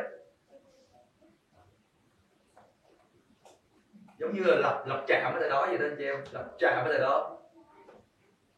Giống 4.19 4.34
như 4.34 4.43
là 4.43 4.55
lập 4.55 4.84
lập 4.88 5.05
trạm 5.08 5.34
ở 5.34 5.39
tại 5.39 5.49
đó 5.49 5.65
vậy 5.67 5.77
đó 5.77 5.86
anh 5.86 5.95
chị 5.97 6.05
em 6.05 6.23
lập 6.32 6.55
trạm 6.60 6.86
ở 6.86 6.89
tại 6.89 6.99
đó. 6.99 7.38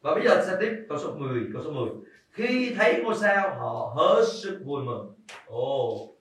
Và 0.02 0.16
bây 0.16 0.24
giờ 0.24 0.44
sẽ 0.48 0.58
tiếp 0.60 0.86
câu 0.90 0.98
số 0.98 1.12
10 1.16 1.50
câu 1.54 1.64
số 1.64 1.72
10 1.72 1.90
khi 2.32 2.74
thấy 2.78 3.02
ngôi 3.04 3.16
sao, 3.16 3.56
họ 3.56 3.94
hết 3.96 4.26
sức 4.28 4.62
vui 4.66 4.84
mừng. 4.84 5.14
Ồ. 5.46 5.94
Oh. 5.94 6.18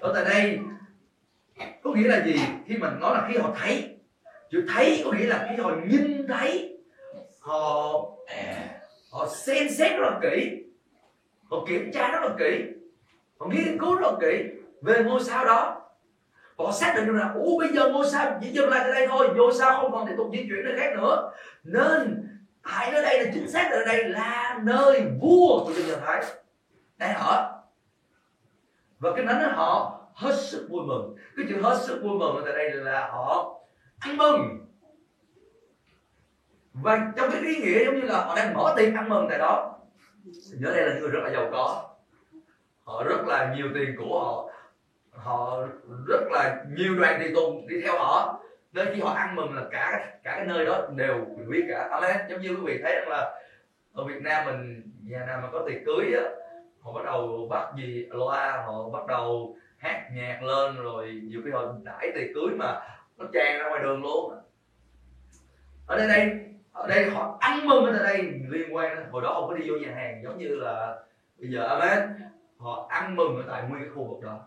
ở 0.00 0.12
tại 0.14 0.24
đây, 0.24 0.58
có 1.82 1.90
nghĩa 1.92 2.08
là 2.08 2.24
gì? 2.26 2.40
Khi 2.66 2.76
mình 2.76 3.00
nói 3.00 3.14
là 3.14 3.28
khi 3.28 3.38
họ 3.38 3.54
thấy. 3.58 3.96
Chữ 4.50 4.66
thấy 4.74 5.02
có 5.04 5.12
nghĩa 5.12 5.26
là 5.26 5.46
khi 5.50 5.62
họ 5.62 5.72
nhìn 5.86 6.26
thấy. 6.28 6.78
Họ 7.40 8.04
à, 8.26 8.80
họ 9.12 9.28
xem 9.28 9.68
xét 9.68 9.98
rất 9.98 10.10
là 10.10 10.18
kỹ. 10.22 10.62
Họ 11.50 11.64
kiểm 11.68 11.92
tra 11.92 12.10
rất 12.10 12.20
là 12.22 12.34
kỹ. 12.38 12.64
Họ 13.38 13.46
nghiên 13.46 13.78
cứu 13.78 13.94
rất 13.94 14.12
là 14.12 14.18
kỹ 14.20 14.44
về 14.82 15.04
ngôi 15.04 15.24
sao 15.24 15.44
đó. 15.44 15.82
Họ 16.58 16.72
xác 16.72 16.94
định 16.96 17.06
được 17.06 17.12
là, 17.12 17.32
ủa, 17.34 17.58
bây 17.58 17.68
giờ 17.68 17.88
ngôi 17.88 18.06
sao 18.10 18.38
chỉ 18.42 18.50
dừng 18.50 18.70
lại 18.70 18.80
tại 18.82 18.92
đây 18.92 19.06
thôi. 19.10 19.28
Ngôi 19.36 19.54
sao 19.54 19.80
không 19.80 19.92
còn 19.92 20.06
tiếp 20.06 20.14
tục 20.16 20.26
di 20.32 20.38
chuyển 20.48 20.64
nơi 20.64 20.74
khác 20.76 20.92
nữa. 20.96 21.30
Nên 21.64 22.28
Hãy 22.66 22.90
ở 22.90 23.02
đây 23.02 23.24
là 23.24 23.30
chính 23.34 23.50
xác 23.50 23.68
ở 23.72 23.84
đây 23.84 24.04
là 24.04 24.58
nơi 24.62 25.06
vua 25.20 25.64
của 25.64 25.72
dân 25.72 25.86
do 25.86 25.96
thái. 25.96 26.24
Đang 26.96 27.16
ở 27.16 27.52
và 28.98 29.12
cái 29.16 29.24
nói 29.24 29.34
họ 29.52 30.00
hết 30.14 30.34
sức 30.36 30.66
vui 30.70 30.82
mừng. 30.86 31.16
Cái 31.36 31.46
chữ 31.48 31.60
hết 31.62 31.78
sức 31.82 32.00
vui 32.02 32.18
mừng 32.18 32.36
ở 32.36 32.42
tại 32.44 32.52
đây 32.52 32.70
là 32.70 33.08
họ 33.08 33.58
ăn 33.98 34.16
mừng. 34.16 34.66
Và 36.72 37.12
trong 37.16 37.30
cái 37.32 37.40
ý 37.40 37.56
nghĩa 37.56 37.84
giống 37.84 37.94
như 37.94 38.06
là 38.06 38.24
họ 38.24 38.36
đang 38.36 38.54
mở 38.54 38.74
tiệc 38.76 38.94
ăn 38.94 39.08
mừng 39.08 39.26
tại 39.30 39.38
đó. 39.38 39.78
Nhớ 40.60 40.70
đây 40.70 40.86
là 40.86 40.94
những 40.94 41.02
người 41.02 41.10
rất 41.10 41.20
là 41.24 41.30
giàu 41.30 41.48
có. 41.52 41.94
Họ 42.84 43.04
rất 43.04 43.26
là 43.26 43.54
nhiều 43.56 43.66
tiền 43.74 43.94
của 43.98 44.20
họ. 44.20 44.50
Họ 45.10 45.66
rất 46.06 46.20
là 46.30 46.64
nhiều 46.76 46.94
đoàn 46.94 47.20
tùy 47.20 47.32
tùng 47.34 47.66
đi 47.66 47.80
theo 47.82 47.98
họ 47.98 48.40
nên 48.76 48.88
khi 48.94 49.00
họ 49.00 49.10
ăn 49.10 49.36
mừng 49.36 49.54
là 49.54 49.62
cả 49.70 50.06
cả 50.22 50.32
cái 50.36 50.46
nơi 50.46 50.66
đó 50.66 50.88
đều 50.96 51.24
biết 51.48 51.66
cả. 51.68 51.88
Amen 51.90 52.16
giống 52.30 52.40
như 52.40 52.48
quý 52.48 52.62
vị 52.64 52.80
thấy 52.82 52.94
rằng 52.94 53.08
là 53.08 53.42
ở 53.92 54.04
Việt 54.04 54.22
Nam 54.22 54.46
mình, 54.46 54.82
nhà 55.02 55.26
nào 55.26 55.40
mà 55.42 55.48
có 55.52 55.64
tiệc 55.68 55.84
cưới 55.86 56.14
á, 56.14 56.24
họ 56.80 56.92
bắt 56.92 57.04
đầu 57.04 57.46
bắt 57.50 57.68
gì 57.76 58.06
loa 58.10 58.62
họ 58.66 58.88
bắt 58.88 59.06
đầu 59.06 59.56
hát 59.78 60.08
nhạc 60.12 60.42
lên 60.42 60.76
rồi 60.76 61.20
nhiều 61.24 61.40
khi 61.44 61.50
họ 61.50 61.74
đãi 61.82 62.12
tiệc 62.14 62.34
cưới 62.34 62.54
mà 62.58 62.80
nó 63.16 63.26
tràn 63.32 63.58
ra 63.58 63.68
ngoài 63.68 63.82
đường 63.82 64.02
luôn. 64.02 64.34
Ở 65.86 65.98
đây 65.98 66.08
đây, 66.08 66.30
ở 66.72 66.86
đây 66.88 67.10
họ 67.10 67.36
ăn 67.40 67.66
mừng 67.66 67.84
ở 67.84 68.02
đây 68.04 68.22
liên 68.48 68.74
quan 68.74 68.96
đến, 68.96 69.04
hồi 69.10 69.22
đó 69.22 69.34
không 69.34 69.48
có 69.48 69.54
đi 69.54 69.70
vô 69.70 69.76
nhà 69.76 69.94
hàng 69.94 70.22
giống 70.24 70.38
như 70.38 70.48
là 70.48 70.98
bây 71.38 71.50
giờ 71.50 71.66
amen 71.66 72.08
họ 72.58 72.86
ăn 72.90 73.16
mừng 73.16 73.36
ở 73.36 73.42
tại 73.48 73.62
nguyên 73.62 73.82
cái 73.82 73.90
khu 73.94 74.04
vực 74.04 74.24
đó. 74.24 74.40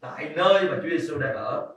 Tại 0.00 0.32
nơi 0.36 0.64
mà 0.64 0.76
Chúa 0.82 0.88
Giêsu 0.88 1.18
đang 1.18 1.34
ở 1.34 1.76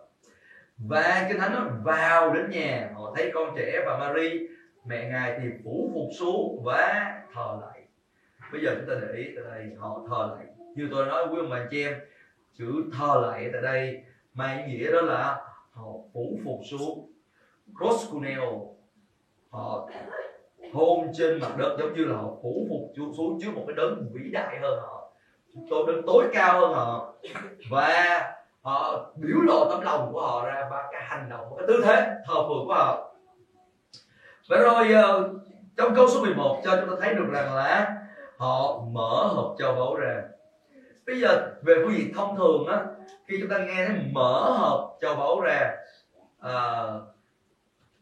và 0.80 1.26
kinh 1.30 1.40
thánh 1.40 1.54
nó 1.54 1.66
vào 1.84 2.34
đến 2.34 2.50
nhà 2.50 2.90
họ 2.96 3.14
thấy 3.16 3.32
con 3.34 3.56
trẻ 3.56 3.84
và 3.86 3.98
Mary, 3.98 4.48
mẹ 4.86 5.10
ngài 5.10 5.40
thì 5.42 5.50
phủ 5.64 5.92
phục 5.94 6.10
xuống 6.20 6.64
và 6.66 7.14
thờ 7.34 7.60
lại. 7.62 7.82
Bây 8.52 8.62
giờ 8.62 8.76
chúng 8.76 8.90
ta 8.90 9.02
để 9.02 9.18
ý 9.18 9.26
tại 9.36 9.44
đây, 9.54 9.76
họ 9.80 10.02
thờ 10.10 10.36
lại. 10.36 10.46
Như 10.76 10.88
tôi 10.92 11.06
nói, 11.06 11.28
quý 11.32 11.38
ông 11.40 11.50
bà 11.50 11.66
chị 11.72 11.84
em, 11.84 11.94
chữ 12.58 12.84
thờ 12.98 13.20
lại 13.22 13.50
tại 13.54 13.62
đây 13.62 14.04
mang 14.34 14.68
nghĩa 14.68 14.92
đó 14.92 15.02
là 15.02 15.38
họ 15.72 15.92
phủ 16.14 16.40
phục 16.46 16.60
xuống. 16.72 17.12
Proskuneo 17.78 18.76
họ 19.50 19.90
hôn 20.74 21.12
trên 21.14 21.40
mặt 21.40 21.58
đất 21.58 21.76
giống 21.80 21.94
như 21.94 22.06
là 22.06 22.16
họ 22.16 22.28
phủ 22.42 22.68
phục 22.70 23.14
xuống 23.18 23.40
trước 23.42 23.52
một 23.54 23.64
cái 23.68 23.76
đấng 23.76 24.10
vĩ 24.14 24.30
đại 24.32 24.60
hơn 24.62 24.80
họ 24.82 25.12
tôi 25.70 25.84
đấng 25.88 26.06
tối 26.08 26.28
cao 26.34 26.60
hơn 26.60 26.74
họ. 26.74 27.14
Và 27.70 28.39
họ 28.62 29.06
biểu 29.16 29.42
lộ 29.42 29.70
tấm 29.70 29.82
lòng 29.82 30.10
của 30.14 30.22
họ 30.22 30.46
ra 30.46 30.68
và 30.72 30.88
cái 30.92 31.02
hành 31.04 31.30
động 31.30 31.54
cái 31.58 31.68
tư 31.68 31.82
thế 31.86 31.96
thờ 32.26 32.34
phượng 32.34 32.68
của 32.68 32.74
họ. 32.74 33.16
Và 34.50 34.58
rồi 34.58 34.92
ờ, 34.92 35.30
trong 35.78 35.96
câu 35.96 36.08
số 36.10 36.22
11 36.22 36.62
cho 36.66 36.78
chúng 36.82 36.90
ta 36.90 36.96
thấy 37.02 37.16
được 37.16 37.28
rằng 37.32 37.56
là 37.56 37.96
họ 38.38 38.82
mở 38.92 39.28
hộp 39.28 39.56
châu 39.60 39.76
báu 39.76 39.96
ra. 39.96 40.22
Bây 41.06 41.20
giờ 41.20 41.52
về 41.62 41.76
phương 41.84 41.98
diện 41.98 42.14
thông 42.16 42.38
thường 42.38 42.68
á 42.68 42.86
khi 43.28 43.38
chúng 43.42 43.50
ta 43.50 43.58
nghe 43.58 43.86
thấy 43.88 43.96
mở 44.12 44.52
hộp 44.58 44.98
châu 45.02 45.16
báu 45.16 45.42
ra 45.42 45.76
à, 46.40 46.84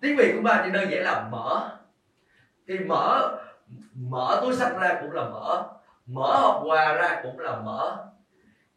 tiếng 0.02 0.18
việt 0.18 0.34
của 0.36 0.42
ba 0.42 0.62
chỉ 0.66 0.72
đơn 0.72 0.92
giản 0.92 1.04
là 1.04 1.28
mở. 1.32 1.70
Thì 2.68 2.80
mở 2.80 3.38
mở 3.96 4.40
túi 4.42 4.56
sách 4.56 4.74
ra 4.80 4.98
cũng 5.02 5.12
là 5.12 5.24
mở 5.24 5.64
mở 6.08 6.40
hộp 6.40 6.62
quà 6.66 6.94
ra 6.94 7.20
cũng 7.24 7.40
là 7.40 7.56
mở 7.56 7.98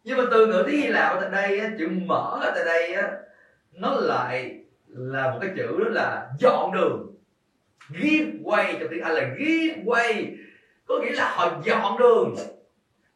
nhưng 0.05 0.19
mà 0.19 0.25
từ 0.31 0.47
ngữ 0.47 0.63
tiếng 0.67 0.81
hy 0.81 0.89
lạp 0.89 1.15
ở 1.15 1.21
tại 1.21 1.31
đây 1.31 1.59
á, 1.59 1.71
chữ 1.79 1.89
mở 1.89 2.39
ở 2.43 2.53
tại 2.55 2.65
đây 2.65 2.93
á, 2.93 3.13
nó 3.73 3.95
lại 4.01 4.61
là 4.87 5.31
một 5.31 5.39
cái 5.41 5.51
chữ 5.57 5.79
đó 5.79 5.89
là 5.91 6.31
dọn 6.39 6.73
đường. 6.73 7.15
Give 7.91 8.31
way 8.43 8.73
trong 8.81 8.89
tiếng 8.91 9.03
anh 9.03 9.13
là 9.13 9.35
give 9.39 9.83
way. 9.85 10.37
Có 10.87 10.99
nghĩa 10.99 11.13
là 11.13 11.33
họ 11.37 11.61
dọn 11.65 11.99
đường. 11.99 12.35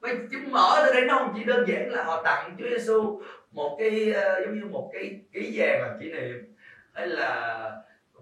Và 0.01 0.11
chữ 0.31 0.39
mở 0.51 0.75
ở 0.77 0.93
đây 0.95 1.05
nó 1.05 1.19
không 1.19 1.33
chỉ 1.37 1.45
đơn 1.45 1.69
giản 1.69 1.91
là 1.91 2.05
họ 2.05 2.23
tặng 2.23 2.57
Chúa 2.59 2.69
Giêsu 2.69 3.21
một 3.55 3.77
cái 3.79 4.11
uh, 4.11 4.45
giống 4.45 4.61
như 4.61 4.67
một 4.67 4.91
cái 4.93 5.21
ký 5.33 5.53
vàng 5.55 5.83
làm 5.83 6.01
kỷ 6.01 6.13
niệm 6.13 6.55
hay 6.93 7.07
là 7.07 7.71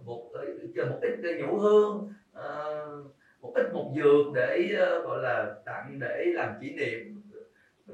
một 0.04 0.30
ờ, 0.32 0.86
một 0.86 0.98
ít 1.02 1.14
ờ, 1.22 1.30
nhũ 1.38 1.58
hương 1.58 2.12
uh, 2.38 3.06
một 3.40 3.52
ít 3.54 3.72
một 3.72 3.92
dược 3.96 4.34
để 4.34 4.70
uh, 4.74 5.04
gọi 5.04 5.22
là 5.22 5.54
tặng 5.64 5.98
để 6.00 6.24
làm 6.34 6.54
kỷ 6.60 6.70
niệm 6.70 7.21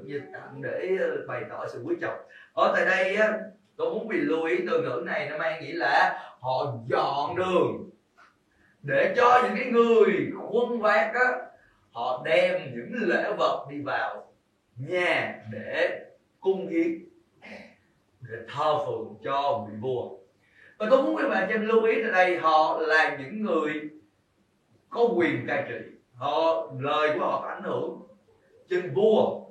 như 0.05 0.21
tạm 0.33 0.61
để 0.61 0.97
ờ, 0.99 1.25
bày 1.27 1.41
tỏ 1.49 1.65
sự 1.67 1.81
quý 1.85 1.95
trọng. 2.01 2.19
Ở 2.53 2.73
tại 2.75 2.85
đây 2.85 3.15
á, 3.15 3.39
tôi 3.77 3.93
muốn 3.93 4.07
bị 4.07 4.17
lưu 4.17 4.43
ý 4.43 4.55
từ 4.67 4.81
ngữ 4.81 5.01
này, 5.05 5.29
nó 5.29 5.37
mang 5.37 5.61
nghĩa 5.61 5.73
là 5.73 6.23
họ 6.39 6.73
dọn 6.87 7.35
đường 7.35 7.89
để 8.83 9.13
cho 9.17 9.41
những 9.43 9.55
cái 9.55 9.71
người 9.71 10.31
khuân 10.37 10.79
vác 10.79 11.13
á, 11.13 11.25
họ 11.91 12.21
đem 12.25 12.61
những 12.75 12.93
lễ 13.09 13.33
vật 13.37 13.67
đi 13.69 13.81
vào 13.81 14.33
nhà 14.77 15.39
để 15.51 16.05
cung 16.39 16.67
hiến 16.67 17.05
để 18.21 18.37
thờ 18.47 18.85
phượng 18.85 19.15
cho 19.23 19.67
vị 19.69 19.77
vua. 19.81 20.09
Và 20.77 20.87
tôi 20.89 21.03
muốn 21.03 21.17
các 21.17 21.29
bạn 21.29 21.49
cho 21.49 21.55
lưu 21.55 21.83
ý 21.83 22.03
tại 22.03 22.11
đây, 22.11 22.37
họ 22.37 22.79
là 22.79 23.17
những 23.19 23.43
người 23.43 23.89
có 24.89 25.09
quyền 25.15 25.47
cai 25.47 25.65
trị, 25.69 25.75
họ, 26.15 26.67
lời 26.79 27.09
của 27.13 27.25
họ 27.25 27.41
có 27.41 27.47
ảnh 27.47 27.63
hưởng. 27.63 28.01
Trên 28.69 28.93
vua 28.93 29.48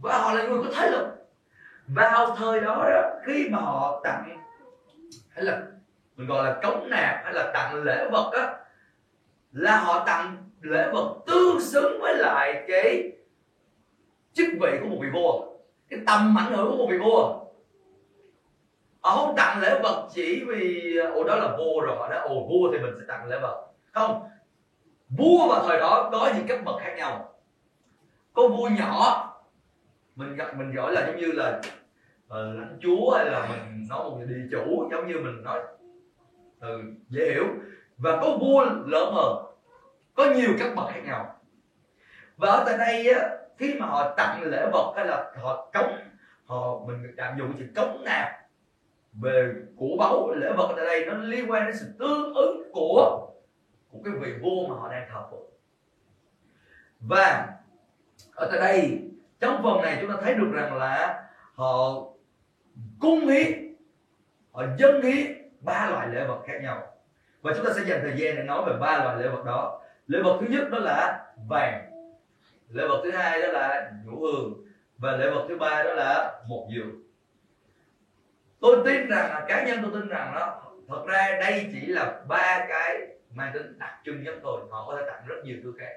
và 0.00 0.18
họ 0.18 0.32
là 0.32 0.42
người 0.42 0.62
có 0.62 0.70
thế 0.74 0.90
lực. 0.90 1.06
Vào 1.86 2.36
thời 2.36 2.60
đó, 2.60 2.88
đó 2.90 3.10
khi 3.26 3.48
mà 3.48 3.58
họ 3.58 4.00
tặng 4.04 4.38
hay 5.30 5.44
là 5.44 5.62
mình 6.16 6.26
gọi 6.26 6.44
là 6.44 6.60
cống 6.62 6.90
nạp 6.90 7.24
hay 7.24 7.32
là 7.32 7.50
tặng 7.54 7.82
lễ 7.82 8.08
vật 8.12 8.30
á 8.32 8.56
là 9.52 9.76
họ 9.80 10.04
tặng 10.06 10.36
lễ 10.60 10.90
vật 10.92 11.16
tương 11.26 11.60
xứng 11.60 12.00
với 12.00 12.16
lại 12.16 12.64
cái 12.68 13.12
chức 14.32 14.46
vị 14.60 14.78
của 14.80 14.88
một 14.88 14.98
vị 15.00 15.08
vua 15.12 15.46
cái 15.90 16.00
tầm 16.06 16.38
ảnh 16.38 16.52
hưởng 16.52 16.70
của 16.70 16.76
một 16.76 16.86
vị 16.90 16.98
vua. 16.98 17.40
Họ 19.00 19.16
không 19.16 19.36
tặng 19.36 19.60
lễ 19.60 19.80
vật 19.82 20.08
chỉ 20.14 20.44
vì 20.48 20.96
ồ 20.96 21.24
đó 21.24 21.36
là 21.36 21.56
vua 21.56 21.80
rồi 21.80 21.96
họ 21.96 22.08
nói 22.08 22.18
ồ 22.18 22.34
vua 22.48 22.72
thì 22.72 22.78
mình 22.78 22.94
sẽ 22.98 23.04
tặng 23.08 23.26
lễ 23.26 23.38
vật. 23.42 23.66
Không 23.92 24.28
vua 25.08 25.48
vào 25.48 25.64
thời 25.66 25.80
đó 25.80 26.08
có 26.12 26.30
những 26.36 26.46
cấp 26.46 26.58
bậc 26.64 26.76
khác 26.80 26.94
nhau. 26.96 27.34
Có 28.32 28.48
vua 28.48 28.68
nhỏ 28.68 29.29
mình 30.20 30.36
gặp 30.36 30.56
mình 30.56 30.74
gọi 30.74 30.92
là 30.92 31.06
giống 31.06 31.16
như 31.16 31.32
là 31.32 31.60
ờ, 32.28 32.50
uh, 32.50 32.58
lãnh 32.58 32.78
chúa 32.80 33.10
hay 33.16 33.26
là 33.26 33.48
mình 33.48 33.88
nói 33.88 34.10
một 34.10 34.18
địa 34.28 34.46
chủ 34.50 34.88
giống 34.90 35.08
như 35.08 35.14
mình 35.14 35.42
nói 35.42 35.60
từ 36.60 36.82
dễ 37.08 37.32
hiểu. 37.34 37.44
Và 37.98 38.16
có 38.16 38.38
vua 38.40 38.64
lớn 38.64 39.12
hơn 39.14 39.44
có 40.14 40.30
nhiều 40.34 40.50
các 40.58 40.74
bậc 40.76 40.90
khác 40.90 41.00
nhau. 41.06 41.36
Và 42.36 42.48
ở 42.48 42.64
tại 42.66 42.78
đây 42.78 43.10
á, 43.10 43.28
khi 43.58 43.74
mà 43.74 43.86
họ 43.86 44.14
tặng 44.16 44.42
lễ 44.42 44.66
vật 44.72 44.92
hay 44.96 45.06
là 45.06 45.32
họ 45.42 45.70
cống 45.72 45.98
họ 46.44 46.78
mình 46.86 47.14
tạm 47.16 47.38
dùng 47.38 47.58
chữ 47.58 47.64
cống 47.74 48.04
nạp 48.04 48.28
về 49.12 49.52
của 49.76 49.96
báu 49.98 50.34
lễ 50.34 50.52
vật 50.56 50.72
tại 50.76 50.84
đây 50.84 51.06
nó 51.06 51.14
liên 51.14 51.50
quan 51.50 51.66
đến 51.66 51.76
sự 51.76 51.86
tương 51.98 52.34
ứng 52.34 52.70
của 52.72 53.28
của 53.90 53.98
cái 54.04 54.14
vị 54.20 54.32
vua 54.42 54.68
mà 54.68 54.74
họ 54.74 54.92
đang 54.92 55.08
thờ 55.12 55.26
phụng 55.30 55.50
và 57.00 57.48
ở 58.34 58.48
tại 58.50 58.60
đây 58.60 59.09
trong 59.40 59.62
phần 59.62 59.82
này 59.82 59.98
chúng 60.00 60.10
ta 60.10 60.16
thấy 60.22 60.34
được 60.34 60.50
rằng 60.52 60.76
là 60.76 61.24
họ 61.54 62.04
cung 63.00 63.26
hiến 63.26 63.74
họ 64.52 64.62
dân 64.78 65.02
hiến 65.02 65.50
ba 65.60 65.90
loại 65.90 66.08
lễ 66.08 66.24
vật 66.24 66.42
khác 66.46 66.58
nhau. 66.62 66.86
Và 67.42 67.52
chúng 67.56 67.66
ta 67.66 67.72
sẽ 67.76 67.82
dành 67.84 68.00
thời 68.02 68.14
gian 68.16 68.36
để 68.36 68.42
nói 68.42 68.62
về 68.66 68.72
ba 68.80 69.04
loại 69.04 69.16
lễ 69.22 69.28
vật 69.28 69.44
đó. 69.44 69.82
Lễ 70.06 70.22
vật 70.22 70.38
thứ 70.40 70.46
nhất 70.50 70.70
đó 70.70 70.78
là 70.78 71.26
vàng, 71.48 71.90
lễ 72.68 72.88
vật 72.88 73.00
thứ 73.04 73.10
hai 73.10 73.42
đó 73.42 73.48
là 73.48 73.92
nhũ 74.04 74.20
hương, 74.20 74.64
và 74.98 75.12
lễ 75.16 75.30
vật 75.30 75.46
thứ 75.48 75.58
ba 75.58 75.82
đó 75.82 75.94
là 75.94 76.42
một 76.48 76.68
diều 76.74 76.84
tôi 78.60 78.76
tin 78.84 79.08
rằng 79.08 79.44
cá 79.48 79.64
nhân 79.66 79.78
tôi 79.82 79.90
tin 79.94 80.08
rằng 80.08 80.32
đó, 80.34 80.62
thật 80.88 81.04
ra 81.06 81.38
đây 81.40 81.70
chỉ 81.72 81.86
là 81.86 82.22
ba 82.28 82.66
cái 82.68 83.06
mang 83.34 83.50
tính 83.54 83.78
đặc 83.78 83.94
trưng 84.04 84.22
nhất 84.22 84.34
thôi 84.42 84.60
họ 84.70 84.86
có 84.86 84.96
thể 84.96 85.04
tặng 85.06 85.22
rất 85.26 85.36
nhiều 85.44 85.56
thứ 85.62 85.74
khác 85.78 85.92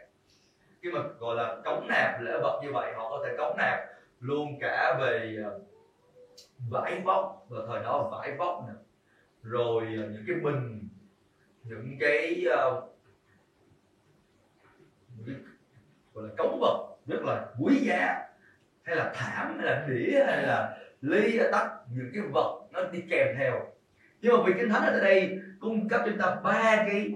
khi 0.84 0.92
mà 0.92 1.00
gọi 1.20 1.36
là 1.36 1.56
cống 1.66 1.88
nạp, 1.88 2.22
lễ 2.22 2.40
vật 2.42 2.60
như 2.64 2.72
vậy, 2.72 2.94
họ 2.96 3.10
có 3.10 3.24
thể 3.26 3.36
cống 3.38 3.58
nạp 3.58 3.80
luôn 4.20 4.60
cả 4.62 4.98
về 5.02 5.38
ờ, 5.44 5.60
vải 6.70 7.02
vóc 7.06 7.46
vào 7.50 7.68
thời 7.68 7.84
đó 7.84 8.10
vải 8.12 8.36
vóc 8.38 8.64
nè. 8.68 8.74
Rồi 9.44 9.82
ờ, 9.98 10.10
những 10.10 10.24
cái 10.28 10.36
bình, 10.36 10.88
ờ, 11.70 11.76
những 11.84 11.98
cái 12.00 12.46
gọi 16.14 16.28
là 16.28 16.30
cống 16.38 16.60
vật 16.62 16.96
rất 17.08 17.24
là 17.24 17.46
quý 17.60 17.76
giá, 17.76 18.28
hay 18.84 18.96
là 18.96 19.12
thảm, 19.16 19.58
hay 19.58 19.66
là 19.66 19.86
đĩa, 19.88 20.24
hay 20.26 20.44
là 20.44 20.78
ly 21.02 21.40
tắt 21.52 21.70
những 21.94 22.10
cái 22.14 22.24
vật 22.32 22.62
nó 22.72 22.84
đi 22.92 23.04
kèm 23.10 23.36
theo. 23.38 23.72
Nhưng 24.22 24.34
mà 24.34 24.44
vì 24.46 24.54
kinh 24.58 24.70
thánh 24.70 24.94
ở 24.94 25.00
đây 25.00 25.40
cung 25.60 25.88
cấp 25.88 26.02
cho 26.06 26.12
chúng 26.12 26.20
ta 26.20 26.40
ba 26.44 26.76
cái 26.88 27.12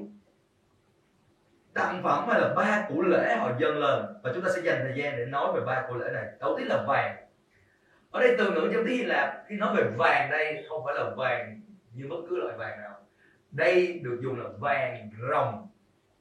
tặng 1.77 2.03
phẩm 2.03 2.27
hay 2.29 2.41
là 2.41 2.53
ba 2.53 2.85
củ 2.89 3.01
lễ 3.01 3.35
họ 3.35 3.51
dâng 3.59 3.77
lên. 3.77 4.05
Và 4.23 4.31
chúng 4.33 4.43
ta 4.43 4.49
sẽ 4.55 4.61
dành 4.61 4.79
thời 4.83 4.93
gian 4.95 5.17
để 5.17 5.25
nói 5.25 5.53
về 5.55 5.61
ba 5.65 5.85
củ 5.89 5.95
lễ 5.95 6.09
này. 6.13 6.25
Đầu 6.39 6.55
tiên 6.57 6.67
là 6.67 6.83
vàng. 6.87 7.15
Ở 8.11 8.19
đây 8.19 8.35
từ 8.37 8.51
ngữ 8.51 8.69
trong 8.73 8.83
tiếng 8.87 9.07
là 9.07 9.43
khi 9.47 9.55
nói 9.55 9.75
về 9.75 9.83
vàng 9.97 10.31
đây 10.31 10.65
không 10.69 10.81
phải 10.85 10.95
là 10.95 11.09
vàng 11.17 11.61
như 11.93 12.07
bất 12.09 12.17
cứ 12.29 12.37
loại 12.37 12.57
vàng 12.57 12.79
nào. 12.79 12.99
Đây 13.51 13.99
được 14.03 14.19
dùng 14.21 14.39
là 14.39 14.49
vàng 14.59 15.09
rồng 15.31 15.67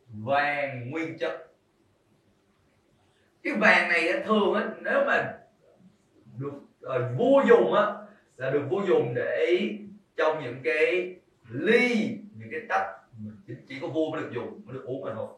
vàng 0.09 0.91
nguyên 0.91 1.19
chất. 1.19 1.47
Cái 3.43 3.55
vàng 3.61 3.89
này 3.89 4.23
thường 4.27 4.55
á 4.55 4.69
nếu 4.81 5.05
mà 5.07 5.35
được 6.39 6.53
ờ, 6.81 6.97
uh, 6.97 7.19
vua 7.19 7.43
dùng 7.49 7.75
á 7.75 7.83
là 8.37 8.51
được 8.51 8.63
vua 8.71 8.81
dùng 8.87 9.15
để 9.15 9.69
trong 10.17 10.43
những 10.43 10.61
cái 10.65 11.17
ly 11.51 12.19
những 12.35 12.49
cái 12.51 12.61
tách 12.69 12.87
chỉ 13.69 13.81
có 13.81 13.89
vua 13.89 14.11
mới 14.11 14.23
được 14.23 14.31
dùng 14.33 14.61
mới 14.65 14.75
được 14.75 14.85
uống 14.85 15.05
mà 15.05 15.15
thôi 15.15 15.29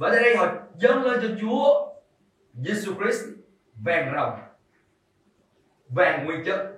và 0.00 0.08
tại 0.12 0.22
đây 0.22 0.36
họ 0.36 0.52
dâng 0.76 1.02
lên 1.02 1.20
cho 1.22 1.28
Chúa 1.40 1.92
Giêsu 2.54 2.94
Christ 2.94 3.24
vàng 3.84 4.12
rồng, 4.14 4.40
vàng 5.88 6.26
nguyên 6.26 6.44
chất. 6.44 6.72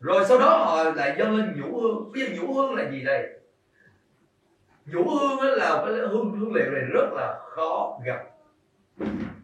Rồi 0.00 0.24
sau 0.28 0.38
đó 0.38 0.48
họ 0.48 0.84
lại 0.84 1.14
dâng 1.18 1.36
lên 1.36 1.60
nhũ 1.60 1.80
hương. 1.80 2.12
Bây 2.12 2.22
giờ 2.22 2.42
nhũ 2.42 2.54
hương 2.54 2.74
là 2.74 2.90
gì 2.90 3.04
đây? 3.04 3.26
Nhũ 4.86 5.04
hương 5.04 5.40
là 5.40 5.82
cái 5.86 5.94
hương 5.94 6.38
hương 6.40 6.54
liệu 6.54 6.70
này 6.70 6.82
rất 6.92 7.08
là 7.12 7.40
khó 7.40 8.00
gặp, 8.04 8.24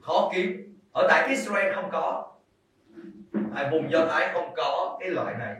khó 0.02 0.30
kiếm. 0.34 0.76
Ở 0.92 1.06
tại 1.08 1.28
Israel 1.28 1.74
không 1.74 1.90
có. 1.92 2.32
Tại 3.54 3.68
vùng 3.70 3.90
do 3.90 4.06
thái 4.06 4.30
không 4.32 4.54
có 4.56 4.96
cái 5.00 5.10
loại 5.10 5.34
này. 5.38 5.56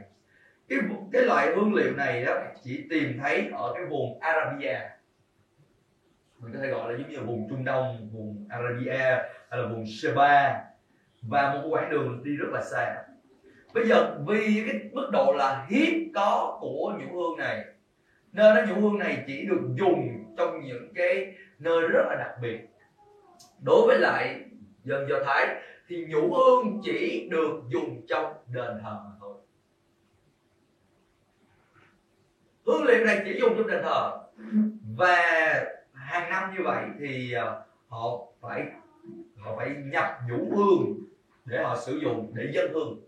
Cái 0.69 0.79
cái 1.11 1.21
loại 1.21 1.55
hương 1.55 1.73
liệu 1.73 1.93
này 1.93 2.25
đó 2.25 2.33
chỉ 2.63 2.87
tìm 2.89 3.19
thấy 3.21 3.49
ở 3.53 3.73
cái 3.75 3.85
vùng 3.85 4.19
Arabia 4.19 4.79
mình 6.41 6.53
có 6.53 6.59
thể 6.59 6.67
gọi 6.67 6.91
là 6.91 6.99
giống 6.99 7.09
như 7.09 7.17
là 7.17 7.23
vùng 7.23 7.49
Trung 7.49 7.65
Đông, 7.65 8.09
vùng 8.13 8.45
Arabia 8.49 8.97
hay 9.49 9.59
là 9.59 9.67
vùng 9.67 9.85
Sheba. 9.85 10.63
Và 11.21 11.53
một 11.53 11.69
quãng 11.69 11.89
đường 11.89 12.23
đi 12.23 12.35
rất 12.35 12.47
là 12.51 12.61
xa. 12.63 13.03
Bây 13.73 13.87
giờ, 13.87 14.17
vì 14.27 14.63
cái 14.67 14.89
mức 14.93 15.09
độ 15.11 15.33
là 15.37 15.67
hiếm 15.69 16.11
có 16.15 16.57
của 16.61 16.93
nhũ 16.99 17.19
hương 17.19 17.37
này 17.37 17.65
nên 18.31 18.55
nó 18.55 18.61
nhũ 18.65 18.81
hương 18.81 18.99
này 18.99 19.23
chỉ 19.27 19.45
được 19.45 19.61
dùng 19.75 20.33
trong 20.37 20.61
những 20.61 20.93
cái 20.95 21.35
nơi 21.59 21.81
rất 21.81 22.03
là 22.09 22.15
đặc 22.15 22.31
biệt. 22.41 22.59
Đối 23.59 23.87
với 23.87 23.99
lại 23.99 24.43
dân 24.83 25.09
do 25.09 25.15
thái 25.25 25.47
thì 25.87 26.05
nhũ 26.09 26.33
hương 26.33 26.81
chỉ 26.83 27.27
được 27.31 27.61
dùng 27.69 28.01
trong 28.07 28.33
đền 28.47 28.79
thờ 28.83 28.99
mà 29.05 29.11
thôi. 29.19 29.35
Hương 32.65 32.83
liệu 32.83 33.05
này 33.05 33.21
chỉ 33.25 33.39
dùng 33.39 33.53
trong 33.57 33.67
đền 33.67 33.83
thờ. 33.83 34.17
Và 34.97 35.15
hàng 36.11 36.29
năm 36.29 36.53
như 36.55 36.63
vậy 36.63 36.85
thì 36.99 37.31
ờ, 37.31 37.65
họ 37.87 38.19
phải 38.41 38.65
họ 39.39 39.55
phải 39.57 39.69
nhập 39.69 40.19
nhũ 40.29 40.55
hương 40.55 40.95
để 41.45 41.63
họ 41.63 41.77
sử 41.77 41.97
dụng 41.97 42.31
để 42.33 42.51
dân 42.53 42.73
hương, 42.73 42.99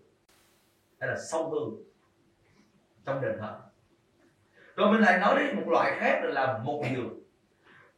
hay 0.99 1.09
là 1.09 1.17
sông 1.17 1.51
hương 1.51 1.83
trong 3.05 3.21
đền 3.21 3.37
thờ. 3.39 3.59
Rồi 4.75 4.91
mình 4.91 5.01
lại 5.01 5.19
nói 5.19 5.39
đến 5.39 5.55
một 5.55 5.67
loại 5.67 5.95
khác 5.99 6.21
là 6.23 6.57
một 6.57 6.83
dược. 6.95 7.11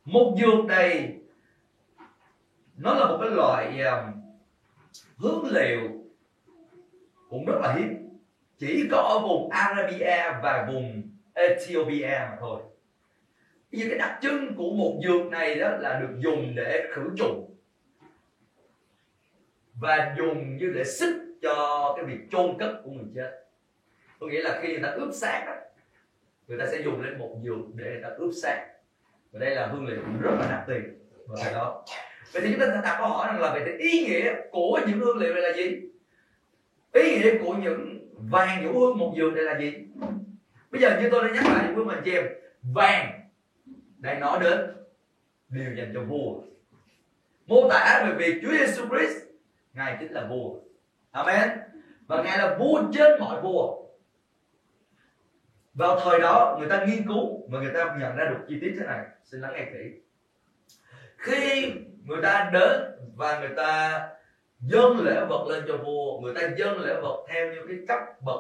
Một 0.06 0.36
dược 0.38 0.66
này, 0.66 1.20
nó 2.78 2.94
là 2.94 3.06
một 3.06 3.18
cái 3.22 3.30
loại 3.30 3.80
ờ, 3.80 4.08
hướng 5.18 5.46
liệu 5.52 5.82
cũng 7.30 7.46
rất 7.46 7.60
là 7.62 7.74
hiếm. 7.74 8.10
Chỉ 8.58 8.88
có 8.92 8.98
ở 8.98 9.20
vùng 9.20 9.50
Arabia 9.50 10.40
và 10.44 10.70
vùng 10.74 11.10
Ethiopia 11.34 12.28
mà 12.30 12.38
thôi. 12.40 12.62
Bây 13.76 13.84
giờ 13.84 13.90
cái 13.90 14.00
đặc 14.00 14.20
trưng 14.22 14.56
của 14.56 14.70
một 14.70 15.00
dược 15.04 15.32
này 15.32 15.56
đó 15.56 15.70
là 15.70 16.00
được 16.00 16.20
dùng 16.20 16.56
để 16.56 16.88
khử 16.92 17.10
trùng. 17.18 17.56
Và 19.82 20.16
dùng 20.18 20.58
như 20.58 20.72
để 20.76 20.84
xích 20.84 21.16
cho 21.42 21.94
cái 21.98 22.06
việc 22.06 22.20
chôn 22.32 22.58
cất 22.60 22.82
của 22.84 22.92
người 22.92 23.06
chết. 23.16 23.32
Có 24.20 24.28
nghĩa 24.28 24.42
là 24.42 24.60
khi 24.62 24.68
người 24.68 24.84
ta 24.84 24.90
ướp 24.90 25.14
xác 25.14 25.44
đó, 25.46 25.54
người 26.48 26.58
ta 26.58 26.66
sẽ 26.72 26.82
dùng 26.82 27.02
lên 27.02 27.20
một 27.20 27.38
dược 27.44 27.76
để 27.76 27.86
người 27.86 28.02
ta 28.04 28.10
ướp 28.18 28.34
xác. 28.42 28.68
Và 29.32 29.40
đây 29.40 29.56
là 29.56 29.68
hương 29.68 29.88
liệu 29.88 30.02
rất 30.22 30.32
là 30.40 30.48
đặc 30.52 30.64
tiền 30.68 31.00
và 31.28 31.52
đó. 31.52 31.86
Vậy 32.34 32.42
thì 32.42 32.52
chúng 32.52 32.60
ta 32.60 32.82
đặt 32.84 32.96
câu 32.98 33.08
hỏi 33.08 33.28
rằng 33.28 33.42
là 33.42 33.54
về 33.54 33.78
ý 33.80 34.06
nghĩa 34.08 34.36
của 34.52 34.80
những 34.88 35.00
hương 35.00 35.18
liệu 35.18 35.34
này 35.34 35.42
là 35.44 35.54
gì? 35.54 35.82
Ý 36.94 37.18
nghĩa 37.18 37.38
của 37.44 37.54
những 37.54 38.10
vàng 38.32 38.66
nhũ 38.66 38.80
hương 38.80 38.98
một 38.98 39.14
dược 39.18 39.34
này 39.34 39.44
là 39.44 39.60
gì? 39.60 39.74
Bây 40.72 40.82
giờ 40.82 41.02
như 41.02 41.10
tôi 41.12 41.28
đã 41.28 41.34
nhắc 41.34 41.46
lại 41.46 41.74
với 41.74 41.86
mình 41.86 42.00
chị 42.06 42.12
em 42.12 42.26
vàng 42.74 43.25
đang 44.06 44.20
nói 44.20 44.40
đến 44.40 44.60
điều 45.50 45.76
dành 45.76 45.92
cho 45.94 46.02
vua. 46.04 46.42
Mô 47.46 47.70
tả 47.70 48.04
về 48.06 48.16
việc 48.18 48.40
Chúa 48.42 48.52
Giêsu 48.52 48.88
Christ, 48.90 49.18
ngài 49.74 49.98
chính 50.00 50.12
là 50.12 50.28
vua. 50.28 50.60
Amen. 51.12 51.50
Và 52.08 52.24
ngài 52.24 52.38
là 52.38 52.58
vua 52.60 52.84
trên 52.94 53.20
mọi 53.20 53.42
vua. 53.42 53.86
Vào 55.74 56.00
thời 56.00 56.20
đó, 56.20 56.58
người 56.60 56.70
ta 56.70 56.86
nghiên 56.86 57.08
cứu 57.08 57.50
và 57.50 57.60
người 57.60 57.74
ta 57.74 57.96
nhận 58.00 58.16
ra 58.16 58.26
được 58.30 58.46
chi 58.48 58.58
tiết 58.62 58.76
thế 58.80 58.86
này. 58.86 59.06
Xin 59.24 59.42
lắng 59.42 59.54
nghe 59.56 59.66
kỹ. 59.74 60.00
Khi 61.18 61.74
người 62.04 62.22
ta 62.24 62.50
đến 62.54 62.82
và 63.16 63.40
người 63.40 63.56
ta 63.58 64.02
dâng 64.60 65.00
lễ 65.06 65.26
vật 65.30 65.48
lên 65.50 65.64
cho 65.68 65.78
vua, 65.78 66.20
người 66.20 66.34
ta 66.34 66.42
dâng 66.58 66.80
lễ 66.80 66.94
vật 67.02 67.26
theo 67.28 67.54
như 67.54 67.60
cái 67.68 67.78
cấp 67.88 68.00
bậc 68.22 68.40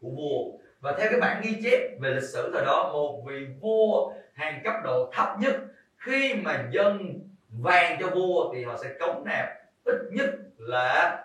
của 0.00 0.10
vua 0.10 0.58
và 0.80 0.92
theo 0.98 1.10
cái 1.10 1.20
bản 1.20 1.42
ghi 1.44 1.60
chép 1.62 2.00
về 2.00 2.10
lịch 2.10 2.28
sử 2.32 2.50
thời 2.52 2.64
đó, 2.64 2.90
một 2.92 3.22
vị 3.26 3.46
vua 3.60 4.12
hàng 4.32 4.60
cấp 4.64 4.74
độ 4.84 5.10
thấp 5.12 5.28
nhất, 5.40 5.56
khi 5.96 6.34
mà 6.34 6.68
dân 6.70 7.20
vàng 7.48 7.96
cho 8.00 8.10
vua 8.10 8.54
thì 8.54 8.64
họ 8.64 8.76
sẽ 8.82 8.96
cống 9.00 9.24
nạp 9.24 9.48
ít 9.84 9.98
nhất 10.10 10.30
là 10.58 11.24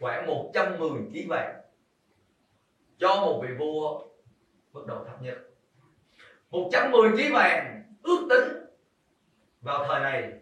khoảng 0.00 0.26
110 0.26 0.90
kg 0.90 1.28
vàng 1.28 1.54
cho 2.98 3.08
một 3.08 3.40
vị 3.42 3.54
vua 3.58 4.02
mức 4.72 4.84
độ 4.86 5.04
thấp 5.04 5.22
nhất. 5.22 5.38
110 6.50 7.10
kg 7.10 7.32
vàng 7.32 7.82
ước 8.02 8.26
tính 8.30 8.64
vào 9.60 9.86
thời 9.88 10.00
này 10.00 10.32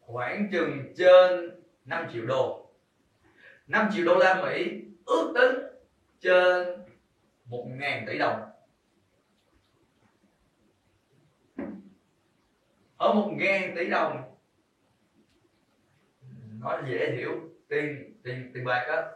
khoảng 0.00 0.50
chừng 0.52 0.94
trên 0.96 1.50
5 1.84 2.06
triệu 2.12 2.26
đô. 2.26 2.70
5 3.66 3.90
triệu 3.94 4.04
đô 4.04 4.14
la 4.14 4.42
Mỹ 4.42 4.80
ước 5.06 5.32
tính 5.34 5.62
trên 6.20 6.87
1.000 7.50 8.06
tỷ 8.06 8.18
đồng. 8.18 8.40
Ở 12.96 13.14
1.000 13.14 13.76
tỷ 13.76 13.90
đồng 13.90 14.34
nói 16.60 16.82
dễ 16.88 17.16
hiểu 17.16 17.32
tiền 17.68 18.14
tiền 18.24 18.50
tiền 18.54 18.64
bạc 18.64 18.86
á 18.88 19.06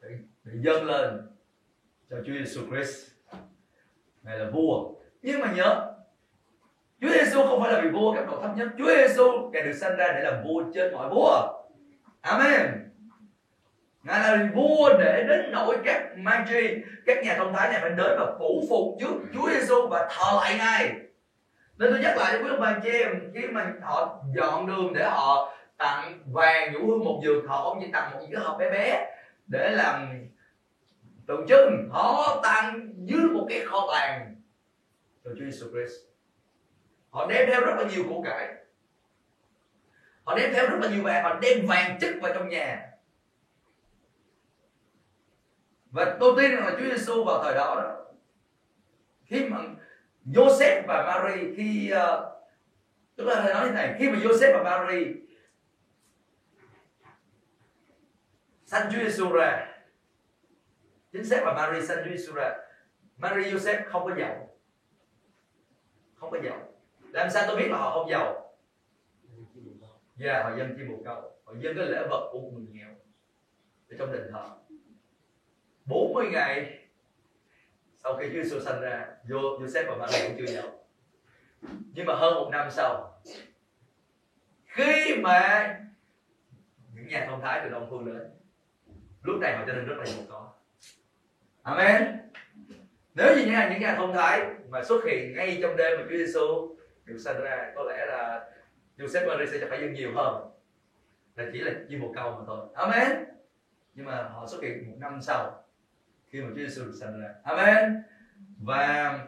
để, 0.00 0.18
dâng 0.44 0.84
lên 0.84 1.20
cho 2.10 2.16
Chúa 2.26 2.32
Giêsu 2.32 2.66
Christ. 2.70 3.12
Ngài 4.22 4.38
là 4.38 4.50
vua. 4.50 4.94
Nhưng 5.22 5.40
mà 5.40 5.52
nhớ 5.52 5.94
Chúa 7.00 7.08
Giêsu 7.08 7.42
không 7.42 7.60
phải 7.62 7.72
là 7.72 7.80
vị 7.80 7.88
vua 7.88 8.14
cấp 8.14 8.24
độ 8.26 8.42
thấp 8.42 8.56
nhất. 8.56 8.68
Chúa 8.78 8.86
Giêsu 8.86 9.50
ngài 9.52 9.62
được 9.62 9.72
sanh 9.72 9.96
ra 9.96 10.12
để 10.12 10.20
làm 10.22 10.44
vua 10.44 10.64
trên 10.74 10.92
mọi 10.92 11.10
vua. 11.10 11.64
Amen. 12.20 12.91
Ngài 14.02 14.20
là 14.20 14.48
vua 14.54 14.98
để 14.98 15.24
đến 15.28 15.52
nỗi 15.52 15.76
các 15.84 16.18
magi 16.18 16.62
Các 17.06 17.24
nhà 17.24 17.34
thông 17.38 17.54
thái 17.54 17.72
này 17.72 17.80
phải 17.80 17.90
đến 17.90 18.16
và 18.18 18.34
phủ 18.38 18.64
phục 18.70 18.96
trước 19.00 19.14
Chúa 19.34 19.50
Giêsu 19.50 19.88
và 19.90 20.08
thờ 20.10 20.40
lại 20.40 20.58
Ngài. 20.58 20.88
Nên 21.78 21.90
tôi 21.90 22.00
nhắc 22.00 22.16
lại 22.16 22.32
cho 22.32 22.44
quý 22.44 22.50
ông 22.50 22.60
bà 22.60 22.78
chị 22.82 22.90
em, 22.90 23.32
Khi 23.34 23.46
mà 23.46 23.72
họ 23.82 24.22
dọn 24.36 24.66
đường 24.66 24.92
để 24.94 25.04
họ 25.04 25.54
tặng 25.76 26.18
vàng 26.26 26.72
vũ 26.72 26.86
hương, 26.86 27.04
một 27.04 27.20
giường 27.24 27.46
Họ 27.46 27.64
không 27.64 27.78
chỉ 27.80 27.90
tặng 27.92 28.10
một 28.12 28.26
cái 28.32 28.42
hộp 28.42 28.58
bé 28.58 28.70
bé 28.70 29.06
Để 29.46 29.70
làm 29.70 30.28
tượng 31.26 31.46
trưng. 31.48 31.88
Họ 31.92 32.40
tặng 32.42 32.92
dưới 32.96 33.20
một 33.20 33.46
cái 33.48 33.60
kho 33.64 33.88
tàng 33.92 34.36
Cho 35.24 35.30
Chúa 35.38 35.44
Giêsu 35.44 35.66
Christ. 35.70 35.94
Họ 37.10 37.26
đem 37.26 37.48
theo 37.50 37.60
rất 37.60 37.74
là 37.78 37.84
nhiều 37.90 38.04
của 38.08 38.22
cải. 38.22 38.48
Họ 40.24 40.34
đem 40.38 40.52
theo 40.54 40.66
rất 40.66 40.78
là 40.80 40.88
nhiều 40.88 41.02
vàng, 41.02 41.24
họ 41.24 41.38
đem 41.42 41.66
vàng 41.66 41.98
chất 42.00 42.10
vào 42.22 42.34
trong 42.34 42.48
nhà 42.48 42.91
và 45.92 46.16
tôi 46.20 46.34
tin 46.36 46.50
rằng 46.50 46.66
là 46.66 46.70
Chúa 46.70 46.96
Giêsu 46.96 47.24
vào 47.24 47.42
thời 47.44 47.54
đó 47.54 47.74
đó 47.82 48.04
khi 49.24 49.48
mà 49.48 49.58
Joseph 50.26 50.82
và 50.86 51.02
Mary 51.02 51.54
khi 51.56 51.92
uh, 51.92 52.24
chúng 53.16 53.28
ta 53.28 53.44
nói 53.54 53.66
như 53.66 53.72
này 53.72 53.94
khi 53.98 54.10
mà 54.10 54.18
Joseph 54.18 54.62
và 54.62 54.62
Mary 54.62 55.04
sanh 58.66 58.92
Chúa 58.92 58.98
Giêsu 58.98 59.32
ra 59.32 59.68
chính 61.12 61.24
xác 61.24 61.44
là 61.44 61.52
Mary 61.52 61.86
sanh 61.86 61.98
Chúa 62.04 62.10
Giêsu 62.10 62.32
ra 62.32 62.56
Mary 63.16 63.42
Joseph 63.42 63.82
không 63.90 64.04
có 64.04 64.14
giàu 64.18 64.48
không 66.22 66.30
có 66.30 66.38
giàu. 66.44 66.68
Làm 67.12 67.30
sao 67.30 67.44
tôi 67.46 67.56
biết 67.56 67.68
là 67.70 67.78
họ 67.78 67.90
không 67.90 68.10
giàu? 68.10 68.54
Dạ 70.16 70.32
yeah, 70.32 70.44
họ 70.44 70.56
dân 70.56 70.74
chi 70.76 70.82
bồ 70.88 71.02
câu 71.04 71.14
họ 71.44 71.54
dân 71.58 71.76
cái 71.76 71.86
lễ 71.86 72.06
vật 72.10 72.28
của 72.32 72.40
người 72.40 72.66
nghèo 72.72 72.88
ở 73.90 73.96
trong 73.98 74.12
đền 74.12 74.22
thờ. 74.32 74.48
40 76.14 76.32
ngày. 76.32 76.78
Sau 78.02 78.16
khi 78.16 78.26
Chúa 78.28 78.42
Giêsu 78.42 78.60
sanh 78.60 78.80
ra 78.80 79.06
Joseph 79.28 79.86
và 79.88 79.96
Maria 79.96 80.28
cũng 80.28 80.36
chưa 80.38 80.52
giàu 80.52 80.82
nhưng 81.94 82.06
mà 82.06 82.14
hơn 82.14 82.34
một 82.34 82.48
năm 82.52 82.70
sau 82.70 83.20
khi 84.64 85.16
mà 85.16 85.68
những 86.94 87.08
nhà 87.08 87.26
thông 87.28 87.40
thái 87.40 87.60
từ 87.64 87.70
đông 87.70 87.86
phương 87.90 88.06
đến 88.06 88.30
lúc 89.22 89.40
này 89.40 89.56
họ 89.56 89.64
trở 89.66 89.72
nên 89.72 89.86
rất 89.86 89.94
là 89.98 90.06
giàu 90.06 90.24
có. 90.30 90.52
Amen. 91.62 92.18
Nếu 93.14 93.36
như 93.36 93.42
những 93.42 93.52
nhà, 93.52 93.68
những 93.70 93.80
nhà 93.80 93.94
thông 93.96 94.14
thái 94.14 94.40
mà 94.68 94.84
xuất 94.84 95.04
hiện 95.04 95.34
ngay 95.36 95.58
trong 95.62 95.76
đêm 95.76 95.98
mà 95.98 96.06
Chúa 96.10 96.16
Giêsu 96.16 96.76
được 97.04 97.18
sanh 97.18 97.42
ra 97.42 97.72
có 97.74 97.82
lẽ 97.82 98.06
là 98.06 98.50
Joseph 98.98 99.28
Maria 99.28 99.50
sẽ 99.50 99.66
phải 99.66 99.80
dâng 99.80 99.92
nhiều 99.92 100.12
hơn. 100.14 100.50
Là 101.36 101.44
chỉ 101.52 101.58
là 101.58 101.72
chỉ 101.88 101.96
một 101.96 102.12
câu 102.14 102.30
mà 102.30 102.44
thôi. 102.46 102.66
Amen. 102.74 103.24
Nhưng 103.94 104.06
mà 104.06 104.22
họ 104.22 104.46
xuất 104.46 104.62
hiện 104.62 104.90
một 104.90 104.96
năm 104.98 105.22
sau 105.22 105.61
khi 106.32 106.40
mà 106.40 106.48
Chúa 106.48 106.56
Giêsu 106.56 106.84
được 106.84 106.94
sanh 107.00 107.20
ra. 107.20 107.28
Amen. 107.42 108.02
Và 108.58 109.18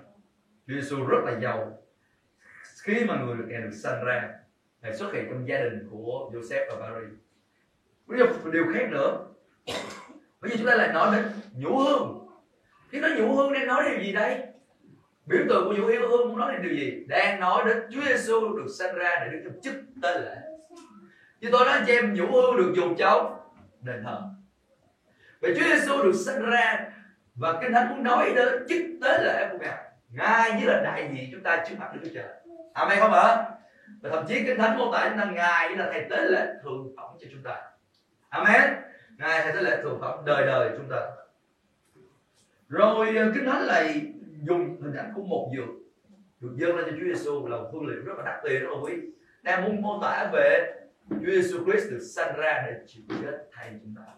Chúa 0.67 0.75
Giêsu 0.75 1.07
rất 1.07 1.19
là 1.25 1.41
giàu. 1.41 1.79
Khi 2.83 3.05
mà 3.05 3.21
người 3.21 3.37
được 3.37 3.45
ngài 3.49 3.61
được 3.61 3.73
sanh 3.73 4.05
ra, 4.05 4.35
ngài 4.83 4.97
xuất 4.97 5.13
hiện 5.13 5.27
trong 5.31 5.49
gia 5.49 5.59
đình 5.59 5.89
của 5.91 6.31
Joseph 6.35 6.67
và 6.71 6.91
Mary. 6.91 7.07
Bây 8.07 8.19
giờ 8.19 8.27
một 8.27 8.51
điều 8.53 8.65
khác 8.75 8.89
nữa. 8.91 9.27
Bây 10.41 10.51
giờ 10.51 10.57
chúng 10.59 10.67
ta 10.67 10.75
lại 10.75 10.93
nói 10.93 11.17
đến 11.17 11.33
nhũ 11.57 11.79
hương. 11.79 12.29
Khi 12.89 13.01
nói 13.01 13.11
nhũ 13.19 13.35
hương 13.35 13.53
đang 13.53 13.67
nói 13.67 13.85
điều 13.91 14.05
gì 14.05 14.13
đây? 14.13 14.47
Biểu 15.27 15.41
tượng 15.49 15.65
của 15.65 15.75
nhũ 15.75 15.87
hương 15.87 16.29
muốn 16.29 16.39
nói 16.39 16.53
đến 16.53 16.63
điều 16.63 16.75
gì? 16.75 17.05
Đang 17.09 17.41
nói 17.41 17.65
đến 17.67 17.83
Chúa 17.91 18.01
Giêsu 18.01 18.57
được 18.57 18.67
sanh 18.79 18.95
ra 18.95 19.11
để 19.25 19.39
được 19.45 19.61
chức 19.63 19.75
tế 20.03 20.21
lễ. 20.21 20.37
Như 21.41 21.49
tôi 21.53 21.67
nói 21.67 21.81
cho 21.87 21.93
em, 21.93 22.15
nhũ 22.15 22.27
hương 22.27 22.57
được 22.57 22.73
dùng 22.77 22.97
trong 22.97 23.41
đền 23.81 24.03
thờ 24.05 24.23
vậy 25.45 25.55
Chúa 25.57 25.65
Giêsu 25.65 26.03
được 26.03 26.13
sanh 26.13 26.43
ra 26.43 26.87
và 27.35 27.59
kinh 27.61 27.73
thánh 27.73 27.89
muốn 27.89 28.03
nói 28.03 28.33
đến 28.37 28.67
chức 28.69 28.83
tế 29.03 29.19
lễ 29.25 29.49
của 29.53 29.59
ngài. 29.59 29.85
Ngài 30.11 30.61
như 30.61 30.67
là 30.67 30.81
đại 30.85 31.11
diện 31.13 31.29
chúng 31.33 31.43
ta 31.43 31.65
trước 31.69 31.75
mặt 31.79 31.91
Đức 31.95 32.01
Chúa 32.05 32.11
Trời. 32.15 32.35
Amen 32.75 32.99
không 33.01 33.13
ạ? 33.13 33.45
Và 34.03 34.11
thậm 34.11 34.25
chí 34.29 34.45
kinh 34.47 34.59
thánh 34.59 34.79
mô 34.79 34.93
tả 34.93 35.09
chúng 35.09 35.19
ta, 35.19 35.25
ngài 35.25 35.71
như 35.71 35.75
là 35.77 35.91
thầy 35.93 36.07
tế 36.11 36.17
lễ 36.17 36.47
thường 36.63 36.93
phẩm 36.97 37.11
cho 37.21 37.27
chúng 37.33 37.43
ta. 37.43 37.63
Amen. 38.29 38.75
Ngài 39.19 39.43
thầy 39.43 39.53
tế 39.53 39.63
lễ 39.63 39.79
thường 39.83 39.99
phẩm 40.01 40.25
đời 40.27 40.47
đời 40.47 40.71
chúng 40.77 40.89
ta. 40.91 41.01
Rồi 42.69 43.17
ờ, 43.17 43.33
kinh 43.35 43.47
thánh 43.47 43.63
lại 43.63 44.03
dùng 44.43 44.83
hình 44.83 44.95
ảnh 44.95 45.13
của 45.15 45.23
một 45.23 45.51
dược 45.57 45.69
được 46.41 46.57
dâng 46.57 46.77
lên 46.77 46.87
cho 46.91 46.93
Chúa 46.93 47.15
Giêsu 47.15 47.49
là 47.49 47.57
một 47.57 47.69
phương 47.73 47.87
liệu 47.87 48.03
rất 48.05 48.13
là 48.19 48.25
đặc 48.25 48.41
biệt 48.45 48.61
đó 48.61 48.69
là 48.69 48.77
quý. 48.83 48.93
Đang 49.43 49.65
muốn 49.65 49.83
mô 49.83 50.03
tả 50.03 50.31
về 50.33 50.73
Chúa 51.11 51.31
Giêsu 51.31 51.65
Christ 51.65 51.91
được 51.91 52.01
sanh 52.15 52.37
ra 52.37 52.65
để 52.67 52.75
chịu 52.87 53.03
chết 53.23 53.39
thay 53.53 53.73
chúng 53.83 53.95
ta. 53.97 54.13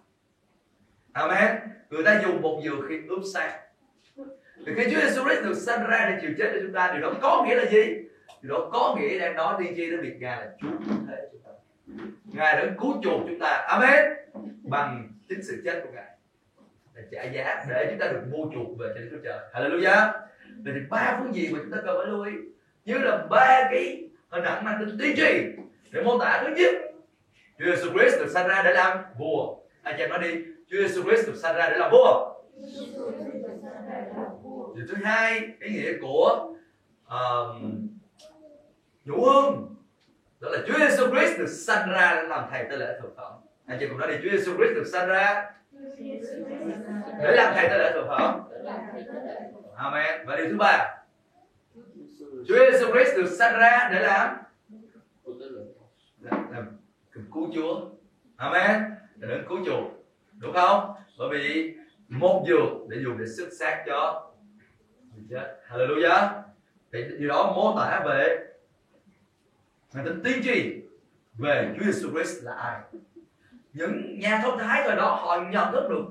Amen. 1.17 1.57
Người 1.91 2.05
ta 2.05 2.21
dùng 2.23 2.43
một 2.43 2.61
dừa 2.65 2.77
khi 2.89 3.01
ướp 3.09 3.23
xác 3.35 3.59
thì 4.67 4.73
khi 4.77 4.85
Chúa 4.85 5.01
Giêsu 5.01 5.25
Christ 5.25 5.43
được 5.45 5.55
sanh 5.55 5.87
ra 5.87 6.11
để 6.11 6.19
chịu 6.21 6.31
chết 6.39 6.51
cho 6.55 6.59
chúng 6.63 6.73
ta, 6.73 6.93
điều 6.93 7.03
đó 7.03 7.15
có 7.23 7.45
nghĩa 7.47 7.55
là 7.55 7.65
gì? 7.65 7.85
Điều 8.43 8.59
đó 8.59 8.71
có 8.73 8.97
nghĩa 8.99 9.19
đang 9.19 9.37
nói 9.37 9.55
tiên 9.59 9.73
tri 9.77 9.91
đến 9.91 10.01
việc 10.01 10.17
ngài 10.21 10.37
là 10.41 10.51
Chúa 10.61 10.69
thế 11.09 11.29
chúng 11.33 11.41
ta. 11.45 11.51
Ngài 12.25 12.57
đã 12.57 12.73
cứu 12.81 13.01
chuộc 13.03 13.21
chúng 13.29 13.39
ta. 13.39 13.65
Amen. 13.69 14.13
Bằng 14.63 15.09
chính 15.29 15.43
sự 15.43 15.63
chết 15.65 15.81
của 15.85 15.91
ngài. 15.95 16.11
Để 16.95 17.03
trả 17.13 17.23
giá 17.23 17.65
để 17.69 17.87
chúng 17.91 17.99
ta 17.99 18.09
được 18.13 18.23
mua 18.31 18.45
chuộc 18.55 18.79
về 18.79 18.87
cho 18.95 19.01
Đức 19.01 19.09
Chúa 19.11 19.23
Trời. 19.25 19.39
Hallelujah. 19.53 20.13
Vậy 20.65 20.75
thì 20.75 20.81
ba 20.91 21.19
phương 21.21 21.35
diện 21.35 21.53
mà 21.53 21.59
chúng 21.63 21.73
ta 21.73 21.79
cần 21.87 21.97
phải 21.99 22.07
lưu 22.07 22.25
ý. 22.25 22.33
Như 22.85 22.99
là 22.99 23.27
ba 23.31 23.69
cái 23.71 24.09
hình 24.29 24.45
ảnh 24.45 24.65
mang 24.65 24.77
tính 24.79 24.99
tiên 25.01 25.17
tri 25.17 25.63
để 25.91 26.03
mô 26.03 26.19
tả 26.19 26.43
thứ 26.45 26.55
nhất, 26.57 26.75
Chúa 27.59 27.65
Jesus 27.65 27.93
Christ 27.93 28.19
được 28.19 28.31
sanh 28.35 28.49
ra 28.49 28.63
để 28.65 28.73
làm 28.73 28.99
vua. 29.19 29.57
Anh 29.83 29.95
chị 29.99 30.05
em 30.05 30.11
nói 30.11 30.19
đi. 30.23 30.45
Chúa 30.71 30.77
Giêsu 30.77 31.03
Christ 31.03 31.27
được 31.27 31.37
sanh 31.37 31.57
ra 31.57 31.71
để 31.71 31.79
làm 31.79 31.91
vua. 31.91 32.35
Điều 34.75 34.87
thứ 34.89 34.95
hai 35.05 35.41
ý 35.61 35.71
nghĩa 35.71 35.93
của 36.03 36.55
um, 37.09 37.89
nhũ 39.05 39.25
hương 39.25 39.75
đó 40.41 40.49
là 40.51 40.59
Chúa 40.67 40.79
Giêsu 40.79 41.07
Christ 41.07 41.39
được 41.39 41.49
sanh 41.49 41.91
ra 41.91 42.15
để 42.15 42.29
làm 42.29 42.49
thầy 42.51 42.65
tế 42.71 42.77
lễ 42.77 42.99
thượng 43.03 43.15
phẩm. 43.17 43.33
Anh 43.67 43.77
chị 43.81 43.87
cùng 43.89 43.99
nói 43.99 44.09
đi 44.09 44.15
Chúa 44.23 44.37
Giêsu 44.37 44.57
Christ 44.57 44.75
được 44.75 44.87
sanh 44.93 45.09
ra 45.09 45.53
để 47.23 47.33
làm 47.37 47.55
thầy 47.55 47.69
tế 47.69 47.79
lễ 47.79 47.93
thượng 47.95 48.09
phẩm. 48.09 48.43
Amen. 49.77 50.27
Và 50.27 50.37
điều 50.37 50.49
thứ 50.49 50.57
ba 50.57 51.05
Chúa 52.49 52.71
Giêsu 52.73 52.87
Christ 52.93 53.17
được 53.17 53.37
sanh 53.39 53.59
ra 53.59 53.89
để 53.93 54.01
làm 54.01 54.37
làm, 56.21 56.53
làm 56.53 56.79
cứu 57.35 57.51
Chúa. 57.55 57.81
Amen. 58.37 58.83
Để 59.17 59.29
đến 59.29 59.45
cứu 59.49 59.59
chuộc 59.67 60.06
đúng 60.39 60.53
không? 60.55 60.95
Bởi 61.19 61.29
vì 61.33 61.75
một 62.09 62.45
dược 62.49 62.89
để 62.89 62.97
dùng 63.05 63.19
để 63.19 63.27
xuất 63.27 63.49
xác 63.59 63.85
cho 63.87 64.31
người 65.15 65.25
chết. 65.31 65.57
Hallelujah. 65.69 66.43
Thì 66.93 67.05
điều 67.19 67.29
đó 67.29 67.53
mô 67.57 67.77
tả 67.77 68.03
về 68.07 68.47
người 69.95 70.05
tính 70.05 70.21
tiên 70.25 70.41
tri 70.45 70.83
về 71.39 71.75
Chúa 71.77 71.85
Jesus 71.85 72.13
Christ 72.13 72.45
là 72.45 72.55
ai. 72.55 72.81
Những 73.73 74.19
nhà 74.19 74.41
thông 74.43 74.59
thái 74.59 74.83
thời 74.87 74.97
đó 74.97 75.15
họ 75.15 75.45
nhận 75.51 75.73
thức 75.73 75.89
được 75.89 76.05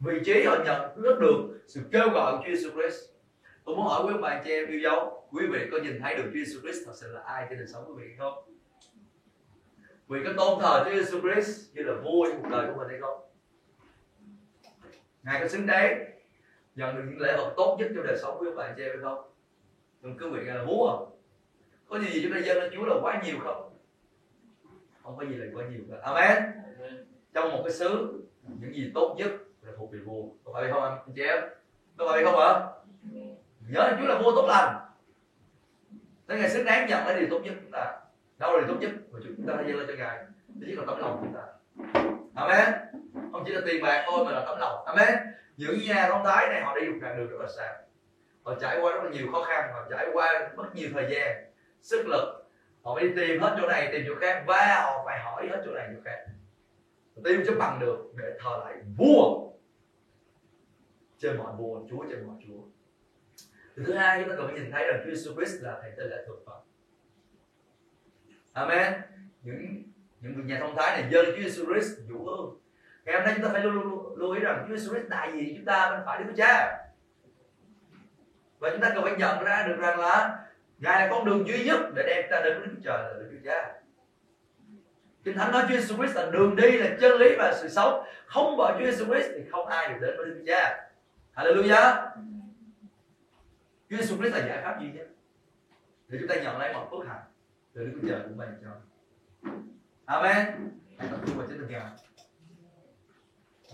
vị 0.00 0.20
trí, 0.24 0.44
họ 0.44 0.56
nhận 0.64 0.96
thức 0.96 1.18
được 1.20 1.60
sự 1.66 1.80
kêu 1.92 2.10
gọi 2.10 2.32
của 2.32 2.44
Chúa 2.46 2.52
Jesus 2.52 2.72
Christ. 2.72 3.00
Tôi 3.64 3.76
muốn 3.76 3.86
hỏi 3.86 4.04
quý 4.06 4.20
bạn 4.22 4.42
chị 4.44 4.50
em 4.50 4.68
yêu 4.68 4.80
dấu, 4.80 5.28
quý 5.32 5.46
vị 5.46 5.68
có 5.72 5.78
nhìn 5.78 6.00
thấy 6.00 6.16
được 6.16 6.24
Chúa 6.24 6.38
Jesus 6.38 6.60
Christ 6.60 6.86
thật 6.86 6.92
sự 6.94 7.12
là 7.12 7.20
ai 7.20 7.46
trên 7.50 7.58
đời 7.58 7.66
sống 7.66 7.84
quý 7.86 8.02
vị 8.02 8.14
không? 8.18 8.53
Vì 10.08 10.20
có 10.24 10.32
tôn 10.36 10.60
thờ 10.60 10.84
Chúa 10.84 10.94
Giêsu 10.94 11.20
Christ 11.20 11.74
như 11.74 11.82
là 11.82 11.94
vua 12.04 12.26
trong 12.28 12.42
cuộc 12.42 12.48
đời 12.48 12.66
của 12.66 12.78
mình 12.78 12.88
hay 12.88 12.98
không? 13.00 13.20
Ngài 15.22 15.40
có 15.40 15.48
xứng 15.48 15.66
đáng 15.66 16.04
nhận 16.74 16.96
được 16.96 17.02
những 17.06 17.20
lễ 17.20 17.36
vật 17.36 17.54
tốt 17.56 17.76
nhất 17.78 17.90
trong 17.94 18.06
đời 18.06 18.18
sống 18.22 18.38
của 18.38 18.50
bạn 18.56 18.74
chị 18.76 18.82
em 18.82 18.90
hay 18.90 19.02
không? 19.02 19.30
Đừng 20.02 20.16
cứ 20.18 20.30
ngài 20.30 20.56
là 20.56 20.64
vua 20.64 20.96
không 20.96 21.18
có 21.88 21.98
gì 21.98 22.22
chúng 22.22 22.32
ta 22.32 22.38
dâng 22.38 22.58
lên 22.58 22.72
Chúa 22.74 22.84
là 22.84 22.94
quá 23.02 23.22
nhiều 23.24 23.36
không? 23.44 23.78
Không 25.02 25.16
có 25.16 25.24
gì 25.24 25.34
là 25.34 25.46
quá 25.54 25.64
nhiều 25.70 25.80
cả. 25.90 25.96
Amen. 26.02 26.42
Trong 27.34 27.50
một 27.50 27.62
cái 27.64 27.72
xứ 27.72 28.22
những 28.42 28.74
gì 28.74 28.90
tốt 28.94 29.14
nhất 29.18 29.30
là 29.62 29.72
thuộc 29.78 29.92
về 29.92 29.98
vua. 29.98 30.22
Có 30.44 30.52
phải 30.52 30.72
không 30.72 30.82
anh 30.82 30.98
chị 31.16 31.22
em? 31.22 31.44
Có 31.96 32.08
phải 32.12 32.24
không 32.24 32.38
ạ 32.38 32.60
nhớ 33.70 33.80
là 33.80 33.96
Chúa 34.00 34.06
là 34.06 34.18
vua 34.22 34.36
tốt 34.36 34.46
lành. 34.48 34.80
Nên 36.28 36.38
ngài 36.38 36.50
xứng 36.50 36.64
đáng 36.64 36.88
nhận 36.88 37.06
lấy 37.06 37.20
điều 37.20 37.28
tốt 37.30 37.40
nhất 37.44 37.54
chúng 37.62 37.70
ta 37.70 38.00
đâu 38.38 38.52
là 38.52 38.66
điều 38.66 38.74
tốt 38.74 38.80
nhất 38.80 38.90
mà 39.10 39.18
chúng 39.24 39.46
ta 39.46 39.54
đã 39.56 39.62
dâng 39.68 39.76
lên 39.76 39.86
cho 39.88 39.94
ngài. 39.94 40.24
Thứ 40.60 40.66
nhất 40.66 40.78
là 40.78 40.84
tấm 40.86 40.98
lòng 40.98 41.18
chúng 41.20 41.34
ta. 41.34 41.42
Amen. 42.34 42.74
Không 43.32 43.42
chỉ 43.46 43.52
là 43.52 43.60
tiền 43.66 43.82
bạc 43.82 44.04
thôi 44.06 44.24
mà 44.24 44.32
là 44.32 44.44
tấm 44.46 44.58
lòng. 44.58 44.84
Amen. 44.86 45.14
Những 45.56 45.78
nhà 45.86 46.08
con 46.10 46.24
thái 46.24 46.48
này 46.48 46.60
họ 46.62 46.78
đi 46.80 46.88
một 46.88 46.98
đoạn 47.00 47.16
đường 47.16 47.30
rất 47.30 47.36
là 47.40 47.48
xa. 47.56 47.76
Họ 48.42 48.54
trải 48.60 48.80
qua 48.80 48.92
rất 48.92 49.04
là 49.04 49.10
nhiều 49.10 49.32
khó 49.32 49.44
khăn, 49.44 49.70
họ 49.72 49.86
trải 49.90 50.06
qua 50.12 50.52
mất 50.56 50.74
nhiều 50.74 50.88
thời 50.94 51.06
gian, 51.10 51.44
sức 51.82 52.06
lực. 52.06 52.44
Họ 52.82 52.94
phải 52.94 53.08
đi 53.08 53.14
tìm 53.16 53.40
hết 53.40 53.56
chỗ 53.60 53.68
này, 53.68 53.88
tìm 53.92 54.04
chỗ 54.08 54.14
khác 54.20 54.44
và 54.46 54.80
họ 54.82 55.02
phải 55.06 55.20
hỏi 55.20 55.48
hết 55.50 55.62
chỗ 55.64 55.72
này, 55.74 55.88
chỗ 55.94 56.00
khác. 56.04 56.24
Tìm 57.24 57.42
cho 57.46 57.54
bằng 57.58 57.78
được 57.80 57.98
để 58.16 58.38
thờ 58.40 58.60
lại 58.64 58.74
vua 58.96 59.50
trên 61.18 61.36
mọi 61.36 61.52
vua 61.58 61.80
chúa 61.90 62.04
trên 62.10 62.26
mọi 62.26 62.36
chúa. 62.46 62.60
Thứ 63.76 63.92
hai, 63.92 64.20
chúng 64.20 64.28
ta 64.30 64.36
cần 64.36 64.46
phải 64.46 64.54
nhìn 64.54 64.70
thấy 64.72 64.86
rằng 64.86 65.02
Chúa 65.04 65.10
Jesus 65.10 65.36
Christ 65.36 65.62
là 65.62 65.78
thầy 65.82 65.92
tên 65.96 66.10
lễ 66.10 66.24
thượng 66.26 66.42
phẩm 66.46 66.60
Amen 68.54 68.92
những 69.42 69.82
những 70.20 70.34
người 70.34 70.44
nhà 70.44 70.58
thông 70.60 70.76
thái 70.76 71.00
này 71.00 71.10
dơ 71.12 71.24
Chúa 71.24 71.32
Jesus 71.32 71.72
Christ 71.72 71.98
dụ 72.08 72.24
hương 72.24 72.58
ngày 73.04 73.14
hôm 73.14 73.24
nay 73.24 73.34
chúng 73.36 73.44
ta 73.44 73.50
phải 73.52 73.62
lưu, 73.62 73.72
lưu, 73.72 74.16
lưu 74.16 74.32
ý 74.32 74.40
rằng 74.40 74.66
Chúa 74.68 74.74
Jesus 74.74 74.90
Christ 74.90 75.08
đại 75.08 75.32
diện 75.32 75.54
chúng 75.56 75.64
ta 75.64 75.90
bên 75.90 76.00
phải 76.06 76.18
Đức 76.18 76.24
Chúa 76.28 76.36
Cha 76.36 76.78
và 78.58 78.70
chúng 78.70 78.80
ta 78.80 78.90
cần 78.94 79.04
phải 79.04 79.16
nhận 79.18 79.44
ra 79.44 79.66
được 79.66 79.76
rằng 79.78 80.00
là 80.00 80.44
Ngài 80.78 81.00
là 81.00 81.08
con 81.10 81.24
đường 81.24 81.48
duy 81.48 81.64
nhất 81.64 81.80
để 81.94 82.02
đem 82.06 82.24
ta 82.30 82.40
đến 82.44 82.58
với 82.58 82.68
Đức 82.68 82.76
Trời 82.84 83.02
là 83.02 83.14
Đức 83.18 83.28
Chúa 83.32 83.50
Cha. 83.50 83.74
Kinh 85.24 85.36
Thánh 85.36 85.52
nói 85.52 85.62
Chúa 85.68 85.74
Jesus 85.74 85.96
Christ 85.96 86.16
là 86.16 86.30
đường 86.30 86.56
đi, 86.56 86.78
là 86.78 86.96
chân 87.00 87.18
lý 87.18 87.34
và 87.38 87.54
sự 87.60 87.68
sống. 87.68 88.04
Không 88.26 88.56
bỏ 88.56 88.78
Chúa 88.78 88.84
Jesus 88.84 89.06
Christ 89.06 89.30
thì 89.34 89.50
không 89.50 89.66
ai 89.66 89.88
được 89.88 89.98
đến 90.00 90.16
với 90.16 90.26
Đức 90.26 90.34
Chúa 90.38 90.46
Cha. 90.46 90.90
Hallelujah. 91.34 92.06
Chúa 93.90 93.96
Jesus 93.96 94.18
Christ 94.18 94.34
là 94.34 94.46
giải 94.46 94.62
pháp 94.64 94.80
duy 94.80 94.92
nhất 94.92 95.06
để 96.08 96.18
chúng 96.20 96.28
ta 96.28 96.34
nhận 96.34 96.58
lấy 96.58 96.74
mọi 96.74 96.86
phước 96.90 97.08
hạnh 97.08 97.22
từ 97.74 97.84
Đức 97.84 97.92
Chúa 98.02 98.08
Trời 98.08 98.22
của 98.28 98.34
mình 98.34 98.48
cho. 98.62 98.70
Amen. 100.04 100.70
Hãy 100.98 101.08
tập 101.10 101.20
trung 101.26 101.38
vào 101.38 101.46
chính 101.46 101.66
Ngài. 101.68 101.92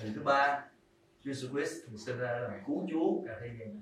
Điều 0.03 0.13
thứ 0.15 0.23
ba, 0.23 0.65
Chúa 1.25 1.31
Jesus 1.31 1.53
Christ 1.53 1.73
sinh 2.07 2.19
ra 2.19 2.39
là 2.39 2.61
cứu 2.67 2.87
Chúa 2.91 3.23
cả 3.27 3.39
thế 3.41 3.51
gian. 3.61 3.81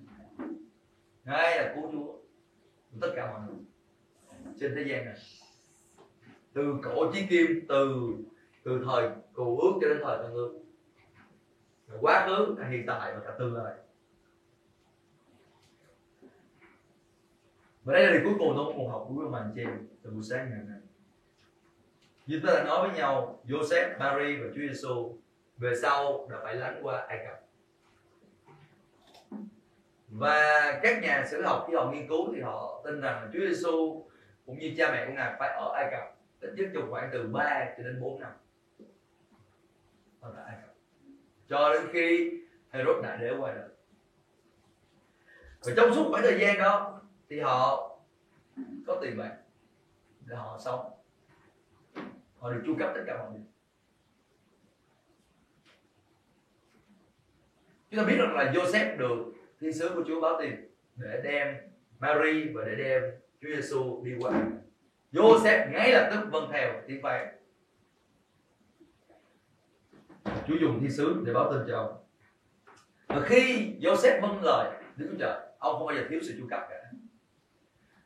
Ngài 1.25 1.63
là 1.63 1.75
cứu 1.75 1.93
Chúa 1.93 2.19
tất 3.01 3.13
cả 3.17 3.33
mọi 3.33 3.41
người 3.41 3.57
trên 4.61 4.75
thế 4.75 4.83
gian 4.83 5.05
này 5.05 5.17
từ 6.53 6.79
cổ 6.83 7.13
chí 7.13 7.27
kim 7.27 7.67
từ 7.69 8.15
từ 8.65 8.85
thời 8.85 9.11
cựu 9.35 9.59
ước 9.61 9.73
cho 9.81 9.89
đến 9.89 9.99
thời 10.03 10.19
tân 10.23 10.33
ước 10.33 10.59
quá 12.01 12.27
khứ 12.27 12.57
hiện 12.71 12.85
tại 12.87 13.15
và 13.15 13.21
cả 13.25 13.37
tương 13.39 13.55
lai 13.55 13.75
và 17.89 17.95
đây 17.95 18.07
là 18.07 18.13
điều 18.13 18.21
cuối 18.25 18.35
cùng 18.39 18.55
tôi 18.57 18.75
muốn 18.75 18.91
học 18.91 19.07
của 19.09 19.31
các 19.33 19.39
anh 19.39 19.53
chị 19.55 19.65
từ 20.03 20.11
buổi 20.11 20.23
sáng 20.23 20.51
ngày 20.51 20.61
nay. 20.69 20.79
Như 22.27 22.41
ta 22.47 22.55
đã 22.55 22.65
nói 22.65 22.89
với 22.89 22.99
nhau 22.99 23.41
Joseph, 23.45 23.99
Mary 23.99 24.37
và 24.37 24.47
Chúa 24.55 24.61
Giêsu 24.61 25.17
về 25.57 25.73
sau 25.83 26.29
đã 26.31 26.39
phải 26.43 26.55
lánh 26.55 26.81
qua 26.83 27.07
Ai 27.09 27.27
Cập. 27.27 27.41
Và 30.09 30.79
các 30.83 31.03
nhà 31.03 31.25
sử 31.31 31.43
học 31.43 31.65
khi 31.69 31.75
họ 31.75 31.91
nghiên 31.91 32.09
cứu 32.09 32.33
thì 32.35 32.41
họ 32.41 32.83
tin 32.85 33.01
rằng 33.01 33.31
Chúa 33.33 33.41
Giêsu 33.41 34.07
cũng 34.47 34.59
như 34.59 34.75
cha 34.79 34.93
mẹ 34.93 35.07
của 35.07 35.13
ngài 35.13 35.37
phải 35.39 35.49
ở 35.49 35.73
Ai 35.75 35.89
Cập 35.91 36.17
ít 36.41 36.55
nhất 36.57 36.71
trong 36.75 36.91
khoảng 36.91 37.11
từ 37.13 37.29
3 37.33 37.75
cho 37.77 37.83
đến 37.83 38.01
4 38.01 38.21
năm. 38.21 38.33
Ở 40.21 40.33
tại 40.37 40.45
Ai 40.47 40.57
Cập. 40.63 40.75
Cho 41.49 41.73
đến 41.73 41.83
khi 41.93 42.33
Herod 42.71 43.03
đại 43.03 43.19
đế 43.19 43.31
qua 43.39 43.55
đời. 43.55 43.69
Và 45.65 45.73
trong 45.77 45.95
suốt 45.95 46.09
khoảng 46.11 46.23
thời 46.23 46.39
gian 46.41 46.59
đó 46.59 46.98
thì 47.29 47.41
họ 47.41 47.97
có 48.87 48.99
tiền 49.03 49.19
bạc 49.19 49.37
để 50.27 50.37
họ 50.37 50.59
sống. 50.65 50.91
Họ 52.39 52.53
được 52.53 52.63
chu 52.67 52.77
cấp 52.79 52.91
tất 52.95 53.03
cả 53.07 53.19
mọi 53.19 53.31
điều 53.35 53.45
chúng 57.91 58.01
ta 58.01 58.07
biết 58.07 58.17
rằng 58.19 58.35
là 58.35 58.53
Joseph 58.53 58.97
được 58.97 59.33
thiên 59.61 59.73
sứ 59.73 59.89
của 59.95 60.03
Chúa 60.07 60.21
báo 60.21 60.41
tin 60.41 60.55
để 60.97 61.21
đem 61.25 61.57
Mary 61.99 62.49
và 62.55 62.65
để 62.65 62.75
đem 62.75 63.03
Chúa 63.41 63.49
Giêsu 63.49 64.05
đi 64.05 64.13
qua. 64.21 64.33
Joseph 65.13 65.71
ngay 65.73 65.93
lập 65.93 66.11
tức 66.13 66.29
vâng 66.31 66.49
theo 66.53 66.83
tiếng 66.87 67.03
phán. 67.03 67.29
Chúa 70.25 70.55
dùng 70.61 70.81
thiên 70.81 70.91
sứ 70.91 71.23
để 71.27 71.33
báo 71.33 71.53
tin 71.53 71.61
cho 71.69 71.77
ông. 71.77 72.05
Và 73.07 73.27
khi 73.29 73.75
Joseph 73.81 74.21
vâng 74.21 74.43
lời 74.43 74.83
Đức 74.97 75.09
Chúa 75.11 75.19
Trời, 75.19 75.41
ông 75.59 75.79
không 75.79 75.87
bao 75.87 75.97
giờ 75.97 76.07
thiếu 76.11 76.21
sự 76.23 76.35
chu 76.39 76.47
cấp 76.51 76.61
cả 76.71 76.78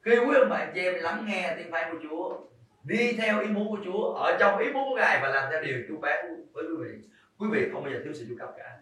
khi 0.05 0.19
quý 0.19 0.37
ông 0.37 0.49
bà 0.49 0.71
chị 0.75 0.81
em 0.81 0.95
lắng 0.95 1.25
nghe 1.29 1.55
tiếng 1.57 1.71
phán 1.71 1.93
của 1.93 1.99
Chúa, 2.03 2.39
đi 2.85 3.13
theo 3.13 3.41
ý 3.41 3.49
muốn 3.49 3.69
của 3.69 3.79
Chúa, 3.85 4.13
ở 4.13 4.37
trong 4.41 4.59
ý 4.59 4.73
muốn 4.73 4.89
của 4.89 4.97
Ngài 4.97 5.21
và 5.23 5.29
làm 5.29 5.49
theo 5.53 5.63
điều 5.63 5.79
Chúa 5.89 6.01
phán 6.03 6.47
với 6.53 6.65
quý 6.65 6.85
vị. 6.85 7.09
Quý 7.39 7.49
vị 7.53 7.69
không 7.73 7.83
bao 7.83 7.93
giờ 7.93 7.99
thiếu 8.05 8.13
sự 8.15 8.27
chu 8.29 8.35
cấp 8.39 8.51
cả. 8.57 8.79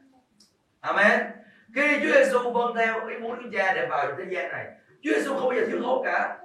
Amen. 0.81 1.21
Khi 1.75 2.01
Chúa 2.03 2.13
Giêsu 2.13 2.51
vâng 2.51 2.75
theo 2.77 3.09
ý 3.09 3.17
muốn 3.19 3.43
của 3.43 3.49
Cha 3.53 3.75
để 3.75 3.87
vào 3.87 4.15
thế 4.19 4.25
gian 4.31 4.51
này, 4.51 4.67
Chúa 5.03 5.11
Giêsu 5.15 5.35
không 5.35 5.49
bao 5.49 5.59
giờ 5.59 5.67
thiếu 5.67 5.83
thốn 5.83 6.05
cả. 6.05 6.39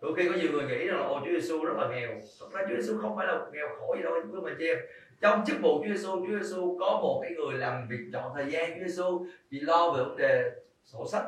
Đôi 0.00 0.14
khi 0.16 0.28
có 0.28 0.34
nhiều 0.34 0.52
người 0.52 0.64
nghĩ 0.64 0.86
rằng 0.86 1.00
là 1.00 1.06
ô 1.06 1.20
Chúa 1.24 1.40
Giêsu 1.40 1.64
rất 1.64 1.74
là 1.76 1.88
nghèo. 1.88 2.10
Thật 2.40 2.46
ra 2.52 2.60
Chúa 2.68 2.76
Giêsu 2.76 2.98
không 2.98 3.16
phải 3.16 3.26
là 3.26 3.40
nghèo 3.52 3.68
khổ 3.78 3.94
gì 3.96 4.02
đâu, 4.02 4.12
quý 4.22 4.30
ông 4.34 4.44
bà 4.44 4.50
chị 4.58 4.66
em. 4.66 4.78
Trong 5.20 5.44
chức 5.46 5.56
vụ 5.62 5.82
Chúa 5.82 5.94
Giêsu 5.94 6.26
Chúa 6.26 6.38
Giêsu 6.38 6.78
có 6.80 6.98
một 7.02 7.20
cái 7.22 7.32
người 7.32 7.58
làm 7.58 7.88
việc 7.88 8.10
chọn 8.12 8.32
thời 8.34 8.46
gian 8.50 8.70
Chúa 8.70 8.86
Giêsu 8.86 9.26
chỉ 9.50 9.60
lo 9.60 9.90
về 9.90 10.04
vấn 10.04 10.16
đề 10.16 10.50
sổ 10.84 11.06
sách, 11.12 11.24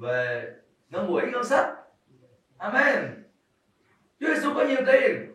về 0.00 0.52
nó 0.90 1.02
mũi 1.02 1.22
ngân 1.32 1.44
sách. 1.44 1.66
Amen. 2.58 3.24
Chúa 4.20 4.26
Giêsu 4.34 4.54
có 4.54 4.64
nhiều 4.64 4.80
tiền. 4.86 5.30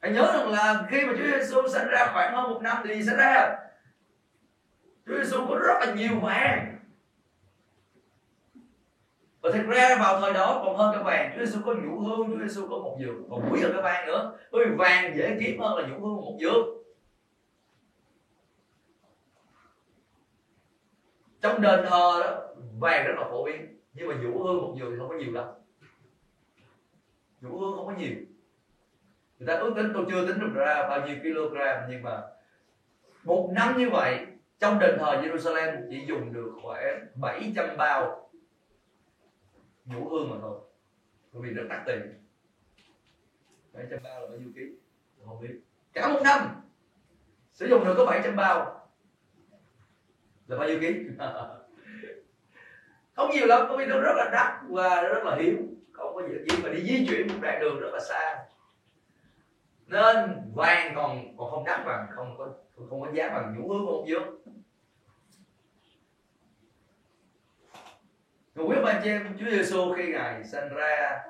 Hãy 0.00 0.12
nhớ 0.12 0.32
rằng 0.36 0.48
là 0.48 0.86
khi 0.90 1.06
mà 1.06 1.12
Chúa 1.12 1.38
Giêsu 1.38 1.68
sinh 1.68 1.88
ra 1.88 2.10
khoảng 2.12 2.34
hơn 2.34 2.50
một 2.50 2.62
năm 2.62 2.76
thì 2.84 2.94
gì 2.94 3.02
xảy 3.06 3.16
ra? 3.16 3.56
Chúa 5.06 5.16
Giêsu 5.16 5.46
có 5.48 5.58
rất 5.58 5.86
là 5.86 5.94
nhiều 5.94 6.20
vàng. 6.20 6.76
Và 9.40 9.50
thật 9.52 9.62
ra 9.68 9.96
vào 10.00 10.20
thời 10.20 10.32
đó 10.32 10.62
còn 10.64 10.76
hơn 10.76 10.94
cái 10.94 11.04
vàng. 11.04 11.32
Chúa 11.34 11.44
Giêsu 11.44 11.60
có 11.64 11.74
nhũ 11.74 11.98
hương, 11.98 12.30
Chúa 12.30 12.46
Giêsu 12.46 12.68
có 12.68 12.78
một 12.78 12.96
dược 13.00 13.14
Còn 13.30 13.52
quý 13.52 13.62
hơn 13.62 13.72
cái 13.72 13.82
vàng 13.82 14.06
nữa. 14.06 14.38
Bởi 14.52 14.66
vì 14.66 14.74
vàng 14.76 15.16
dễ 15.16 15.36
kiếm 15.40 15.60
hơn 15.60 15.78
là 15.78 15.88
nhũ 15.88 16.00
hương 16.00 16.16
một 16.16 16.36
dược 16.40 16.79
Trong 21.40 21.60
đền 21.60 21.80
thờ 21.88 22.20
đó, 22.24 22.46
Vàng 22.78 23.06
rất 23.06 23.14
là 23.16 23.24
phổ 23.30 23.44
biến, 23.44 23.76
Nhưng 23.92 24.08
mà 24.08 24.14
vũ 24.24 24.42
hương 24.42 24.62
một 24.62 24.74
giường 24.78 24.90
thì 24.90 24.98
không 24.98 25.08
có 25.08 25.14
nhiều 25.14 25.32
đâu 25.32 25.54
vũ 27.40 27.58
hương 27.58 27.76
không 27.76 27.86
có 27.86 27.92
nhiều. 27.92 28.14
Người 29.38 29.46
ta 29.46 29.56
ước 29.56 29.72
tính, 29.76 29.90
tôi 29.94 30.04
chưa 30.10 30.26
tính 30.26 30.40
được 30.40 30.52
ra 30.54 30.88
bao 30.88 31.06
nhiêu 31.06 31.16
kg, 31.22 31.56
nhưng 31.90 32.02
mà 32.02 32.22
một 33.24 33.50
năm 33.54 33.78
như 33.78 33.90
vậy, 33.90 34.26
trong 34.58 34.78
đền 34.78 34.98
thờ 34.98 35.22
Jerusalem 35.22 35.86
chỉ 35.90 36.04
dùng 36.06 36.32
được 36.32 36.52
khoảng 36.62 37.06
700 37.14 37.76
bao 37.76 38.30
vũ 39.84 40.08
hương 40.08 40.30
mà 40.30 40.36
thôi. 40.40 40.60
Bởi 41.32 41.42
vì 41.42 41.50
rất 41.50 41.62
đắt 41.68 41.80
tiền. 41.86 42.24
700 43.72 43.98
bao 44.02 44.20
là 44.20 44.26
bao 44.26 44.38
nhiêu 44.38 44.50
ký? 44.54 44.62
Tôi 45.18 45.26
không 45.26 45.40
biết. 45.40 45.60
Cả 45.92 46.08
một 46.08 46.20
năm, 46.24 46.62
sử 47.52 47.66
dụng 47.66 47.84
được 47.84 47.94
có 47.96 48.06
700 48.06 48.36
bao 48.36 48.79
là 50.50 50.56
bao 50.56 50.68
nhiêu 50.68 50.80
ký? 50.80 50.94
Không 53.14 53.30
nhiều 53.30 53.46
lắm, 53.46 53.66
bởi 53.68 53.78
vì 53.78 53.86
nó 53.86 54.00
rất 54.00 54.12
là 54.16 54.30
đắt 54.32 54.52
và 54.68 55.02
rất 55.02 55.24
là 55.24 55.36
hiếm. 55.36 55.74
Không 55.92 56.14
có 56.14 56.22
gì 56.28 56.62
mà 56.62 56.68
đi 56.68 56.82
di 56.82 57.06
chuyển 57.06 57.28
một 57.28 57.34
đoạn 57.40 57.60
đường 57.60 57.80
rất 57.80 57.90
là 57.92 58.00
xa. 58.00 58.46
Nên 59.86 60.14
vàng 60.54 60.92
còn 60.96 61.36
còn 61.36 61.50
không 61.50 61.64
đắt 61.64 61.86
bằng, 61.86 62.06
không 62.10 62.34
có 62.38 62.48
không 62.88 63.00
có 63.00 63.12
giá 63.12 63.28
bằng 63.28 63.54
nhũ 63.58 63.68
hương 63.68 63.86
một 63.86 64.04
dương 64.06 64.40
Còn 68.56 68.68
quý 68.68 68.76
anh 68.86 69.00
chị 69.04 69.10
em, 69.10 69.36
Chúa 69.40 69.50
Giêsu 69.50 69.94
khi 69.96 70.12
Ngài 70.12 70.44
sinh 70.44 70.68
ra 70.68 71.22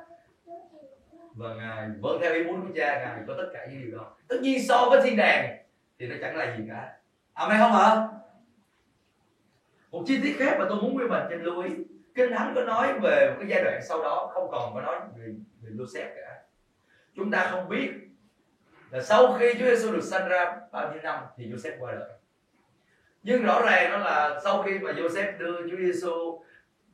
và 1.34 1.54
Ngài 1.54 1.88
vâng 2.00 2.18
theo 2.20 2.34
ý 2.34 2.44
muốn 2.44 2.60
của 2.60 2.72
cha, 2.76 2.98
Ngài 2.98 3.20
có 3.26 3.34
tất 3.36 3.50
cả 3.52 3.66
những 3.70 3.82
điều 3.82 3.98
đó. 3.98 4.16
Tất 4.28 4.36
nhiên 4.42 4.66
so 4.68 4.86
với 4.90 5.02
thiên 5.02 5.16
đàng 5.16 5.56
thì 5.98 6.06
nó 6.06 6.16
chẳng 6.20 6.36
là 6.36 6.56
gì 6.56 6.64
cả. 6.68 6.92
Amen 7.32 7.58
không 7.58 7.72
hả 7.72 8.08
một 9.90 10.04
chi 10.06 10.20
tiết 10.22 10.36
khác 10.38 10.56
mà 10.58 10.66
tôi 10.68 10.82
muốn 10.82 10.96
quý 10.96 11.04
mình 11.08 11.22
trên 11.30 11.42
lưu 11.42 11.62
ý. 11.62 11.70
Kinh 12.14 12.32
Thánh 12.32 12.52
có 12.54 12.64
nói 12.64 12.98
về 12.98 13.30
một 13.30 13.36
cái 13.40 13.48
giai 13.48 13.64
đoạn 13.64 13.80
sau 13.88 14.02
đó 14.02 14.30
không 14.34 14.50
còn 14.50 14.74
có 14.74 14.80
nói 14.80 15.00
về, 15.16 15.34
về 15.62 15.70
Joseph 15.70 16.08
cả. 16.16 16.42
Chúng 17.14 17.30
ta 17.30 17.48
không 17.50 17.68
biết 17.68 17.90
là 18.90 19.02
sau 19.02 19.36
khi 19.38 19.54
Chúa 19.54 19.64
Giêsu 19.64 19.92
được 19.92 20.04
sanh 20.04 20.28
ra 20.28 20.60
bao 20.72 20.92
nhiêu 20.92 21.02
năm 21.02 21.24
thì 21.36 21.52
Joseph 21.52 21.78
qua 21.78 21.92
đời. 21.92 22.10
Nhưng 23.22 23.42
rõ 23.42 23.62
ràng 23.66 23.90
đó 23.90 23.98
là 23.98 24.40
sau 24.44 24.62
khi 24.62 24.78
mà 24.78 24.92
Joseph 24.92 25.38
đưa 25.38 25.68
Chúa 25.70 25.76
Giêsu 25.76 26.42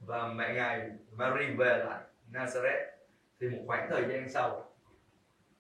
và 0.00 0.28
mẹ 0.28 0.54
ngài 0.54 0.90
Mary 1.12 1.46
về 1.46 1.84
lại 1.88 2.00
Nazareth 2.32 2.86
thì 3.40 3.48
một 3.48 3.62
khoảng 3.66 3.88
thời 3.90 4.02
gian 4.02 4.28
sau 4.28 4.72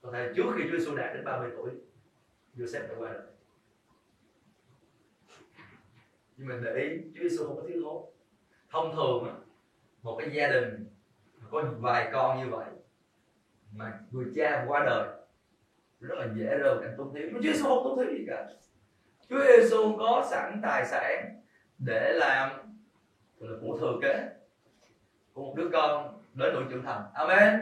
có 0.02 0.12
thể 0.12 0.32
trước 0.36 0.46
khi 0.56 0.62
Chúa 0.70 0.78
Giêsu 0.78 0.96
đạt 0.96 1.14
đến 1.14 1.24
30 1.24 1.50
tuổi 1.56 1.70
Joseph 2.56 2.88
đã 2.88 2.94
qua 2.98 3.08
đời 3.12 3.22
nhưng 6.36 6.48
mình 6.48 6.64
để 6.64 6.74
ý, 6.74 6.88
Chúa 7.14 7.28
Giêsu 7.28 7.46
không 7.46 7.56
có 7.56 7.62
thiếu 7.68 7.82
thốn. 7.84 8.02
Thông 8.70 8.96
thường 8.96 9.44
một 10.02 10.16
cái 10.20 10.30
gia 10.32 10.48
đình 10.48 10.86
có 11.50 11.64
vài 11.78 12.10
con 12.12 12.38
như 12.40 12.50
vậy, 12.50 12.66
mà 13.72 14.00
người 14.10 14.26
cha 14.36 14.64
qua 14.68 14.84
đời, 14.86 15.08
rất 16.00 16.18
là 16.18 16.28
dễ 16.34 16.58
rơi 16.58 16.78
cảnh 16.80 16.94
tốn 16.98 17.14
thiếu. 17.14 17.28
Chúa 17.32 17.40
Giêsu 17.40 17.64
không 17.64 17.84
tốn 17.84 17.98
thiếu 17.98 18.18
gì 18.18 18.24
cả. 18.28 18.46
Chúa 19.28 19.40
Giêsu 19.46 19.96
có 19.98 20.26
sẵn 20.30 20.60
tài 20.62 20.86
sản 20.86 21.40
để 21.78 22.12
làm 22.12 22.50
là, 23.38 23.56
của 23.60 23.78
thừa 23.78 23.98
kế 24.02 24.28
của 25.32 25.42
một 25.42 25.54
đứa 25.56 25.68
con 25.72 26.22
đến 26.34 26.50
tuổi 26.54 26.64
trưởng 26.70 26.82
thành. 26.82 27.02
Amen. 27.14 27.60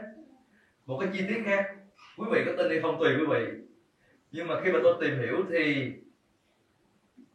Một 0.86 0.98
cái 1.00 1.08
chi 1.12 1.24
tiết 1.28 1.42
khác, 1.44 1.74
quý 2.18 2.26
vị 2.32 2.42
có 2.46 2.52
tin 2.58 2.70
hay 2.70 2.80
không 2.80 2.96
tùy 3.00 3.16
quý 3.18 3.26
vị. 3.26 3.46
Nhưng 4.30 4.46
mà 4.46 4.60
khi 4.64 4.72
mà 4.72 4.78
tôi 4.82 4.96
tìm 5.00 5.18
hiểu 5.18 5.36
thì 5.50 5.92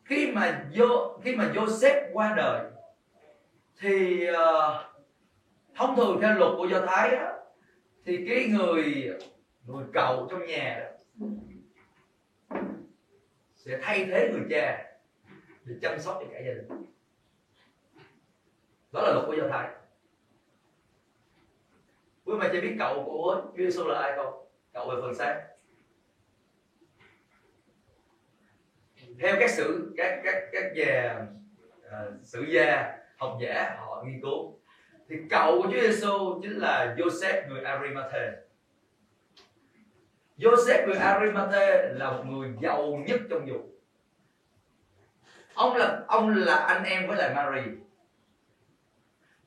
khi 0.09 0.31
mà 0.31 0.69
vô 0.75 1.19
khi 1.23 1.35
mà 1.35 1.51
Joseph 1.55 2.09
qua 2.13 2.33
đời 2.37 2.71
thì 3.79 4.27
uh, 4.31 4.35
thông 5.75 5.95
thường 5.95 6.19
theo 6.21 6.33
luật 6.33 6.51
của 6.57 6.65
Do 6.65 6.85
Thái 6.85 7.11
đó 7.11 7.31
thì 8.05 8.25
cái 8.29 8.47
người 8.47 9.09
người 9.65 9.85
cậu 9.93 10.27
trong 10.31 10.45
nhà 10.45 10.79
đó 10.83 10.89
sẽ 13.55 13.79
thay 13.81 14.05
thế 14.05 14.29
người 14.31 14.45
cha 14.49 14.85
để 15.65 15.75
chăm 15.81 15.99
sóc 15.99 16.17
cho 16.19 16.27
cả 16.31 16.39
gia 16.39 16.53
đình. 16.53 16.67
Đó 18.91 19.01
là 19.01 19.13
luật 19.13 19.25
của 19.27 19.33
do 19.33 19.47
thái. 19.47 19.69
Quý 22.25 22.33
mà 22.35 22.49
chỉ 22.51 22.61
biết 22.61 22.75
cậu 22.79 23.03
của 23.05 23.41
Chúa 23.57 23.63
Giêsu 23.63 23.87
là 23.87 23.99
ai 23.99 24.13
không? 24.15 24.47
Cậu 24.73 24.89
về 24.89 25.01
phần 25.01 25.15
sáng. 25.15 25.48
Theo 29.21 29.35
các 29.39 29.49
sử 29.49 29.93
các 29.97 30.21
các 30.23 30.43
các 30.51 30.71
nhà 30.75 31.25
uh, 31.87 31.91
sử 32.23 32.41
gia 32.41 32.97
học 33.17 33.37
giả 33.41 33.75
họ 33.79 34.03
nghiên 34.05 34.21
cứu. 34.21 34.59
Thì 35.09 35.15
cậu 35.29 35.61
của 35.61 35.69
Chúa 35.71 35.81
Giêsu 35.81 36.39
chính 36.41 36.57
là 36.57 36.95
Joseph 36.97 37.47
người 37.47 37.63
Arimathea. 37.63 38.31
Joseph 40.37 40.87
người 40.87 40.97
Arimathea 40.97 41.93
là 41.93 42.11
một 42.11 42.23
người 42.25 42.49
giàu 42.61 43.03
nhất 43.07 43.19
trong 43.29 43.45
vùng. 43.45 43.75
Ông 45.53 45.75
là 45.75 46.01
ông 46.07 46.35
là 46.35 46.55
anh 46.55 46.83
em 46.83 47.07
với 47.07 47.17
lại 47.17 47.33
Mary. 47.35 47.71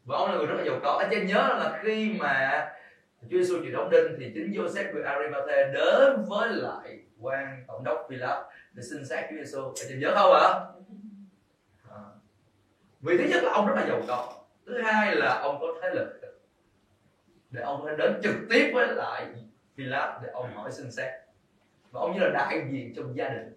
Và 0.05 0.17
ông 0.17 0.31
là 0.31 0.37
người 0.37 0.47
rất 0.47 0.55
là 0.55 0.65
giàu 0.65 0.81
có. 0.83 0.99
Anh 1.01 1.11
em 1.11 1.27
nhớ 1.27 1.57
là 1.59 1.81
khi 1.83 2.13
mà 2.19 2.69
Chúa 3.31 3.39
Giêsu 3.39 3.63
chịu 3.63 3.73
đóng 3.73 3.91
đinh 3.91 4.17
thì 4.19 4.31
chính 4.35 4.53
Joseph 4.53 4.93
người 4.93 5.03
Arimathea 5.03 5.69
đến 5.75 6.25
với 6.29 6.49
lại 6.49 6.99
quan 7.21 7.65
tổng 7.69 7.85
đốc 7.85 8.07
Pilate 8.11 8.43
để 8.75 8.83
xin 8.83 9.07
xác 9.07 9.27
Chúa 9.31 9.37
Giêsu 9.37 9.63
anh 9.63 9.89
chị 9.89 9.95
nhớ 9.99 10.15
không 10.15 10.33
ạ? 10.33 10.41
À? 10.43 10.73
vì 13.01 13.19
thứ 13.19 13.25
nhất 13.25 13.45
là 13.45 13.53
ông 13.53 13.67
rất 13.67 13.75
là 13.77 13.87
giàu 13.89 14.03
có. 14.09 14.45
Thứ 14.67 14.83
hai 14.83 15.17
là 15.17 15.39
ông 15.39 15.59
có 15.61 15.67
thế 15.83 15.91
lực. 15.95 16.21
Để 17.51 17.63
ông 17.63 17.83
có 17.83 17.91
thể 17.91 17.97
đến 17.97 18.21
trực 18.23 18.35
tiếp 18.51 18.71
với 18.75 18.89
lại 18.89 19.27
Philip 19.77 20.23
để 20.23 20.29
ông 20.33 20.55
hỏi 20.55 20.73
xin 20.73 20.91
xét 20.91 21.13
và 21.91 22.01
ông 22.01 22.15
như 22.15 22.21
là 22.21 22.31
đại 22.31 22.69
diện 22.71 22.95
trong 22.97 23.17
gia 23.17 23.29
đình. 23.29 23.53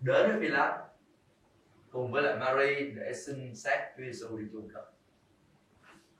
Đến 0.00 0.30
với 0.30 0.40
Philip 0.40 0.70
cùng 1.90 2.12
với 2.12 2.22
lại 2.22 2.36
Mary 2.36 2.90
để 2.90 3.12
xin 3.14 3.56
xét 3.56 3.78
Chúa 3.96 4.02
Giêsu 4.02 4.36
đi 4.36 4.44
chuộc 4.52 4.64
cất 4.74 4.84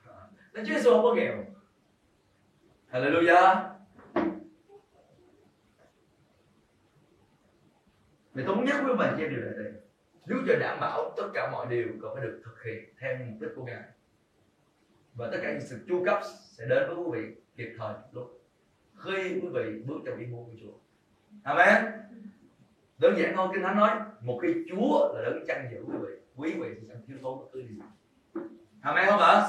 ờ. 0.06 0.28
nên 0.52 0.66
Chúa 0.66 0.74
Giêsu 0.74 0.90
không 0.90 1.02
có 1.02 1.14
nghèo. 1.14 1.44
Hallelujah. 2.90 3.72
Vì 8.34 8.44
tôi 8.46 8.56
muốn 8.56 8.64
nhắc 8.64 8.82
với 8.84 8.96
mình 8.96 9.10
trên 9.18 9.30
điều 9.30 9.40
này 9.40 9.54
đây 9.56 9.72
Nếu 10.26 10.38
trời 10.46 10.56
đảm 10.60 10.80
bảo 10.80 11.14
tất 11.16 11.28
cả 11.34 11.50
mọi 11.52 11.66
điều 11.70 11.88
còn 12.02 12.14
phải 12.14 12.24
được 12.24 12.40
thực 12.44 12.62
hiện 12.62 12.84
theo 13.00 13.16
mục 13.18 13.40
đích 13.40 13.50
của 13.56 13.64
Ngài, 13.64 13.82
Và 15.14 15.28
tất 15.32 15.38
cả 15.42 15.52
những 15.52 15.68
sự 15.68 15.78
chu 15.88 16.04
cấp 16.04 16.20
sẽ 16.58 16.66
đến 16.68 16.88
với 16.88 16.96
quý 16.96 17.20
vị 17.20 17.34
kịp 17.56 17.74
thời, 17.78 17.94
lúc 18.12 18.42
khi 18.96 19.40
quý 19.42 19.48
vị 19.52 19.82
bước 19.86 19.98
trong 20.06 20.18
ý 20.18 20.26
muốn 20.26 20.44
của 20.44 20.56
Chúa. 20.60 20.72
Amen. 21.42 21.92
Đơn 22.98 23.14
giản 23.18 23.32
thôi, 23.36 23.48
kinh 23.52 23.62
thánh 23.62 23.76
nói, 23.76 23.90
một 24.20 24.38
khi 24.42 24.48
Chúa 24.70 25.14
là 25.14 25.22
đấng 25.22 25.46
chăn 25.46 25.68
giữ 25.70 25.84
quý 25.86 25.96
vị 26.00 26.22
quý 26.36 26.52
vị 26.52 26.68
sẽ 26.80 26.86
chẳng 26.88 27.02
thiếu 27.06 27.16
thốn 27.22 27.38
bất 27.38 27.44
cứ 27.52 27.62
điều 27.62 27.70
gì. 27.70 27.82
Amen 28.80 29.06
không 29.10 29.20
ạ? 29.20 29.48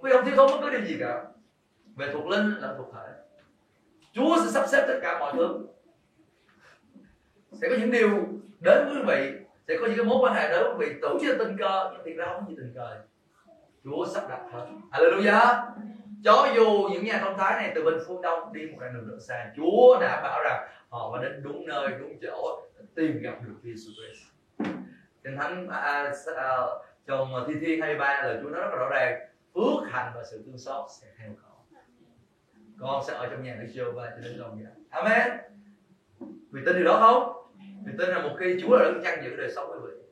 Quý 0.00 0.10
vị 0.10 0.16
không 0.16 0.24
thiếu 0.24 0.36
thốn 0.36 0.50
bất 0.50 0.58
cứ 0.62 0.70
điều 0.70 0.86
gì 0.86 0.96
cả. 1.00 1.24
Về 1.96 2.10
thuộc 2.12 2.26
linh 2.26 2.50
là 2.50 2.74
thuộc 2.78 2.90
thể. 2.94 3.12
Chúa 4.12 4.36
sẽ 4.44 4.50
sắp 4.50 4.66
xếp 4.68 4.84
tất 4.88 4.98
cả 5.02 5.18
mọi 5.18 5.32
thứ 5.36 5.66
sẽ 7.64 7.70
có 7.70 7.76
những 7.76 7.90
điều 7.90 8.10
đến 8.60 8.88
với 8.88 8.94
quý 8.96 9.02
vị 9.06 9.32
sẽ 9.68 9.76
có 9.80 9.86
những 9.86 9.96
cái 9.96 10.06
mối 10.06 10.18
quan 10.20 10.34
hệ 10.34 10.48
đến 10.48 10.62
với 10.62 10.74
quý 10.78 10.86
vị. 10.86 10.98
Tưởng 11.02 11.18
như 11.18 11.34
tình 11.38 11.56
cờ 11.58 11.90
nhưng 11.92 12.04
thiệt 12.04 12.16
ra 12.16 12.26
không 12.26 12.44
có 12.44 12.50
gì 12.50 12.54
tình 12.56 12.72
cờ. 12.74 12.96
Chúa 13.84 14.06
sắp 14.14 14.28
đặt 14.28 14.40
hết. 14.52 14.66
Hallelujah. 14.92 15.64
Cho 16.24 16.46
dù 16.56 16.88
những 16.92 17.04
nhà 17.04 17.18
thông 17.18 17.38
thái 17.38 17.62
này 17.62 17.72
từ 17.74 17.84
bên 17.84 17.94
phương 18.06 18.22
đông 18.22 18.52
đi 18.52 18.66
một 18.66 18.76
đoạn 18.80 18.94
đường 18.94 19.08
rất 19.08 19.16
xa 19.28 19.52
chúa 19.56 19.98
đã 20.00 20.20
bảo 20.22 20.42
rằng 20.44 20.68
họ 20.88 21.12
phải 21.12 21.22
đến 21.22 21.42
đúng 21.42 21.66
nơi 21.66 21.88
đúng 22.00 22.18
chỗ 22.22 22.62
tìm 22.94 23.22
gặp 23.22 23.34
được 23.46 23.54
Jesus 23.62 23.92
Christ. 23.94 24.24
Kinh 25.24 25.36
thánh 25.36 25.68
à, 25.68 25.78
à, 25.78 26.12
à 26.36 26.66
trong 27.06 27.34
à, 27.34 27.40
thi 27.48 27.54
thiên 27.60 27.80
23 27.80 28.22
lời 28.22 28.38
chúa 28.42 28.48
nói 28.48 28.60
rất 28.60 28.68
là 28.70 28.76
rõ 28.76 28.88
ràng 28.88 29.20
phước 29.54 29.90
hạnh 29.90 30.12
và 30.14 30.22
sự 30.30 30.42
thương 30.46 30.58
xót 30.58 30.84
sẽ 31.00 31.06
theo 31.18 31.30
con. 31.42 31.80
Con 32.80 33.04
sẽ 33.06 33.14
ở 33.14 33.28
trong 33.30 33.42
nhà 33.42 33.56
Đức 33.60 33.68
Chúa 33.74 33.92
và 33.92 34.10
cho 34.10 34.28
đến 34.28 34.38
lòng 34.38 34.60
dạ 34.62 34.70
Amen. 34.90 35.38
Vì 36.50 36.62
tin 36.66 36.76
điều 36.76 36.84
đó 36.84 36.98
không? 37.00 37.43
Thì 37.86 37.92
tin 37.98 38.08
là 38.08 38.22
một 38.22 38.36
khi 38.38 38.56
Chúa 38.62 38.76
là 38.76 38.84
đấng 38.84 39.02
chăn 39.04 39.24
giữ 39.24 39.36
đời 39.36 39.52
sống 39.54 39.70
quý 39.72 39.78
vị 39.86 40.04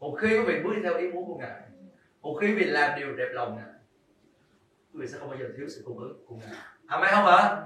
một 0.00 0.16
khi 0.20 0.28
quý 0.28 0.44
vị 0.46 0.60
bước 0.64 0.74
theo 0.82 0.98
ý 0.98 1.12
muốn 1.12 1.26
của 1.26 1.38
Ngài, 1.38 1.60
một 2.20 2.38
khi 2.40 2.46
quý 2.46 2.54
vị 2.54 2.64
làm 2.64 3.00
điều 3.00 3.16
đẹp 3.16 3.28
lòng 3.32 3.56
Ngài, 3.56 3.74
quý 4.92 5.00
vị 5.00 5.06
sẽ 5.06 5.18
không 5.18 5.28
bao 5.28 5.38
giờ 5.38 5.46
thiếu 5.56 5.68
sự 5.68 5.82
cung 5.84 5.98
ứng 5.98 6.24
của 6.26 6.34
Ngài. 6.34 6.54
Amen 6.86 7.10
không 7.12 7.26
ạ? 7.26 7.62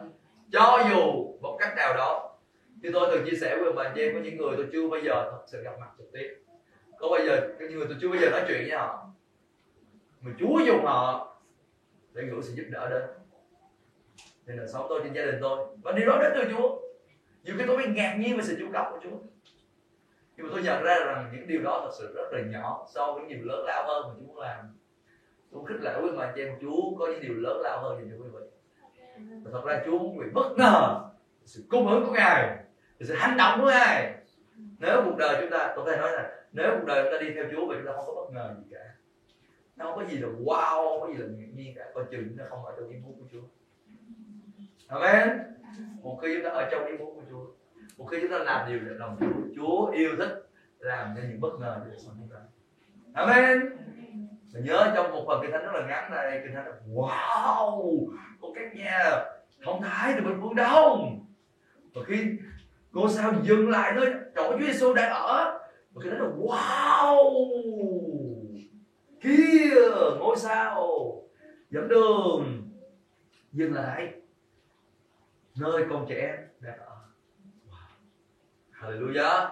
Cho 0.53 0.79
dù 0.91 1.27
một 1.41 1.57
cách 1.61 1.75
nào 1.77 1.95
đó 1.97 2.37
thì 2.83 2.91
tôi 2.93 3.09
từng 3.13 3.25
chia 3.31 3.37
sẻ 3.37 3.59
với 3.61 3.73
bà 3.73 3.93
chị 3.95 4.13
có 4.13 4.19
những 4.19 4.37
người 4.37 4.57
tôi 4.57 4.67
chưa 4.73 4.89
bao 4.89 5.01
giờ 5.01 5.31
thật 5.31 5.43
sự 5.47 5.63
gặp 5.63 5.73
mặt 5.81 5.89
trực 5.99 6.13
tiếp. 6.13 6.37
Có 6.99 7.09
bao 7.09 7.27
giờ, 7.27 7.41
có 7.59 7.67
những 7.69 7.79
người 7.79 7.87
tôi 7.89 7.97
chưa 8.01 8.09
bao 8.09 8.19
giờ 8.21 8.31
nói 8.31 8.45
chuyện 8.49 8.59
với 8.63 8.79
họ. 8.79 9.07
Mà 10.21 10.33
Chúa 10.39 10.59
dùng 10.67 10.85
họ 10.85 11.37
để 12.13 12.23
gửi 12.23 12.43
sự 12.43 12.53
giúp 12.55 12.65
đỡ 12.71 12.91
đến. 12.91 13.03
Nên 14.47 14.57
là 14.57 14.67
sống 14.67 14.87
tôi 14.89 15.01
trên 15.05 15.13
gia 15.13 15.25
đình 15.25 15.39
tôi. 15.41 15.67
Và 15.83 15.93
điều 15.93 16.07
đó 16.07 16.19
đến 16.23 16.33
từ 16.35 16.55
Chúa 16.57 16.84
nhiều 17.45 17.55
khi 17.59 17.65
tôi 17.67 17.77
bị 17.77 17.85
ngạc 17.87 18.17
nhiên 18.19 18.37
về 18.37 18.43
sự 18.43 18.57
chu 18.59 18.73
cấp 18.73 18.87
của 18.91 18.99
Chúa. 19.03 19.17
Nhưng 20.37 20.47
mà 20.47 20.53
tôi 20.53 20.63
nhận 20.63 20.83
ra 20.83 20.99
rằng 21.07 21.31
những 21.33 21.47
điều 21.47 21.63
đó 21.63 21.81
thật 21.85 21.91
sự 21.99 22.15
rất 22.15 22.33
là 22.33 22.41
nhỏ 22.51 22.87
so 22.95 23.13
với 23.13 23.21
những 23.21 23.29
điều 23.29 23.47
lớn 23.47 23.65
lao 23.67 23.87
hơn 23.87 24.03
mà 24.09 24.15
Chúa 24.21 24.27
muốn 24.27 24.39
làm. 24.39 24.79
Tôi 25.53 25.63
khích 25.67 25.81
lệ 25.81 26.01
quý 26.03 26.11
mà 26.11 26.33
chị 26.35 26.43
em 26.43 26.55
Chúa 26.61 26.97
có 26.99 27.07
những 27.07 27.21
điều 27.21 27.35
lớn 27.35 27.61
lao 27.63 27.83
hơn 27.83 27.99
dành 27.99 28.11
cho 28.11 28.25
quý 28.25 28.31
vị. 28.33 28.47
Và 29.45 29.51
thật 29.53 29.65
ra 29.65 29.83
Chúa 29.87 29.99
muốn 29.99 30.19
bị 30.19 30.27
bất 30.35 30.53
ngờ 30.57 31.01
sự 31.45 31.65
cung 31.71 31.89
ứng 31.89 32.07
của 32.07 32.13
Ngài 32.13 32.65
sự 33.01 33.15
hành 33.15 33.37
động 33.37 33.61
của 33.61 33.67
Ngài. 33.67 34.15
Nếu 34.79 35.03
cuộc 35.05 35.17
đời 35.19 35.37
chúng 35.41 35.51
ta, 35.51 35.73
tôi 35.77 35.85
có 35.85 35.93
thể 35.93 35.99
nói 35.99 36.13
là 36.13 36.31
nếu 36.53 36.71
cuộc 36.79 36.87
đời 36.87 37.03
chúng 37.03 37.13
ta 37.13 37.19
đi 37.25 37.35
theo 37.35 37.45
Chúa 37.53 37.73
thì 37.73 37.79
chúng 37.79 37.87
ta 37.87 37.93
không 37.97 38.07
có 38.07 38.15
bất 38.15 38.33
ngờ 38.33 38.55
gì 38.59 38.71
cả. 38.71 38.95
Nó 39.77 39.85
không 39.85 39.97
có 39.97 40.05
gì 40.05 40.19
là 40.19 40.29
wow, 40.29 40.89
không 40.89 41.01
có 41.01 41.07
gì 41.07 41.15
là 41.19 41.27
ngạc 41.27 41.49
nhiên 41.55 41.75
cả. 41.77 41.85
Coi 41.95 42.05
chừng 42.11 42.37
nó 42.37 42.45
không 42.51 42.65
ở 42.65 42.75
trong 42.77 42.89
ý 42.89 42.97
muốn 43.05 43.15
của 43.19 43.27
Chúa. 43.33 43.43
Amen 44.89 45.39
một 46.03 46.19
khi 46.23 46.35
chúng 46.35 46.45
ta 46.45 46.51
ở 46.51 46.69
trong 46.71 46.87
ý 46.87 46.97
muốn 46.99 47.15
của 47.15 47.23
Chúa, 47.31 47.47
một 47.99 48.05
khi 48.05 48.19
chúng 48.21 48.31
ta 48.31 48.39
làm 48.39 48.71
điều 48.71 48.79
để 48.79 48.95
lòng 48.99 49.17
Chúa 49.57 49.91
yêu 49.91 50.11
thích, 50.19 50.51
làm 50.79 51.15
nên 51.15 51.29
những 51.29 51.41
bất 51.41 51.51
ngờ 51.61 51.81
để 51.91 51.97
sống 51.99 52.15
chúng 52.19 52.29
ta 52.29 52.39
Amen. 53.13 53.61
Và 54.53 54.61
nhớ 54.61 54.93
trong 54.95 55.11
một 55.11 55.25
phần 55.27 55.43
kinh 55.43 55.51
thánh 55.53 55.65
rất 55.65 55.73
là 55.75 55.87
ngắn 55.87 56.11
này, 56.11 56.41
kinh 56.45 56.55
thánh 56.55 56.67
là, 56.67 56.73
wow, 56.95 58.07
có 58.41 58.49
các 58.55 58.75
nhà 58.77 59.25
thông 59.65 59.83
thái 59.83 60.15
từ 60.17 60.25
bên 60.25 60.41
phương 60.41 60.55
đông 60.55 61.27
và 61.95 62.03
khi 62.07 62.17
cô 62.93 63.09
sao 63.09 63.33
dừng 63.43 63.71
lại 63.71 63.93
nơi 63.97 64.15
chỗ 64.35 64.53
Chúa 64.53 64.67
Giêsu 64.67 64.95
đang 64.95 65.11
ở. 65.11 65.61
Và 65.93 66.03
khi 66.05 66.11
đó 66.11 66.17
là, 66.17 66.31
wow, 66.39 67.45
kia, 69.21 69.75
ngôi 70.19 70.37
sao, 70.37 71.13
dẫn 71.71 71.89
đường. 71.89 72.63
Dừng 73.53 73.75
lại 73.75 74.13
nơi 75.59 75.85
con 75.91 76.07
trẻ 76.09 76.39
đang 76.61 76.79
ở. 76.79 76.97
Wow. 77.71 77.77
Hallelujah. 78.73 79.49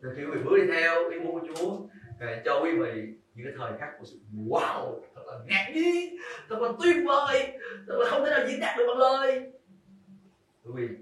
Rồi 0.00 0.14
khi 0.16 0.24
quý 0.24 0.30
vị 0.30 0.42
bước 0.44 0.56
đi 0.56 0.66
theo 0.72 1.10
ý 1.10 1.18
muốn 1.18 1.40
của 1.40 1.46
Chúa. 1.54 1.76
Ngài 2.20 2.42
cho 2.44 2.60
quý 2.62 2.70
vị 2.78 3.14
những 3.34 3.46
cái 3.46 3.54
thời 3.58 3.78
khắc 3.78 3.88
của 3.98 4.04
sự 4.04 4.18
wow 4.46 5.00
thật 5.14 5.22
là 5.26 5.38
ngạc 5.46 5.70
nhiên 5.74 6.16
thật 6.48 6.58
là 6.60 6.68
tuyệt 6.82 6.96
vời 7.06 7.58
thật 7.86 7.94
là 7.98 8.10
không 8.10 8.24
thể 8.24 8.30
nào 8.30 8.48
diễn 8.48 8.60
đạt 8.60 8.78
được 8.78 8.84
bằng 8.88 8.98
lời. 8.98 9.52
Quý 10.64 10.72
vị 10.74 10.96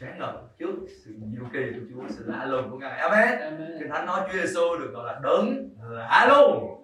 chán 0.00 0.18
ngập 0.18 0.58
trước 0.58 0.74
sự 1.04 1.14
diệu 1.32 1.44
kỳ 1.52 1.60
của 1.74 1.86
Chúa 1.90 2.02
sự 2.08 2.24
lạ 2.26 2.46
lùng 2.46 2.70
của 2.70 2.78
Ngài. 2.78 2.98
Amen, 2.98 3.40
Amen. 3.40 3.76
Kinh 3.78 3.88
Thánh 3.88 4.06
nói 4.06 4.28
Chúa 4.32 4.38
Giêsu 4.38 4.78
được 4.78 4.90
gọi 4.92 5.06
là 5.06 5.20
đấng 5.22 5.70
lạ 5.90 6.26
lùng 6.28 6.74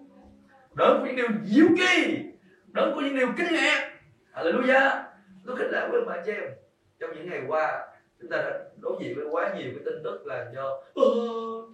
đấng 0.74 1.00
của 1.00 1.06
những 1.06 1.16
điều 1.16 1.28
diệu 1.44 1.66
kỳ 1.78 2.24
đấng 2.66 2.94
của 2.94 3.00
những 3.00 3.16
điều 3.16 3.28
kinh 3.36 3.52
ngạc. 3.52 3.90
Hallelujah 4.34 5.13
tôi 5.46 5.56
khích 5.56 5.68
lệ 5.72 5.88
với 5.90 6.04
bạn 6.04 6.22
chị 6.26 6.32
em. 6.32 6.50
Trong 6.98 7.10
những 7.14 7.30
ngày 7.30 7.42
qua 7.48 7.88
chúng 8.20 8.30
ta 8.30 8.36
đã 8.36 8.64
đối 8.80 8.96
diện 9.00 9.16
với 9.16 9.26
quá 9.30 9.54
nhiều 9.56 9.70
cái 9.74 9.82
tin 9.84 10.02
tức 10.04 10.26
là 10.26 10.50
do 10.54 10.82
ơ 10.94 11.04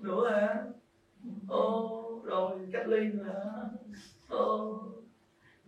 nữa 0.03 0.31
hả? 0.31 0.57
Ơ 1.49 1.63
rồi 2.25 2.59
cách 2.73 2.89
ly 2.89 2.99
nữa 3.01 3.25
hả? 3.25 3.41
Ờ. 4.29 4.39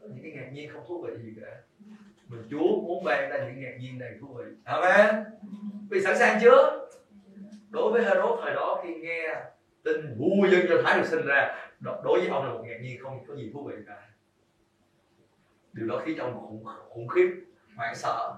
Ơ 0.00 0.08
những 0.08 0.22
cái 0.22 0.32
ngạc 0.32 0.50
nhiên 0.52 0.70
không 0.72 0.84
thú 0.88 1.02
vị 1.06 1.12
gì 1.22 1.32
cả. 1.40 1.60
Mà 2.28 2.36
Chúa 2.50 2.80
muốn 2.80 3.04
ban 3.04 3.30
ra 3.30 3.38
những 3.46 3.60
ngạc 3.60 3.76
nhiên 3.80 3.98
này 3.98 4.10
thú 4.20 4.26
vị. 4.26 4.44
Amen. 4.64 5.24
Vì 5.90 6.00
sẵn 6.00 6.18
sàng 6.18 6.38
chưa? 6.42 6.88
Đối 7.70 7.92
với 7.92 8.04
Herod 8.04 8.40
thời 8.42 8.54
đó 8.54 8.80
khi 8.82 8.94
nghe 8.94 9.44
tin 9.82 10.14
vua 10.18 10.46
dân 10.50 10.68
do 10.68 10.76
thái 10.84 10.98
được 10.98 11.06
sinh 11.06 11.26
ra 11.26 11.68
đối 11.82 12.20
với 12.20 12.28
ông 12.28 12.44
là 12.44 12.52
một 12.52 12.64
ngạc 12.66 12.78
nhiên 12.82 13.02
không 13.02 13.24
có 13.26 13.34
gì 13.34 13.50
thú 13.54 13.62
vị 13.62 13.74
cả. 13.86 14.08
Điều 15.72 15.86
đó 15.86 16.02
khiến 16.04 16.18
cho 16.18 16.24
ông 16.24 16.40
khủng, 16.40 16.64
khủng 16.88 17.08
khiếp 17.08 17.44
hoảng 17.76 17.94
sợ. 17.94 18.34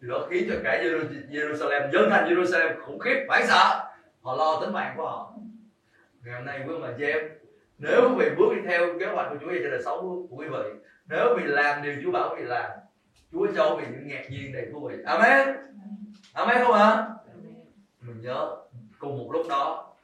Đó 0.00 0.26
khiến 0.30 0.48
cho 0.48 0.54
cả 0.64 0.82
Jerusalem 1.30 1.90
dân 1.92 2.10
thành 2.10 2.28
Jerusalem 2.28 2.80
khủng 2.80 2.98
khiếp 2.98 3.24
hoảng 3.28 3.46
sợ. 3.48 3.92
Họ 4.22 4.36
lo 4.36 4.60
tính 4.60 4.72
mạng 4.72 4.94
của 4.96 5.08
họ. 5.08 5.32
Ngày 6.24 6.34
hôm 6.34 6.44
nay 6.44 6.64
quý 6.68 6.74
mà 6.80 6.94
em 7.00 7.18
nếu 7.78 8.08
quý 8.08 8.24
vị 8.24 8.34
bước 8.38 8.54
đi 8.54 8.62
theo 8.66 8.98
kế 8.98 9.06
hoạch 9.06 9.26
của 9.30 9.36
Chúa 9.40 9.52
cho 9.62 9.70
đời 9.70 9.82
sống 9.84 10.26
của 10.30 10.36
quý 10.36 10.46
vị 10.48 10.80
nếu 11.08 11.34
quý 11.36 11.42
vị 11.42 11.48
làm 11.48 11.82
điều 11.82 11.94
Chúa 12.02 12.10
bảo 12.10 12.34
quý 12.34 12.42
vị 12.42 12.48
làm 12.48 12.70
Chúa 13.32 13.46
cho 13.56 13.76
quý 13.76 13.84
vị 13.84 13.92
những 13.92 14.08
ngạc 14.08 14.24
nhiên 14.30 14.52
đầy 14.52 14.68
thú 14.72 14.88
vị. 14.88 14.96
Amen. 15.04 15.56
Amen 16.32 16.64
không 16.64 16.72
ạ? 16.72 17.08
Mình 18.00 18.20
nhớ 18.20 18.56
cùng 18.98 19.18
một 19.18 19.30
lúc 19.32 19.46
đó 19.48 19.94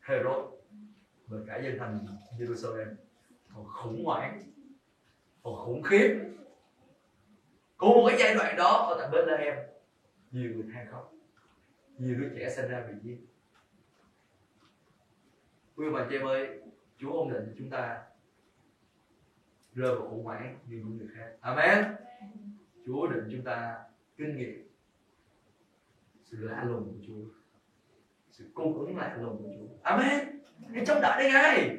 Herod 0.00 0.44
và 1.26 1.38
cả 1.46 1.58
dân 1.58 1.78
thành 1.78 1.98
Jerusalem 2.38 2.94
họ 3.48 3.62
khủng 3.64 4.04
hoảng 4.04 4.42
họ 5.42 5.52
khủng 5.52 5.82
khiếp 5.82 6.20
cùng 7.82 7.96
một 7.96 8.08
cái 8.08 8.18
giai 8.18 8.34
đoạn 8.34 8.56
đó 8.56 8.86
ở 8.90 8.96
tại 9.00 9.10
Bethlehem. 9.12 9.54
Nhiều 10.30 10.50
người 10.54 10.64
than 10.74 10.86
khóc. 10.90 11.12
Nhiều 11.98 12.14
đứa 12.18 12.28
trẻ 12.36 12.50
sinh 12.50 12.70
ra 12.70 12.84
bị 12.88 12.94
giết 13.02 13.16
quý 15.76 15.86
bà 15.92 16.06
chị 16.10 16.16
em 16.16 16.26
ơi, 16.26 16.60
Chúa 16.98 17.12
ổn 17.12 17.32
định 17.32 17.54
chúng 17.58 17.70
ta 17.70 18.02
rơi 19.74 19.94
vào 19.94 20.08
khủng 20.08 20.24
hoảng 20.24 20.58
như 20.66 20.76
những 20.76 20.98
người 20.98 21.08
khác. 21.16 21.28
Amen. 21.40 21.84
Chúa 22.86 23.06
định 23.06 23.28
chúng 23.32 23.44
ta 23.44 23.78
kinh 24.16 24.36
nghiệm 24.36 24.68
sự 26.24 26.36
lạ 26.40 26.64
lùng 26.64 26.84
của 26.84 27.06
Chúa, 27.06 27.34
sự 28.30 28.50
cung 28.54 28.78
ứng 28.78 28.98
lạ 28.98 29.16
lùng 29.20 29.38
của 29.38 29.48
Chúa. 29.58 29.74
Amen. 29.82 30.40
Hãy 30.74 30.84
trông 30.86 31.00
đợi 31.02 31.22
đây 31.22 31.32
ngay. 31.32 31.76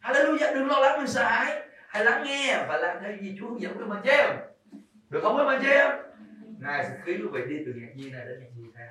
Hallelujah. 0.00 0.54
Đừng 0.54 0.66
lo 0.66 0.78
lắng 0.80 0.98
mình 0.98 1.08
sợ 1.08 1.24
hãi 1.24 1.68
hãy 1.88 2.04
lắng 2.04 2.24
nghe 2.26 2.64
và 2.68 2.76
làm 2.76 3.02
theo 3.02 3.16
gì 3.16 3.36
Chúa 3.40 3.48
hướng 3.48 3.60
dẫn 3.60 3.76
cho 3.78 3.86
mình 3.86 3.98
chứ 4.04 4.45
được 5.10 5.20
không 5.22 5.36
với 5.36 5.46
anh 5.46 5.62
chị 5.62 5.68
em? 5.68 5.90
Ngài 6.60 6.84
sẽ 6.84 6.98
khiến 7.04 7.20
quý 7.22 7.28
vị 7.32 7.56
đi 7.56 7.64
từ 7.66 7.72
ngạc 7.72 7.96
nhiên 7.96 8.12
này 8.12 8.26
đến 8.26 8.40
ngạc 8.40 8.50
nhiên 8.56 8.72
khác. 8.74 8.90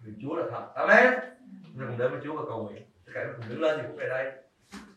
Vì 0.00 0.12
Chúa 0.22 0.36
là 0.36 0.46
thật. 0.50 0.66
Amen. 0.74 1.20
Chúng 1.64 1.86
cùng 1.88 1.98
đến 1.98 2.10
với 2.12 2.20
Chúa 2.24 2.36
và 2.36 2.42
cầu 2.48 2.64
nguyện. 2.64 2.82
Tất 3.04 3.12
cả 3.14 3.26
cùng 3.36 3.48
đứng 3.48 3.60
lên 3.60 3.78
thì 3.78 3.86
cũng 3.88 3.96
về 3.96 4.08
đây. 4.08 4.32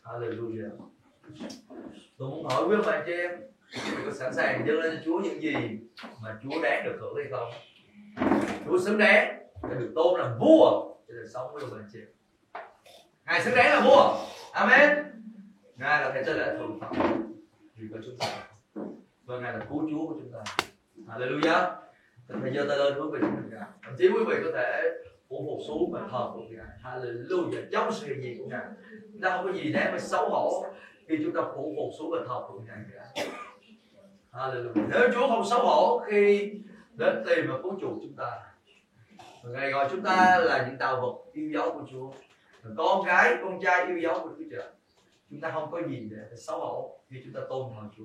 Hallelujah. 0.04 0.70
Tôi 2.18 2.30
muốn 2.30 2.46
hỏi 2.46 2.64
quý 2.68 2.76
bạn 2.86 3.04
chị 3.06 3.12
em 3.12 3.32
có 4.06 4.12
sẵn 4.12 4.34
sàng 4.34 4.68
dâng 4.68 4.80
lên 4.80 4.96
cho 4.96 5.02
Chúa 5.06 5.20
những 5.20 5.42
gì 5.42 5.56
mà 6.22 6.40
Chúa 6.44 6.62
đáng 6.64 6.86
được 6.86 6.98
hưởng 7.00 7.16
hay 7.16 7.26
không? 7.32 7.52
Chúa 8.66 8.80
xứng 8.80 8.98
đáng 8.98 9.40
để 9.70 9.76
được 9.80 9.92
tôn 9.96 10.20
làm 10.20 10.40
vua 10.40 10.96
cho 11.08 11.14
đời 11.14 11.28
sống 11.34 11.52
của 11.52 11.60
bạn 11.72 11.90
chị 11.94 12.00
Ngài 13.26 13.42
xứng 13.42 13.56
đáng 13.56 13.70
là 13.70 13.82
vua. 13.82 14.26
Amen. 14.54 14.98
Ngài 15.76 16.02
là 16.02 16.12
thầy 16.14 16.24
trên 16.26 16.38
lễ 16.38 16.56
thường 16.58 16.80
phẩm 16.80 16.94
vì 17.76 17.88
có 17.94 18.00
chúng 18.06 18.18
ta 18.20 18.48
và 19.26 19.40
Ngài 19.40 19.54
là 19.54 19.66
cứu 19.70 19.90
Chúa 19.92 20.08
của 20.08 20.16
chúng 20.20 20.32
ta. 20.32 20.44
Hallelujah. 21.08 21.76
Thầy 22.28 22.54
giơ 22.56 22.66
tay 22.70 22.78
lên 22.78 22.94
hướng 22.94 23.12
về 23.12 23.20
chúng 23.22 23.42
Thậm 23.84 23.96
chí 23.98 24.10
quý 24.10 24.24
vị 24.28 24.36
có 24.44 24.52
thể 24.56 24.90
phủ 25.30 25.46
phục 25.50 25.68
xuống 25.68 25.92
và 25.92 26.08
thờ 26.12 26.32
phượng 26.34 26.58
Ngài. 26.58 26.66
Hallelujah. 26.84 27.66
Chống 27.72 27.92
sự 27.92 28.08
hiện 28.08 28.24
diện 28.24 28.38
của 28.38 28.46
Ngài. 28.50 28.66
Chúng 29.12 29.22
ta 29.22 29.38
không 29.38 29.46
có 29.46 29.52
gì 29.52 29.74
để 29.74 29.90
mà 29.92 30.00
xấu 30.00 30.30
hổ 30.30 30.66
khi 31.08 31.18
chúng 31.24 31.34
ta 31.34 31.42
phủ 31.56 31.74
phục 31.78 31.90
xuống 32.00 32.12
và 32.12 32.18
thờ 32.28 32.48
phượng 32.48 32.66
Ngài 32.66 32.78
cả. 32.94 33.26
Hallelujah. 34.32 34.88
Nếu 34.92 35.10
Chúa 35.14 35.28
không 35.28 35.46
xấu 35.46 35.60
hổ 35.60 36.04
khi 36.08 36.54
đến 36.94 37.24
tìm 37.26 37.46
và 37.50 37.60
cứu 37.64 37.78
chuộc 37.82 37.98
chúng 38.02 38.14
ta, 38.18 38.32
và 39.44 39.50
Ngài 39.52 39.72
gọi 39.72 39.88
chúng 39.92 40.02
ta 40.04 40.40
là 40.40 40.68
những 40.68 40.78
tạo 40.78 41.02
vật 41.02 41.32
yêu 41.34 41.50
dấu 41.54 41.74
của 41.74 41.84
Chúa. 41.92 42.12
Con 42.78 43.06
cái 43.06 43.36
con 43.42 43.60
trai 43.62 43.86
yêu 43.86 43.98
dấu 43.98 44.20
của 44.20 44.30
Chúa 44.38 44.46
Trời. 44.52 44.72
Chúng 45.30 45.42
ta 45.42 45.52
không 45.52 45.72
có 45.72 45.82
gì 45.90 46.10
để 46.12 46.38
xấu 46.38 46.60
hổ 46.60 47.00
khi 47.10 47.22
chúng 47.26 47.34
ta 47.34 47.42
tôn 47.50 47.72
thờ 47.76 47.82
Chúa 47.98 48.04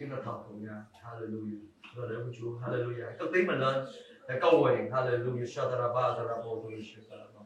chúng 0.00 0.10
ta 0.10 0.16
thờ 0.24 0.32
cùng 0.48 0.66
nhau 0.66 0.82
Hallelujah. 1.04 1.60
Và 1.96 2.06
để 2.10 2.16
của 2.16 2.32
Chúa 2.38 2.50
Hallelujah. 2.50 3.16
Cất 3.18 3.28
tiếng 3.32 3.46
mình 3.46 3.58
lên. 3.58 3.84
Để 4.28 4.38
câu 4.40 4.58
nguyện. 4.60 4.90
Hallelujah. 4.90 5.46
Shataraba 5.46 6.02
Tarabo 6.16 6.50
Shataraba 6.96 7.40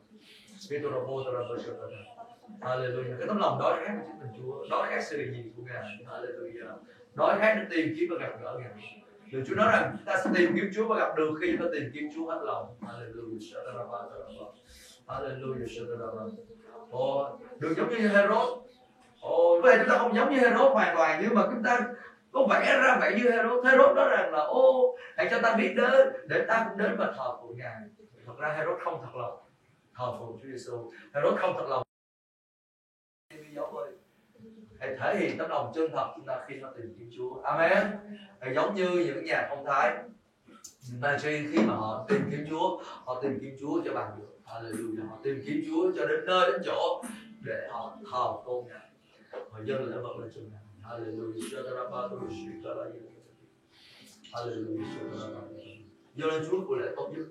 Spitorabo 0.58 1.22
Tarabo 1.24 1.56
Shataraba 1.58 2.14
Hallelujah. 2.60 3.18
Cái 3.18 3.28
tấm 3.28 3.38
lòng 3.38 3.58
đói 3.58 3.84
khát 3.84 3.94
của 4.00 4.06
chính 4.06 4.20
mình 4.20 4.30
Chúa. 4.38 4.66
Đói 4.70 4.88
khát 4.90 5.00
sự 5.04 5.16
hiện 5.18 5.34
diện 5.34 5.52
của 5.56 5.62
Ngài. 5.62 6.06
Hallelujah. 6.06 6.76
Đói 7.14 7.38
khát 7.38 7.54
để 7.54 7.64
tìm 7.70 7.94
kiếm 7.98 8.08
và 8.10 8.26
gặp 8.26 8.38
gỡ 8.42 8.58
Ngài. 8.60 9.02
Điều 9.32 9.44
Chúa 9.46 9.54
nói 9.54 9.68
rằng 9.72 9.96
chúng 9.96 10.06
ta 10.06 10.16
sẽ 10.24 10.30
tìm 10.36 10.52
kiếm 10.56 10.70
Chúa 10.74 10.88
và 10.88 10.98
gặp 10.98 11.16
được 11.16 11.34
khi 11.40 11.46
chúng 11.52 11.66
ta 11.66 11.70
tìm 11.72 11.90
kiếm 11.94 12.08
Chúa 12.14 12.30
hết 12.30 12.40
lòng. 12.44 12.76
Hallelujah. 12.80 14.52
Hallelujah. 15.06 16.30
Oh, 16.90 17.40
đừng 17.58 17.74
giống 17.74 17.88
như 17.88 18.08
Herod. 18.08 18.48
Ồ, 19.20 19.60
vậy 19.62 19.76
chúng 19.78 19.88
ta 19.88 19.98
không 19.98 20.14
giống 20.14 20.30
như 20.30 20.38
Herod 20.38 20.72
hoàn 20.72 20.96
toàn 20.96 21.20
nhưng 21.22 21.34
mà 21.34 21.42
chúng 21.50 21.62
ta 21.62 21.80
có 22.34 22.46
vẽ 22.50 22.78
ra 22.82 22.98
vẽ 23.00 23.18
như 23.18 23.30
Herod. 23.30 23.64
Herod 23.64 23.96
nói 23.96 24.08
rằng 24.10 24.32
là, 24.32 24.40
ô, 24.40 24.96
hãy 25.16 25.28
cho 25.30 25.40
ta 25.42 25.56
biết 25.56 25.74
đến, 25.76 26.08
để 26.26 26.44
ta 26.48 26.66
cũng 26.68 26.78
đến 26.78 26.96
và 26.98 27.12
thờ 27.16 27.36
phượng 27.42 27.56
ngài. 27.56 27.76
Thật 28.26 28.32
ra 28.38 28.48
Herod 28.48 28.82
không 28.84 29.00
thật 29.02 29.18
lòng 29.18 29.38
thờ 29.96 30.12
phượng 30.18 30.38
Chúa 30.42 30.48
Giêsu 30.48 30.92
Herod 31.14 31.34
không 31.40 31.54
thật 31.56 31.66
lòng. 31.68 31.82
Hãy 34.80 34.96
thể 35.00 35.16
hiện 35.20 35.38
tấm 35.38 35.50
lòng 35.50 35.72
chân 35.74 35.90
thật 35.92 36.12
chúng 36.16 36.26
ta 36.26 36.44
khi 36.48 36.54
nó 36.54 36.68
tìm 36.76 36.94
kiếm 36.98 37.10
Chúa. 37.16 37.40
Amen. 37.42 37.86
Hãy 38.40 38.54
giống 38.54 38.74
như 38.74 38.90
những 38.90 39.24
nhà 39.24 39.46
phong 39.50 39.64
thái. 39.66 39.96
Mà 41.00 41.18
khi 41.22 41.58
mà 41.66 41.74
họ 41.74 42.06
tìm 42.08 42.20
kiếm 42.30 42.46
Chúa, 42.50 42.82
họ 43.04 43.20
tìm 43.22 43.38
kiếm 43.40 43.56
Chúa 43.60 43.82
cho 43.84 43.94
bằng 43.94 44.10
được. 44.18 44.38
Hallelujah. 44.44 45.08
Họ 45.10 45.18
tìm 45.22 45.42
kiếm 45.46 45.62
Chúa 45.66 45.92
cho 45.96 46.06
đến 46.06 46.26
nơi 46.26 46.52
đến 46.52 46.62
chỗ 46.64 47.02
để 47.44 47.68
họ 47.70 47.96
thờ 48.12 48.32
tôn 48.46 48.64
ngài. 48.66 48.90
Họ 49.50 49.58
dâng 49.64 49.84
lễ 49.84 49.96
vật 50.02 50.16
lên 50.20 50.30
cho 50.34 50.40
ngài. 50.50 50.63
Hallelujah. 50.84 51.44
Hallelujah. 54.32 54.84
Lên 56.16 56.44
Chúa 56.50 56.66
của 56.66 56.76
lễ 56.76 56.92
tốt 56.96 57.12
nhất. 57.16 57.26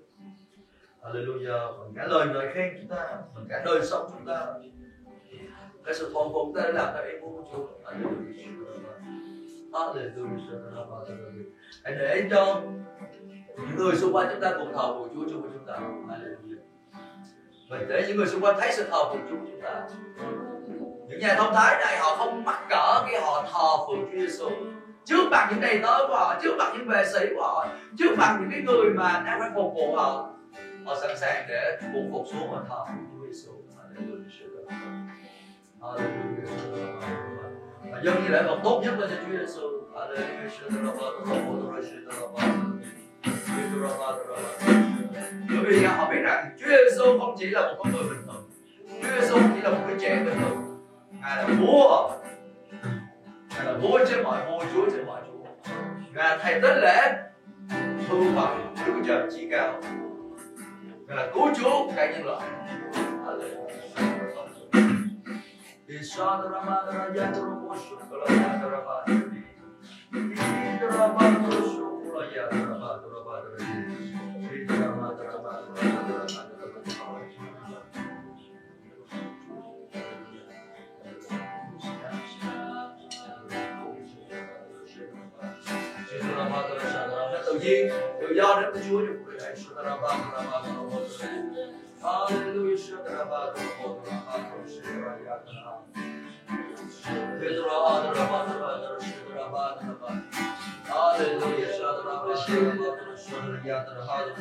Hallelujah. 1.01 1.79
Bằng 1.79 1.93
cả 1.95 2.07
lời 2.07 2.27
ngợi 2.27 2.53
khen 2.53 2.73
chúng 2.77 2.87
ta 2.87 3.21
bằng 3.35 3.45
cả 3.49 3.63
đời 3.65 3.85
sống 3.85 4.09
chúng 4.11 4.25
ta. 4.25 4.53
Cái 5.85 5.95
sự 5.95 6.11
thờ 6.13 6.19
phục 6.33 6.55
ta 6.55 6.61
đã 6.61 6.71
làm 6.71 6.93
cho 6.93 6.99
em 6.99 7.21
của 7.21 7.43
Chúa. 7.51 7.67
Hallelujah. 7.83 8.23
Hãy 11.83 11.95
để 11.99 12.27
cho 12.31 12.61
những 13.57 13.75
người 13.77 13.95
xung 13.95 14.13
quanh 14.13 14.27
chúng 14.31 14.41
ta 14.41 14.55
cùng 14.57 14.73
thờ 14.73 14.93
phụng 14.97 15.15
Chúa 15.15 15.29
chung 15.29 15.41
với 15.41 15.51
chúng 15.53 15.65
ta. 15.65 15.79
Hallelujah. 16.07 16.57
Và 17.69 17.77
để 17.89 18.05
những 18.07 18.17
người 18.17 18.27
xung 18.27 18.41
quanh 18.41 18.55
thấy 18.59 18.71
sự 18.73 18.83
thờ 18.83 19.03
phụng 19.09 19.27
Chúa 19.29 19.35
của 19.35 19.47
chúng 19.51 19.61
ta 19.61 19.87
những 21.13 21.21
nhà 21.21 21.35
thông 21.35 21.53
thái 21.53 21.77
này 21.85 21.97
họ 21.97 22.15
không 22.15 22.43
mắc 22.43 22.59
cỡ 22.69 23.03
khi 23.07 23.15
họ 23.21 23.45
thờ 23.53 23.85
phượng 23.87 24.09
Chúa 24.11 24.19
Giêsu 24.19 24.49
trước 25.05 25.29
mặt 25.31 25.47
những 25.51 25.61
đầy 25.61 25.79
tớ 25.83 26.07
của 26.07 26.15
họ, 26.15 26.39
trước 26.43 26.55
mặt 26.57 26.73
những 26.77 26.87
vệ 26.87 27.05
sĩ 27.13 27.19
của 27.35 27.41
họ, 27.41 27.67
trước 27.97 28.17
mặt 28.17 28.37
những 28.39 28.49
cái 28.51 28.61
người 28.61 28.89
mà 28.95 29.23
đang 29.25 29.39
phải 29.39 29.49
phục 29.55 29.73
vụ 29.73 29.95
họ 29.95 30.29
họ 30.85 30.95
sẵn 31.01 31.17
sàng 31.17 31.45
để 31.49 31.77
cung 31.93 32.09
phục 32.11 32.25
xuống 32.31 32.51
và 32.51 32.59
thờ 32.69 32.85
phượng 32.87 33.05
Chúa 33.11 33.25
Giêsu 33.27 33.51
và 37.91 38.01
dân 38.03 38.23
như 38.23 38.29
lễ 38.29 38.43
vật 38.43 38.59
tốt 38.63 38.81
nhất 38.83 38.93
là 38.99 39.07
cho 39.07 39.15
Chúa 39.25 39.37
Giêsu 39.37 39.61
bởi 45.49 45.71
vì 45.71 45.85
họ 45.85 46.09
biết 46.11 46.21
rằng 46.23 46.57
Chúa 46.59 46.67
Giêsu 46.67 47.19
không 47.19 47.35
chỉ 47.39 47.45
là 47.49 47.61
một 47.61 47.75
con 47.77 47.91
người 47.91 48.03
bình 48.03 48.21
thường. 48.25 48.49
Chúa 49.01 49.21
Giêsu 49.21 49.37
chỉ 49.55 49.61
là 49.61 49.69
một 49.69 49.79
cái 49.87 49.95
Chúa. 51.63 51.69
Vua 51.71 52.09
ngài 53.55 53.65
là 53.65 53.77
vua 53.81 53.99
trên 54.09 54.23
mọi 54.23 54.45
vua 54.45 54.65
chúa 54.73 54.85
trên 54.91 55.05
mọi 55.05 55.21
chúa. 55.27 55.71
Ngài 56.13 56.29
là 56.29 56.37
thầy 56.41 56.61
tế 56.61 56.75
lễ, 56.75 57.13
thu 58.07 58.23
phật 58.35 58.57
đức 58.85 58.93
trời 59.07 59.27
chi 59.31 59.47
cao. 59.51 59.81
Ngài 61.07 61.17
là 61.17 61.31
cứu 61.33 61.49
chúa 61.55 61.91
cả 61.95 62.11
nhân 62.11 62.25
loại. 62.25 62.41
Tự 87.63 87.69
nhiên 87.69 87.89
tự 88.21 88.33
do 88.35 88.61
đến 88.61 88.73
với 88.73 88.81
Chúa 88.89 89.05
trong 89.05 89.15
cuộc 89.25 89.31
đời 89.39 89.55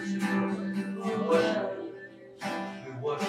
Hallelujah. 0.03 0.33
We 1.05 1.12
worship. 1.29 1.83
Lord. 3.03 3.23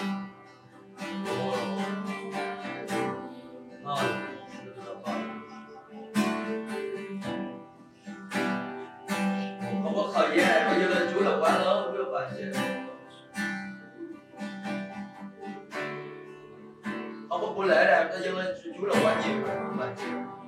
Hallelujah. 3.85 4.33
không 4.85 5.03
có 5.05 5.32
thời 10.13 10.37
gian 10.37 10.47
để 10.47 10.65
mà 10.67 10.77
dâng 10.79 10.89
lên 10.89 11.13
Chúa 11.13 11.21
là 11.21 11.37
quá 11.39 11.57
lớn, 11.57 11.93
Chúa 11.97 12.03
là 12.03 12.19
bạn 12.19 12.31
chị 12.37 12.43
không 17.29 17.41
có 17.41 17.53
buổi 17.55 17.67
lễ 17.67 17.85
nào 17.91 18.03
ta 18.11 18.19
dâng 18.25 18.37
lên 18.37 18.55
Chúa 18.77 18.85
là 18.85 18.95
quá 19.03 19.21
nhiều 19.25 19.37
các 19.47 20.42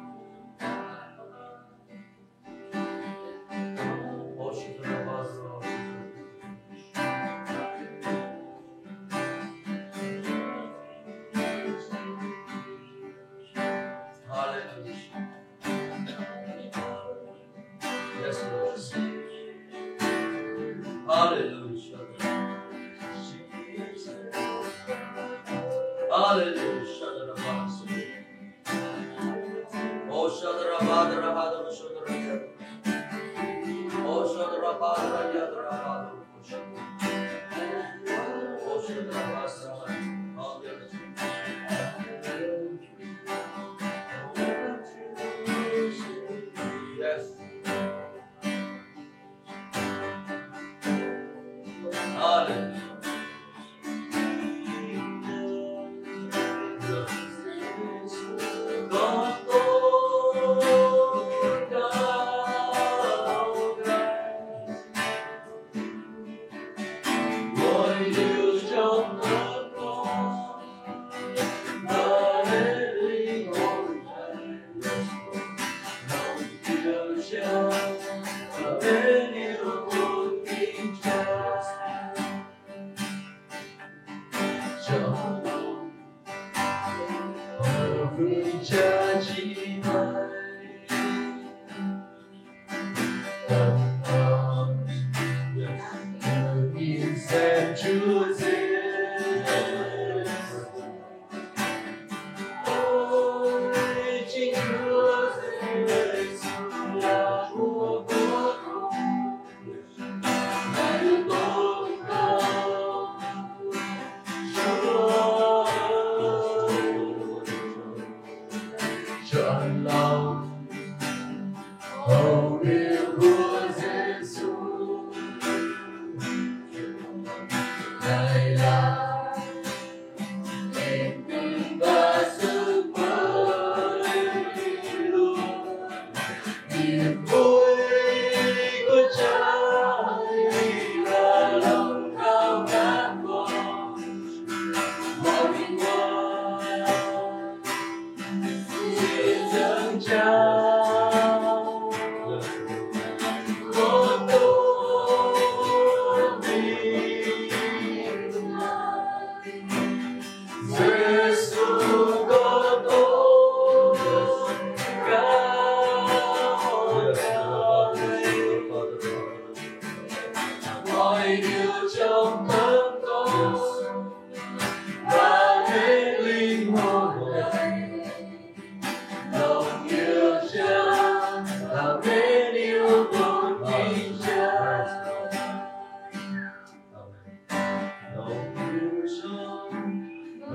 Con 56.95 57.24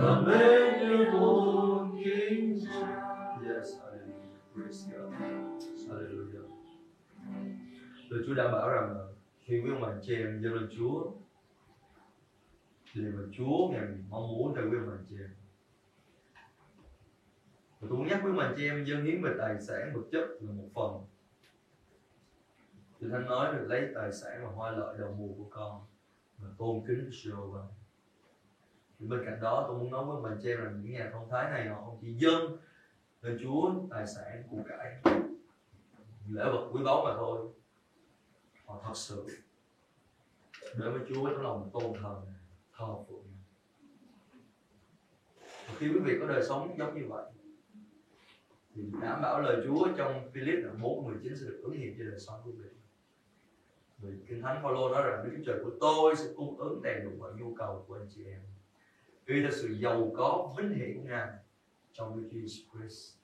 như 0.00 1.06
tôn 1.12 1.90
kính 2.04 2.60
Yes, 3.44 3.74
hallelujah. 3.80 4.54
Praise 4.54 4.90
God. 4.92 5.12
Hallelujah. 5.88 6.46
Lời 8.08 8.22
Chúa 8.26 8.34
đảm 8.34 8.52
bảo 8.52 8.68
rằng 8.68 8.96
khi 9.38 9.60
quý 9.60 9.70
ông 9.70 9.80
bà 9.80 9.88
chị 10.02 10.14
em 10.14 10.42
dâng 10.42 10.54
lên 10.54 10.68
Chúa 10.76 11.10
thì 12.94 13.00
mà 13.00 13.22
Chúa 13.32 13.68
ngài 13.70 13.82
mong 14.08 14.28
muốn 14.28 14.52
cho 14.56 14.62
quý 14.62 14.76
ông 14.76 14.86
bà 14.86 14.94
chị 15.08 15.16
em 15.18 15.30
và 17.80 17.86
tôi 17.90 17.98
muốn 17.98 18.06
nhắc 18.08 18.20
quý 18.24 18.30
ông 18.30 18.36
bà 18.36 18.54
chị 18.56 18.64
em 18.64 18.84
dân 18.84 19.04
hiến 19.04 19.22
về 19.22 19.34
tài 19.38 19.60
sản 19.60 19.92
vật 19.94 20.02
chất 20.12 20.24
là 20.40 20.52
một 20.52 20.68
phần 20.74 21.04
Thì 23.00 23.06
Thánh 23.10 23.24
nói 23.26 23.56
được 23.56 23.66
lấy 23.68 23.88
tài 23.94 24.12
sản 24.12 24.40
và 24.44 24.50
hoa 24.50 24.70
lợi 24.70 24.98
đầu 24.98 25.14
mùa 25.18 25.34
của 25.36 25.48
con 25.50 25.80
mà 26.38 26.48
tôn 26.58 26.80
kính 26.86 27.10
Jehovah 27.10 27.66
thì 29.00 29.06
bên 29.06 29.22
cạnh 29.24 29.40
đó 29.40 29.64
tôi 29.68 29.78
muốn 29.78 29.90
nói 29.90 30.04
với 30.04 30.22
mình 30.22 30.40
chị 30.42 30.52
rằng 30.52 30.64
là 30.64 30.70
những 30.70 30.92
nhà 30.92 31.10
thông 31.12 31.28
thái 31.30 31.50
này 31.50 31.68
họ 31.68 31.82
không 31.84 31.98
chỉ 32.00 32.12
dâng 32.12 32.56
lên 33.22 33.38
Chúa 33.42 33.72
tài 33.90 34.06
sản 34.06 34.42
của 34.50 34.58
cải 34.68 35.00
lễ 36.28 36.44
vật 36.44 36.68
quý 36.72 36.82
báu 36.84 37.04
mà 37.04 37.14
thôi. 37.16 37.48
Họ 38.64 38.80
thật 38.84 38.92
sự 38.94 39.26
để 40.62 40.90
với 40.90 41.00
Chúa 41.08 41.30
trong 41.30 41.42
lòng 41.42 41.70
tôn 41.72 41.92
thờ 42.02 42.20
thờ 42.76 42.94
phượng. 43.08 43.24
Và 45.40 45.74
khi 45.78 45.88
quý 45.88 45.98
vị 46.04 46.16
có 46.20 46.26
đời 46.26 46.42
sống 46.48 46.74
giống 46.78 46.94
như 46.94 47.06
vậy, 47.08 47.24
thì 48.74 48.82
đảm 49.02 49.22
bảo 49.22 49.40
lời 49.40 49.62
Chúa 49.66 49.88
trong 49.96 50.30
Philip 50.32 50.64
là 50.64 50.72
4 50.72 51.04
19 51.04 51.36
sẽ 51.36 51.46
được 51.46 51.60
ứng 51.62 51.80
nghiệm 51.80 51.94
trên 51.98 52.10
đời 52.10 52.20
sống 52.20 52.40
của 52.44 52.50
quý 52.50 52.56
vị 52.62 52.70
vì 54.02 54.10
Kinh 54.28 54.42
Thánh 54.42 54.62
Phaolô 54.62 54.88
nói 54.88 55.02
rằng 55.02 55.24
Đức 55.24 55.30
Chúa 55.36 55.42
Trời 55.46 55.64
của 55.64 55.70
tôi 55.80 56.16
sẽ 56.16 56.24
cung 56.36 56.58
ứng 56.58 56.82
đầy 56.82 57.00
đủ 57.04 57.10
mọi 57.18 57.32
nhu 57.38 57.54
cầu 57.54 57.84
của 57.88 57.94
anh 57.94 58.08
chị 58.14 58.24
em 58.24 58.40
gây 59.30 59.40
ra 59.40 59.50
sự 59.52 59.68
giàu 59.68 60.12
có 60.16 60.54
vinh 60.56 60.74
hiển 60.74 61.06
ra 61.06 61.28
trong 61.92 62.16
Đức 62.16 62.28
Jesus 62.32 62.62
Christ. 62.72 63.16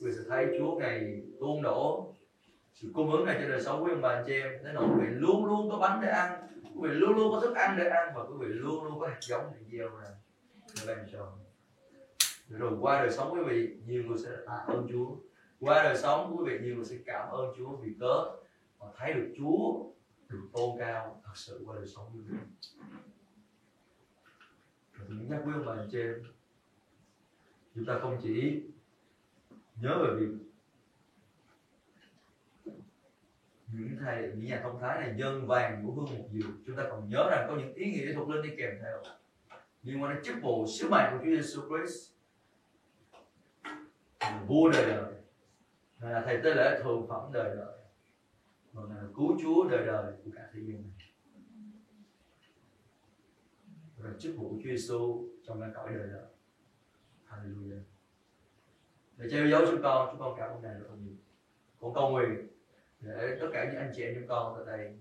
Quý 0.00 0.10
sẽ 0.12 0.20
thấy 0.28 0.46
Chúa 0.58 0.78
ngày 0.78 1.22
tuôn 1.40 1.62
đổ 1.62 2.14
sự 2.72 2.90
cung 2.94 3.10
ứng 3.10 3.24
này 3.24 3.38
cho 3.42 3.48
đời 3.48 3.62
sống 3.62 3.80
của 3.80 3.90
ông 3.90 4.00
bà 4.00 4.08
anh 4.08 4.24
chị 4.26 4.32
em. 4.32 4.52
Nên 4.64 4.76
quý 4.76 4.86
vị 5.00 5.06
luôn 5.10 5.44
luôn 5.44 5.70
có 5.70 5.78
bánh 5.78 6.00
để 6.02 6.08
ăn. 6.08 6.46
Quý 6.76 6.88
vị 6.88 6.94
luôn 6.94 7.16
luôn 7.16 7.32
có 7.32 7.40
thức 7.40 7.54
ăn 7.54 7.76
để 7.78 7.88
ăn 7.88 8.12
và 8.14 8.22
quý 8.22 8.34
vị 8.40 8.46
luôn 8.48 8.84
luôn 8.84 9.00
có 9.00 9.08
hạt 9.08 9.18
giống 9.20 9.52
để 9.54 9.60
gieo 9.72 9.88
ra. 9.88 10.06
Để 10.76 10.94
ban 10.94 11.06
cho. 11.12 11.32
Rồi 12.48 12.72
qua 12.80 13.02
đời 13.02 13.10
sống 13.10 13.32
quý 13.32 13.40
vị, 13.46 13.76
nhiều 13.86 14.02
người 14.06 14.18
sẽ 14.18 14.30
tạ 14.46 14.64
ơn 14.66 14.86
Chúa. 14.92 15.16
Qua 15.60 15.82
đời 15.82 15.96
sống 15.96 16.36
quý 16.38 16.44
vị, 16.46 16.58
nhiều 16.62 16.76
người 16.76 16.84
sẽ 16.84 16.96
cảm 17.06 17.28
ơn 17.30 17.54
Chúa 17.58 17.76
vì 17.76 17.94
cớ 18.00 18.24
họ 18.78 18.94
thấy 18.96 19.12
được 19.12 19.34
Chúa 19.38 19.84
được 20.28 20.48
tôn 20.52 20.78
cao 20.78 21.20
thật 21.24 21.32
sự 21.34 21.62
qua 21.66 21.76
đời 21.76 21.86
sống 21.86 22.06
quý 22.14 22.20
vị 22.26 22.38
và 25.18 25.24
nhắc 25.28 25.42
quý 25.44 25.52
ông 25.52 25.64
bà 25.66 25.72
anh 25.72 25.88
chị 25.90 25.98
em 25.98 26.24
chúng 27.74 27.84
ta 27.84 27.98
không 28.02 28.18
chỉ 28.22 28.62
nhớ 29.80 29.98
về 30.02 30.14
việc 30.20 30.34
những 33.72 33.96
thầy 34.00 34.22
những 34.22 34.44
nhà 34.44 34.60
thông 34.62 34.80
thái 34.80 35.00
này 35.00 35.14
dân 35.16 35.46
vàng 35.46 35.82
của 35.86 35.92
hương 35.92 36.18
một 36.18 36.24
diệu, 36.32 36.48
chúng 36.66 36.76
ta 36.76 36.82
còn 36.90 37.08
nhớ 37.08 37.28
rằng 37.30 37.46
có 37.48 37.56
những 37.56 37.74
ý 37.74 37.92
nghĩa 37.92 38.14
thuộc 38.14 38.28
linh 38.28 38.42
đi 38.42 38.50
kèm 38.56 38.70
theo. 38.82 39.02
Liên 39.82 40.02
quan 40.02 40.14
đến 40.14 40.24
chức 40.24 40.36
vụ, 40.42 40.66
sứ 40.66 40.88
mệnh 40.90 41.10
của 41.10 41.18
Chúa 41.24 41.30
Giêsu 41.30 41.62
Christ. 41.68 42.12
Vua 44.46 44.70
đời 44.70 44.86
đời. 44.86 45.12
Là 45.98 46.22
thầy 46.26 46.40
tế 46.44 46.54
lễ 46.54 46.80
thường 46.82 47.06
phẩm 47.08 47.32
đời 47.32 47.56
đời. 47.56 47.78
Và 48.72 48.82
là 48.94 49.02
cứu 49.16 49.38
chúa 49.42 49.68
đời 49.68 49.86
đời 49.86 50.12
của 50.24 50.30
cả 50.36 50.50
thế 50.54 50.60
gian 50.60 50.82
này. 50.82 50.99
Rồi 54.10 54.20
chức 54.20 54.36
vụ 54.36 54.50
Chúa 54.50 54.70
Giêsu 54.70 55.28
trong 55.46 55.60
cái 55.60 55.70
cõi 55.74 55.92
đời 55.94 56.08
đời 56.08 56.24
Hallelujah. 57.28 57.80
Để 59.16 59.28
che 59.30 59.50
giấu 59.50 59.66
chúng 59.70 59.82
con 59.82 60.08
chúng 60.10 60.20
con 60.20 60.34
cảm 60.38 60.50
ơn 60.50 60.62
ngài 60.62 60.74
rất 60.74 60.86
là 60.90 60.96
nhiều. 60.96 61.14
Con 61.80 61.94
cầu 61.94 62.10
nguyện 62.10 62.48
để 63.00 63.38
tất 63.40 63.46
cả 63.52 63.64
những 63.64 63.80
anh 63.80 63.92
chị 63.96 64.02
em 64.02 64.14
chúng 64.18 64.28
con 64.28 64.54
tại 64.56 64.78
đây 64.78 64.96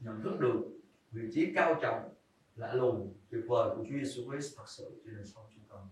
nhận 0.00 0.22
thức 0.22 0.40
được 0.40 0.62
vị 1.10 1.28
trí 1.32 1.52
cao 1.54 1.78
trọng, 1.82 2.14
lạ 2.56 2.74
lùng, 2.74 3.14
tuyệt 3.30 3.44
vời 3.48 3.70
của 3.76 3.84
Chúa 3.84 3.98
Giêsu 3.98 4.30
Christ 4.30 4.56
thật 4.56 4.68
sự 4.68 5.02
trên 5.04 5.14
đời 5.14 5.24
sống 5.24 5.44
chúng 5.54 5.64
con. 5.68 5.88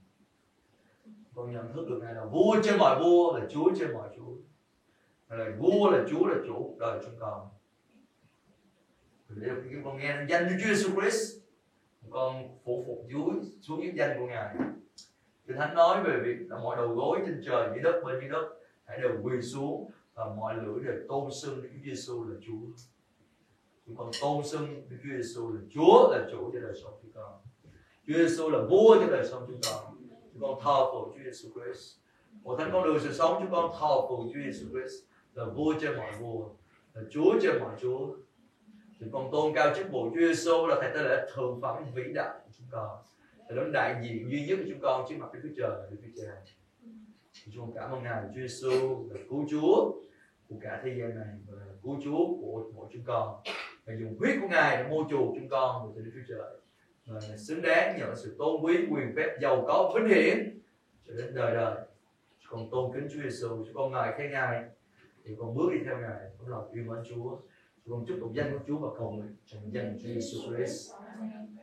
Con 1.34 1.52
nhận 1.52 1.72
thức 1.72 1.86
được 1.88 1.98
ngài 2.02 2.14
là 2.14 2.24
vua 2.24 2.56
trên 2.62 2.78
mọi 2.78 3.02
vua 3.02 3.38
là 3.38 3.46
Chúa 3.50 3.72
trên 3.78 3.92
mọi 3.92 4.08
Chúa. 4.16 4.34
Là 5.28 5.56
vua 5.58 5.90
là 5.90 6.04
Chúa 6.10 6.26
là 6.26 6.36
chủ 6.46 6.54
cuộc 6.54 6.78
đời 6.78 7.00
chúng 7.04 7.14
con 7.18 7.48
để 9.36 9.48
khi 9.70 9.76
con 9.84 9.98
nghe 9.98 10.16
danh 10.28 10.48
Chúa 10.48 10.74
Giêsu 10.74 11.00
Christ 11.00 11.38
con 12.10 12.58
phụ 12.64 12.84
phục 12.86 13.06
dưới 13.08 13.52
xuống 13.60 13.82
dưới 13.82 13.92
danh 13.96 14.18
của 14.18 14.26
ngài 14.26 14.56
Kinh 15.46 15.56
Thánh 15.56 15.74
nói 15.74 16.02
về 16.04 16.20
việc 16.24 16.36
là 16.48 16.58
mọi 16.58 16.76
đầu 16.76 16.88
gối 16.88 17.18
trên 17.26 17.42
trời 17.46 17.68
dưới 17.74 17.82
đất 17.82 18.02
bên 18.04 18.20
dưới 18.20 18.28
đất 18.28 18.48
hãy 18.84 18.98
đều 19.00 19.10
quỳ 19.22 19.42
xuống 19.42 19.90
và 20.14 20.24
mọi 20.36 20.54
lưỡi 20.54 20.84
đều 20.84 20.94
tôn 21.08 21.30
xưng 21.42 21.62
Đức 21.62 21.68
Chúa 21.72 21.80
Giêsu 21.84 22.24
là 22.24 22.36
Chúa. 22.46 22.82
Chúng 23.86 23.96
con 23.96 24.10
tôn 24.20 24.44
xưng 24.44 24.82
Đức 24.88 24.96
Chúa 25.02 25.16
Giêsu 25.16 25.52
là 25.52 25.60
Chúa 25.70 26.10
là 26.12 26.28
chủ 26.32 26.50
cho 26.52 26.60
đời 26.60 26.74
sống 26.82 26.92
chúng 27.02 27.12
con. 27.14 27.32
Chúa 28.06 28.14
Giêsu 28.14 28.50
là 28.50 28.58
vua 28.70 28.96
cho 29.00 29.06
đời 29.10 29.26
sống 29.26 29.44
chúng 29.46 29.60
con. 29.70 29.94
Chúng 30.32 30.42
con 30.42 30.58
thờ 30.62 30.90
phượng 30.92 31.12
Chúa 31.14 31.24
Giêsu 31.24 31.48
Christ. 31.54 31.96
Một 32.42 32.56
thánh 32.58 32.70
con 32.72 32.84
đường 32.84 32.98
sự 33.00 33.12
sống 33.12 33.36
chúng 33.40 33.50
con 33.50 33.70
thờ 33.80 34.00
phượng 34.08 34.30
Chúa 34.34 34.40
Giêsu 34.44 34.66
Christ 34.70 35.04
là 35.34 35.44
vua 35.44 35.74
trên 35.80 35.96
mọi 35.96 36.12
vua, 36.20 36.48
là 36.94 37.02
Chúa 37.10 37.34
trên 37.42 37.60
mọi 37.60 37.76
Chúa. 37.80 38.16
Chúng 39.02 39.12
con 39.12 39.28
tôn 39.32 39.54
cao 39.54 39.74
chức 39.76 39.90
vụ 39.90 40.10
Chúa 40.10 40.20
Giêsu 40.20 40.66
là 40.66 40.76
thầy 40.80 40.90
ta 40.94 41.02
là 41.02 41.26
thượng 41.34 41.60
phẩm 41.60 41.84
vĩ 41.94 42.02
đại 42.14 42.38
của 42.44 42.50
chúng 42.58 42.66
con 42.70 43.02
là 43.48 43.56
đấng 43.56 43.72
đại 43.72 43.96
diện 44.02 44.30
duy 44.30 44.46
nhất 44.46 44.56
của 44.58 44.64
chúng 44.68 44.80
con 44.80 45.06
trước 45.08 45.14
mặt 45.18 45.26
Đức 45.32 45.40
Chúa 45.42 45.54
Trời 45.56 45.70
và 45.70 45.86
Đức 45.90 45.96
Chúa 46.02 46.22
Cha. 46.22 46.32
Chúng 47.52 47.64
con 47.66 47.74
cảm 47.74 47.90
ơn 47.90 48.02
Ngài 48.02 48.22
Chúa 48.34 48.40
Giêsu 48.40 48.70
là 49.10 49.20
cứu 49.30 49.46
Chúa 49.50 49.92
của 50.48 50.56
cả 50.60 50.80
thế 50.84 50.94
gian 50.98 51.14
này 51.14 51.28
và 51.46 51.58
là 51.58 51.72
cứu 51.82 52.00
Chúa 52.04 52.26
của 52.40 52.70
mỗi 52.74 52.88
chúng 52.92 53.02
con. 53.04 53.42
và 53.84 53.94
dùng 54.00 54.16
huyết 54.18 54.36
của 54.40 54.48
Ngài 54.48 54.76
để 54.76 54.90
mua 54.90 55.04
chuộc 55.10 55.34
chúng 55.34 55.48
con 55.48 55.94
về 55.94 56.02
Đức 56.04 56.10
Chúa 56.14 56.34
Trời. 56.34 56.50
Và 57.06 57.36
xứng 57.36 57.62
đáng 57.62 57.96
nhận 57.98 58.16
sự 58.16 58.36
tôn 58.38 58.62
quý, 58.62 58.86
quyền 58.90 59.12
phép 59.16 59.38
giàu 59.40 59.64
có 59.66 59.92
vinh 59.94 60.14
hiển 60.14 60.60
cho 61.06 61.14
đến 61.14 61.34
đời 61.34 61.54
đời. 61.54 61.76
Chúng 62.40 62.50
con 62.50 62.70
tôn 62.70 62.92
kính 62.94 63.08
Chúa 63.12 63.22
Giêsu, 63.22 63.48
chúng 63.48 63.74
con 63.74 63.92
ngài 63.92 64.12
khen 64.18 64.30
Ngài 64.30 64.64
thì 65.24 65.34
con 65.38 65.54
bước 65.54 65.70
đi 65.72 65.78
theo 65.84 65.98
Ngài 65.98 66.30
con 66.38 66.48
lòng 66.48 66.72
yêu 66.72 66.84
mến 66.84 67.04
Chúa. 67.08 67.38
Con 67.88 68.04
chúc 68.06 68.16
tụng 68.20 68.36
danh 68.36 68.52
của 68.52 68.64
Chúa 68.66 68.78
và 68.78 68.88
cầu 68.98 69.10
nguyện 69.10 69.36
trong 69.46 69.72
danh 69.72 69.98
Chúa 70.02 70.08
Giêsu 70.08 70.38
Christ. 70.46 70.92
Amen. 70.92 71.56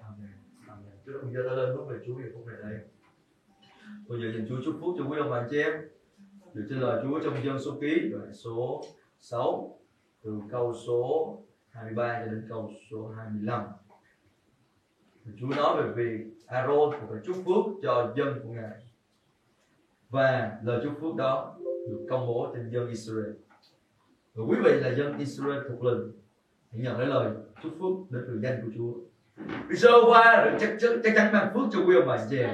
Amen. 0.67 0.91
Chúng 1.05 1.13
ta 1.13 1.19
cùng 1.21 1.33
giơ 1.33 1.39
tay 1.47 1.57
lên 1.57 1.75
bước 1.75 1.83
về 1.89 1.97
Chúa 2.05 2.13
về 2.13 2.31
phút 2.33 2.45
này 2.47 2.55
đây. 2.61 2.79
Bây 4.07 4.21
giờ 4.21 4.27
xin 4.33 4.45
Chúa 4.49 4.55
chúc 4.65 4.75
phúc 4.81 4.95
cho 4.97 5.05
quý 5.09 5.17
ông 5.19 5.29
bà 5.29 5.47
chị 5.49 5.57
em. 5.57 5.73
Được 6.53 6.65
trên 6.69 6.79
lời 6.79 7.03
Chúa 7.03 7.19
trong 7.23 7.43
dân 7.45 7.59
số 7.59 7.77
ký 7.81 8.09
đoạn 8.11 8.33
số 8.33 8.83
6 9.19 9.79
từ 10.23 10.41
câu 10.51 10.73
số 10.87 11.37
23 11.69 12.19
cho 12.19 12.31
đến 12.31 12.45
câu 12.49 12.71
số 12.91 13.07
25. 13.07 13.63
Chúa 15.39 15.47
nói 15.47 15.83
về 15.83 15.91
việc 15.95 16.25
Aaron 16.45 16.91
phải 17.09 17.19
chúc 17.25 17.35
phước 17.35 17.65
cho 17.83 18.13
dân 18.17 18.39
của 18.43 18.49
Ngài. 18.49 18.85
Và 20.09 20.59
lời 20.63 20.81
chúc 20.83 20.93
phước 21.01 21.15
đó 21.15 21.57
được 21.59 22.07
công 22.09 22.27
bố 22.27 22.51
trên 22.55 22.69
dân 22.71 22.87
Israel. 22.89 23.33
Và 24.33 24.43
quý 24.49 24.57
vị 24.63 24.71
là 24.71 24.89
dân 24.89 25.17
Israel 25.17 25.59
thuộc 25.69 25.83
linh 25.83 26.11
hãy 26.71 26.81
nhận 26.81 26.99
lấy 26.99 27.07
lời 27.07 27.29
chúc 27.63 27.71
phước 27.79 28.11
đến 28.11 28.23
từ 28.27 28.39
danh 28.43 28.61
của 28.61 28.71
Chúa. 28.77 28.93
Đức 29.67 29.75
giê 29.75 29.89
va 30.11 30.23
là 30.25 30.57
chắc 30.59 30.69
chắn 30.79 30.91
chắc 31.03 31.13
chắn 31.15 31.31
mang 31.31 31.47
phước 31.53 31.63
cho 31.71 31.79
quý 31.87 31.95
ông 31.95 32.07
bà 32.07 32.17
chị 32.29 32.37
em. 32.37 32.49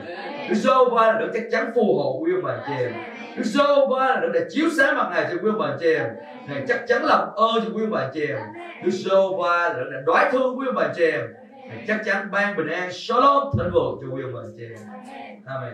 Đức 0.50 0.56
giê 0.56 0.72
va 0.92 1.20
là 1.20 1.28
chắc 1.34 1.44
chắn 1.52 1.72
phù 1.76 1.98
hộ 1.98 2.20
quý 2.24 2.32
ông 2.34 2.44
bà 2.44 2.64
chị 2.68 2.74
em. 2.74 2.94
Đức 3.38 3.44
giê 3.44 3.64
va 3.90 4.20
là 4.22 4.28
để 4.34 4.48
chiếu 4.50 4.66
sáng 4.78 4.98
mặt 4.98 5.10
ngài 5.12 5.28
cho 5.32 5.38
quý 5.44 5.50
ông 5.50 5.60
bà 5.60 5.78
chị 5.80 5.94
em. 5.94 6.08
Ngài 6.48 6.66
chắc 6.68 6.86
chắn 6.88 7.06
làm 7.06 7.20
ơn 7.36 7.66
cho 7.66 7.72
quý 7.74 7.82
ông 7.84 7.92
bà 7.92 8.12
chị 8.14 8.26
em. 8.28 8.38
Đức 8.84 8.92
giê 8.92 9.16
va 9.40 9.74
là 9.74 9.84
để 9.92 9.98
đoái 10.06 10.32
thương 10.32 10.60
quý 10.60 10.66
ông 10.68 10.76
bà 10.76 10.94
chị 10.96 11.04
em. 11.04 11.22
Ngài 11.68 11.86
chắc 11.88 12.02
chắn 12.06 12.32
ban 12.32 12.58
bình 12.58 12.68
an 12.68 12.90
shalom 12.94 13.48
thịnh 13.58 13.72
vượng 13.74 13.98
cho 14.02 14.16
quý 14.16 14.24
ông 14.24 14.34
bà 14.34 14.42
chị 14.58 14.64
em. 14.64 14.78
Amen. 15.46 15.74